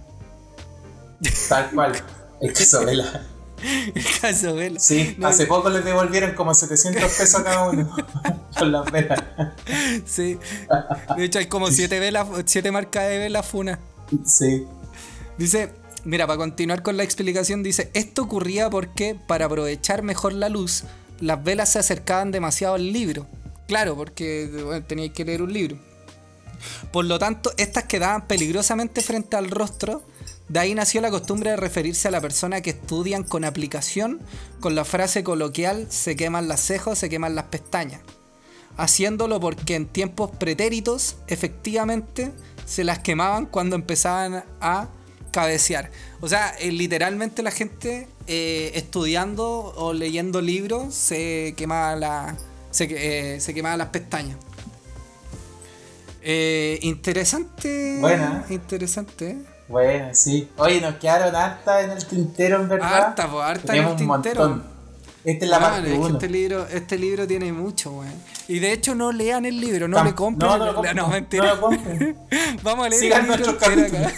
Tal 1.48 1.72
cual. 1.72 1.94
El 2.42 2.54
queso 2.54 2.86
vela. 2.86 3.26
El 3.94 4.06
caso 4.22 4.56
vela. 4.56 4.80
Sí, 4.80 5.16
No, 5.18 5.28
hace 5.28 5.46
poco 5.46 5.70
les 5.70 5.84
devolvieron 5.84 6.34
como 6.34 6.54
700 6.54 7.04
pesos 7.04 7.36
a 7.42 7.44
cada 7.44 7.70
uno 7.70 7.94
con 8.58 8.72
las 8.72 8.90
velas. 8.92 9.22
Sí. 10.06 10.40
De 11.18 11.26
hecho 11.26 11.40
hay 11.40 11.48
como 11.48 11.70
siete 11.72 12.00
velas, 12.00 12.28
siete 12.46 12.72
marcas 12.72 13.10
de 13.10 13.18
velas 13.18 13.46
funa. 13.46 13.80
Sí. 14.26 14.66
Dice, 15.38 15.74
mira, 16.06 16.26
para 16.26 16.38
continuar 16.38 16.84
con 16.84 16.98
la 16.98 17.04
explicación, 17.04 17.64
dice, 17.64 17.92
esto 17.94 18.24
ocurría 18.24 18.70
porque 18.70 19.18
para 19.28 19.46
aprovechar 19.46 20.04
mejor 20.04 20.34
la 20.34 20.50
luz, 20.50 20.84
las 21.20 21.44
velas 21.44 21.70
se 21.70 21.80
acercaban 21.80 22.32
demasiado 22.32 22.76
al 22.76 22.94
libro. 22.94 23.28
Claro, 23.68 23.96
porque 23.96 24.50
bueno, 24.64 24.86
teníais 24.86 25.12
que 25.12 25.26
leer 25.26 25.42
un 25.42 25.54
libro. 25.54 25.78
Por 26.92 27.06
lo 27.06 27.20
tanto, 27.20 27.52
estas 27.58 27.86
quedaban 27.86 28.28
peligrosamente 28.28 29.02
frente 29.02 29.38
al 29.38 29.50
rostro. 29.50 30.04
De 30.50 30.60
ahí 30.60 30.74
nació 30.74 31.00
la 31.02 31.12
costumbre 31.12 31.52
de 31.52 31.58
referirse 31.58 32.08
a 32.08 32.12
la 32.12 32.22
persona 32.22 32.62
que 32.62 32.72
estudian 32.72 33.24
con 33.24 33.46
aplicación 33.46 34.20
con 34.60 34.74
la 34.74 34.84
frase 34.84 35.24
coloquial 35.24 35.86
se 35.90 36.16
queman 36.16 36.48
las 36.48 36.60
cejas, 36.62 36.98
se 36.98 37.08
queman 37.08 37.36
las 37.36 37.46
pestañas. 37.46 38.02
Haciéndolo 38.76 39.40
porque 39.40 39.76
en 39.76 39.86
tiempos 39.86 40.32
pretéritos, 40.32 41.18
efectivamente, 41.28 42.32
se 42.66 42.84
las 42.84 43.00
quemaban 43.00 43.46
cuando 43.46 43.76
empezaban 43.76 44.44
a 44.60 44.88
cabecear. 45.32 45.92
O 46.22 46.28
sea, 46.28 46.56
eh, 46.60 46.72
literalmente 46.72 47.44
la 47.44 47.52
gente 47.52 48.08
eh, 48.26 48.72
estudiando 48.74 49.74
o 49.76 49.94
leyendo 49.94 50.42
libros 50.42 50.96
se 50.96 51.54
quemaba, 51.58 51.96
la, 51.96 52.38
se, 52.72 52.88
eh, 53.36 53.40
se 53.40 53.54
quemaba 53.54 53.78
las 53.78 53.90
pestañas. 53.90 54.38
Eh, 56.22 56.80
interesante. 56.82 57.98
Buena. 58.00 58.46
Interesante. 58.50 59.38
Bueno, 59.70 60.10
sí. 60.14 60.50
Oye, 60.58 60.82
nos 60.82 60.96
quedaron 60.96 61.36
hartas 61.36 61.84
en 61.86 61.92
el 61.92 62.06
tintero, 62.06 62.60
en 62.62 62.68
verdad. 62.70 62.94
Harta, 62.94 63.30
po, 63.30 63.40
harta 63.42 63.74
en 63.76 63.84
el 63.84 63.90
un 63.92 63.96
tintero. 63.98 64.42
montón. 64.50 64.80
Esta 65.24 65.46
es 65.46 65.52
la 65.52 65.58
Weón, 65.60 65.72
parte 65.72 65.88
es 65.88 65.94
que 65.94 66.00
1. 66.00 66.08
este 66.14 66.30
libro, 66.30 66.68
este 66.68 66.98
libro 66.98 67.28
tiene 67.28 67.52
mucho, 67.54 67.92
weón. 67.92 68.14
Y 68.48 68.60
de 68.60 68.72
hecho 68.72 68.96
no 68.96 69.12
lean 69.12 69.46
el 69.46 69.60
libro, 69.60 69.88
no 69.88 69.98
Tam- 69.98 70.06
le 70.06 70.16
compren. 70.16 70.50
no, 70.50 70.58
no 70.58 70.66
lo 70.66 70.74
compren, 70.76 70.96
no, 70.96 71.04
no 71.04 71.10
mentira. 71.10 71.54
lo 71.54 71.62
compren. 71.62 72.18
Vamos 72.64 72.86
a 72.86 72.90
leer 72.90 73.02
Sigan 73.02 73.26
el 73.32 73.38
libro 73.38 73.52
acá. 73.52 73.70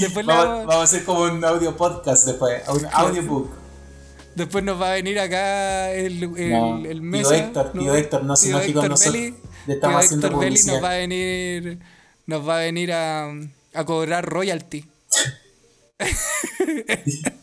después, 0.00 0.26
Vamos, 0.26 0.44
vamos- 0.46 0.66
vamos 0.66 0.76
a 0.76 0.82
hacer 0.82 1.04
como 1.04 1.20
un 1.22 1.44
audio 1.44 1.76
podcast 1.76 2.26
después, 2.26 2.62
un 2.68 2.86
audiobook. 2.92 3.50
después 4.34 4.64
nos 4.64 4.80
va 4.80 4.90
a 4.90 4.94
venir 4.94 5.18
acá 5.20 5.90
el, 5.92 6.22
el, 6.36 6.50
No, 6.50 6.76
el 6.78 7.00
tío 7.00 7.02
Mesa, 7.02 7.36
Héctor, 7.36 7.72
tío 7.72 7.94
Héctor, 7.94 8.24
no 8.24 8.36
se 8.36 8.48
Tío 8.48 8.74
con 8.80 8.88
nosotros. 8.88 9.14
Le 9.66 9.74
estamos 9.74 9.96
tío 10.00 10.06
haciendo 10.06 10.26
Héctor 10.26 10.40
Belli 10.40 10.62
nos 10.64 10.82
va 10.82 10.90
a 10.90 10.96
venir, 10.96 11.78
nos 12.26 12.48
va 12.48 12.56
a 12.56 12.60
venir 12.60 12.92
a, 12.92 13.30
a 13.74 13.84
cobrar 13.84 14.24
royalty. 14.28 14.88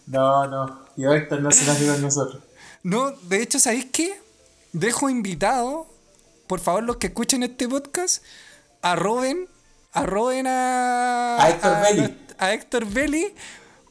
No, 0.07 0.47
no, 0.47 0.85
tío 0.95 1.13
Héctor 1.13 1.41
no 1.41 1.51
se 1.51 1.63
enoje 1.63 1.85
con 1.87 2.01
nosotros. 2.01 2.43
No, 2.83 3.11
de 3.11 3.41
hecho, 3.41 3.59
¿sabéis 3.59 3.85
qué? 3.91 4.19
Dejo 4.73 5.09
invitado, 5.09 5.87
por 6.47 6.59
favor, 6.59 6.83
los 6.83 6.97
que 6.97 7.07
escuchen 7.07 7.43
este 7.43 7.67
podcast, 7.67 8.23
arroben, 8.81 9.47
arroben 9.91 10.47
a, 10.47 11.37
A 11.43 11.49
Héctor 11.49 11.81
Belli. 11.81 12.17
a 12.37 12.53
Héctor 12.53 12.85
Belli 12.85 13.33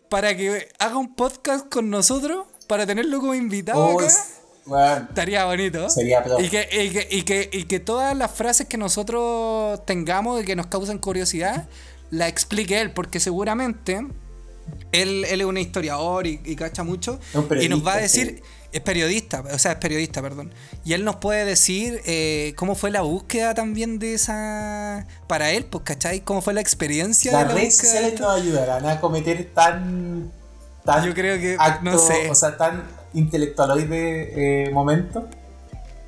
para 0.09 0.37
que 0.37 0.69
haga 0.79 0.97
un 0.97 1.15
podcast 1.15 1.69
con 1.69 1.91
nosotros, 1.91 2.47
para 2.67 2.87
tenerlo 2.87 3.19
como 3.21 3.35
invitado 3.35 3.85
Oh, 3.87 3.99
acá. 3.99 4.07
es- 4.07 4.33
bueno, 4.65 5.07
Estaría 5.09 5.45
bonito. 5.45 5.89
Sería. 5.91 6.25
Y 6.41 6.49
que, 6.49 6.69
y, 6.73 6.91
que, 6.91 7.09
y, 7.09 7.23
que, 7.23 7.49
y 7.53 7.65
que 7.67 7.79
todas 7.79 8.17
las 8.17 8.33
frases 8.33 8.67
que 8.67 8.77
nosotros 8.77 9.85
tengamos 9.87 10.43
y 10.43 10.45
que 10.45 10.57
nos 10.57 10.67
causan 10.67 10.99
curiosidad, 10.99 11.69
la 12.11 12.29
explique 12.29 12.81
él, 12.81 12.93
porque 12.93 13.21
seguramente 13.21 14.07
él, 14.93 15.25
él 15.29 15.41
es 15.41 15.47
un 15.47 15.59
historiador 15.59 16.27
y, 16.27 16.41
y 16.45 16.57
cacha 16.57 16.83
mucho. 16.85 17.19
Y 17.61 17.69
nos 17.69 17.87
va 17.87 17.95
a 17.95 17.97
decir, 17.99 18.43
es 18.73 18.81
periodista, 18.81 19.43
o 19.53 19.59
sea, 19.59 19.73
es 19.73 19.79
periodista, 19.79 20.21
perdón. 20.23 20.53
Y 20.85 20.93
él 20.93 21.05
nos 21.05 21.17
puede 21.17 21.45
decir 21.45 22.01
eh, 22.05 22.53
cómo 22.57 22.75
fue 22.75 22.91
la 22.91 23.01
búsqueda 23.03 23.55
también 23.55 23.99
de 23.99 24.15
esa. 24.15 25.07
Para 25.29 25.51
él, 25.51 25.65
pues, 25.65 25.85
¿cachai? 25.85 26.21
¿Cómo 26.21 26.43
fue 26.43 26.53
la 26.55 26.61
experiencia 26.61 27.33
las 27.33 27.43
de 27.43 27.49
la 27.49 27.55
redes 27.55 27.77
sociales 27.77 28.21
nos 28.21 28.41
ayudarán 28.41 28.87
a 28.87 29.01
cometer 29.01 29.51
tan. 29.55 30.31
tan 30.85 31.07
Yo 31.07 31.15
creo 31.15 31.39
que- 31.39 31.57
acto, 31.59 31.85
no 31.85 31.99
sé. 31.99 32.31
O 32.31 32.35
sea, 32.35 32.57
tan 32.57 32.85
intelectualoide 33.15 34.67
eh, 34.67 34.71
momento. 34.71 35.29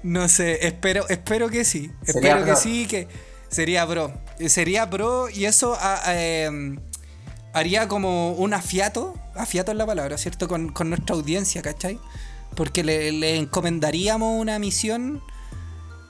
No 0.02 0.28
sé, 0.28 0.66
espero, 0.66 1.08
espero 1.08 1.48
que 1.48 1.64
sí. 1.64 1.90
Espero 2.06 2.44
que 2.44 2.54
sí, 2.56 2.86
que 2.86 3.08
sería 3.48 3.86
pro. 3.86 4.12
Sería 4.46 4.88
pro 4.88 5.28
y 5.28 5.44
eso 5.46 5.76
ah, 5.80 6.00
eh, 6.08 6.76
haría 7.52 7.88
como 7.88 8.32
un 8.32 8.54
afiato, 8.54 9.14
afiato 9.34 9.72
es 9.72 9.76
la 9.78 9.86
palabra, 9.86 10.16
¿cierto? 10.18 10.48
Con, 10.48 10.70
con 10.72 10.88
nuestra 10.90 11.14
audiencia, 11.16 11.62
¿cachai? 11.62 11.98
Porque 12.54 12.82
le, 12.84 13.12
le 13.12 13.36
encomendaríamos 13.36 14.40
una 14.40 14.58
misión 14.58 15.22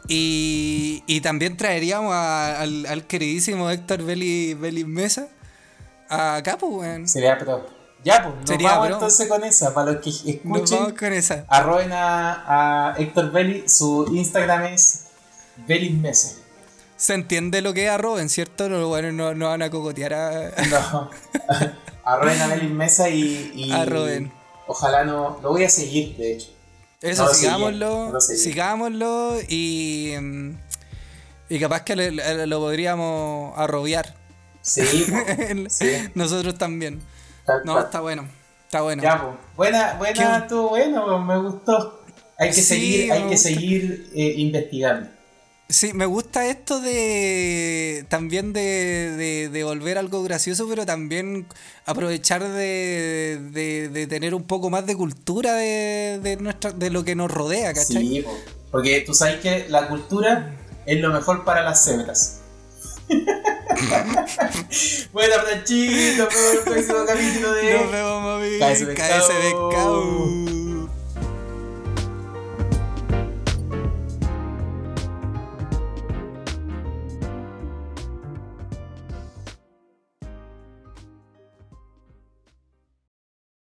y, 0.09 1.03
y 1.07 1.21
también 1.21 1.57
traeríamos 1.57 2.13
a- 2.15 2.61
al, 2.61 2.87
al 2.87 3.07
queridísimo 3.07 3.71
Héctor 3.71 4.03
Belli, 4.03 4.55
Belli 4.55 4.85
Mesa 4.85 5.29
acá, 6.09 6.57
pues, 6.59 6.73
weón. 6.73 7.09
Sería 7.09 7.37
pro. 7.39 7.67
Ya, 8.05 8.23
pues, 8.23 8.35
nos 8.37 8.49
Sería 8.49 8.71
vamos 8.79 8.91
entonces 8.93 9.29
con 9.29 9.45
esa. 9.45 9.75
Para 9.75 9.93
los 9.93 10.03
que 10.03 10.11
escuchen, 10.11 10.79
vamos 10.79 10.93
con 10.99 11.13
esa. 11.13 11.45
arroben 11.49 11.93
a, 11.93 12.93
a 12.93 12.97
Héctor 12.97 13.33
Belli. 13.33 13.69
Su 13.69 14.07
Instagram 14.15 14.65
es 14.67 15.07
Belismese. 15.67 16.37
Se 16.99 17.15
entiende 17.15 17.63
lo 17.63 17.73
que 17.73 17.85
es 17.85 17.91
arroben, 17.91 18.29
¿cierto? 18.29 18.69
Los 18.69 18.91
weones 18.91 19.15
no, 19.15 19.33
no 19.35 19.47
van 19.49 19.63
a 19.63 19.71
cocotear 19.71 20.13
a... 20.15 20.51
No. 20.69 21.11
arroben 22.05 22.41
a 22.43 22.47
Belis 22.49 22.71
Mesa 22.71 23.09
y, 23.09 23.53
y 23.55 23.73
Arroben. 23.73 24.33
Ojalá 24.67 25.05
no. 25.05 25.39
Lo 25.43 25.51
voy 25.51 25.65
a 25.65 25.69
seguir, 25.71 26.17
de 26.17 26.33
hecho. 26.35 26.49
Eso, 27.01 27.25
No 27.25 27.33
sigámoslo, 27.33 28.11
no 28.13 28.21
sigámoslo 28.21 29.37
y, 29.49 30.15
mm, 30.21 30.51
y 31.49 31.61
capaz 31.61 31.83
que 31.85 31.95
le- 31.95 32.11
le- 32.11 32.47
lo 32.49 32.59
podríamos 32.59 33.57
arrobiar. 33.57 34.15
Sí. 34.63 36.11
Nosotros 36.15 36.59
también. 36.59 37.01
tal 37.47 37.63
No, 37.65 37.79
está 37.81 38.01
bueno. 38.01 38.29
Está 38.65 38.83
bueno. 38.83 39.03
Ya, 39.03 39.23
pues. 39.23 39.37
Buena, 39.57 39.95
buena, 39.95 40.39
estuvo 40.39 40.71
bueno, 40.71 41.19
me 41.25 41.39
gustó. 41.39 42.03
Hay 42.39 42.49
que 42.49 42.55
Sí, 42.55 42.63
seguir, 42.63 43.13
hay 43.13 43.23
que 43.29 43.37
seguir 43.39 44.11
eh, 44.15 44.35
investigando. 44.39 45.09
Sí, 45.71 45.93
me 45.93 46.07
gusta 46.07 46.47
esto 46.47 46.81
de 46.81 48.07
también 48.09 48.55
de, 48.55 49.13
de, 49.19 49.51
de 49.51 49.65
volver 49.65 49.99
algo 49.99 50.23
gracioso, 50.23 50.67
pero 50.67 50.87
también 50.87 51.47
aprovechar 51.85 52.43
de, 52.43 53.39
de, 53.53 53.91
de 53.91 54.07
tener 54.07 54.35
un 54.35 54.45
poco 54.45 54.71
más 54.71 54.87
de 54.87 54.97
cultura 54.97 55.53
de, 55.57 56.21
de, 56.23 56.39
nuestra, 56.39 56.73
de 56.73 56.89
lo 56.89 57.05
que 57.05 57.15
nos 57.15 57.31
rodea, 57.31 57.75
¿cachai? 57.75 58.09
Sí, 58.09 58.23
po. 58.23 58.35
porque 58.71 59.03
tú 59.03 59.13
sabes 59.13 59.41
que 59.41 59.67
la 59.69 59.89
cultura 59.89 60.57
es 60.87 61.01
lo 61.01 61.13
mejor 61.13 61.45
para 61.45 61.63
las 61.63 61.85
cebras. 61.85 62.41
bueno, 65.13 65.35
Franchito, 65.45 66.25
nos 66.25 66.35
vemos 66.35 66.51
en 66.51 66.57
el 66.57 66.63
próximo 66.65 67.05
capítulo 67.07 67.53
de 67.53 67.75
Nos 67.75 67.93
vemos, 67.93 68.23
mami. 68.23 68.59
KSB. 68.59 68.95
KSB. 68.95 69.53
Kau. 69.71 70.58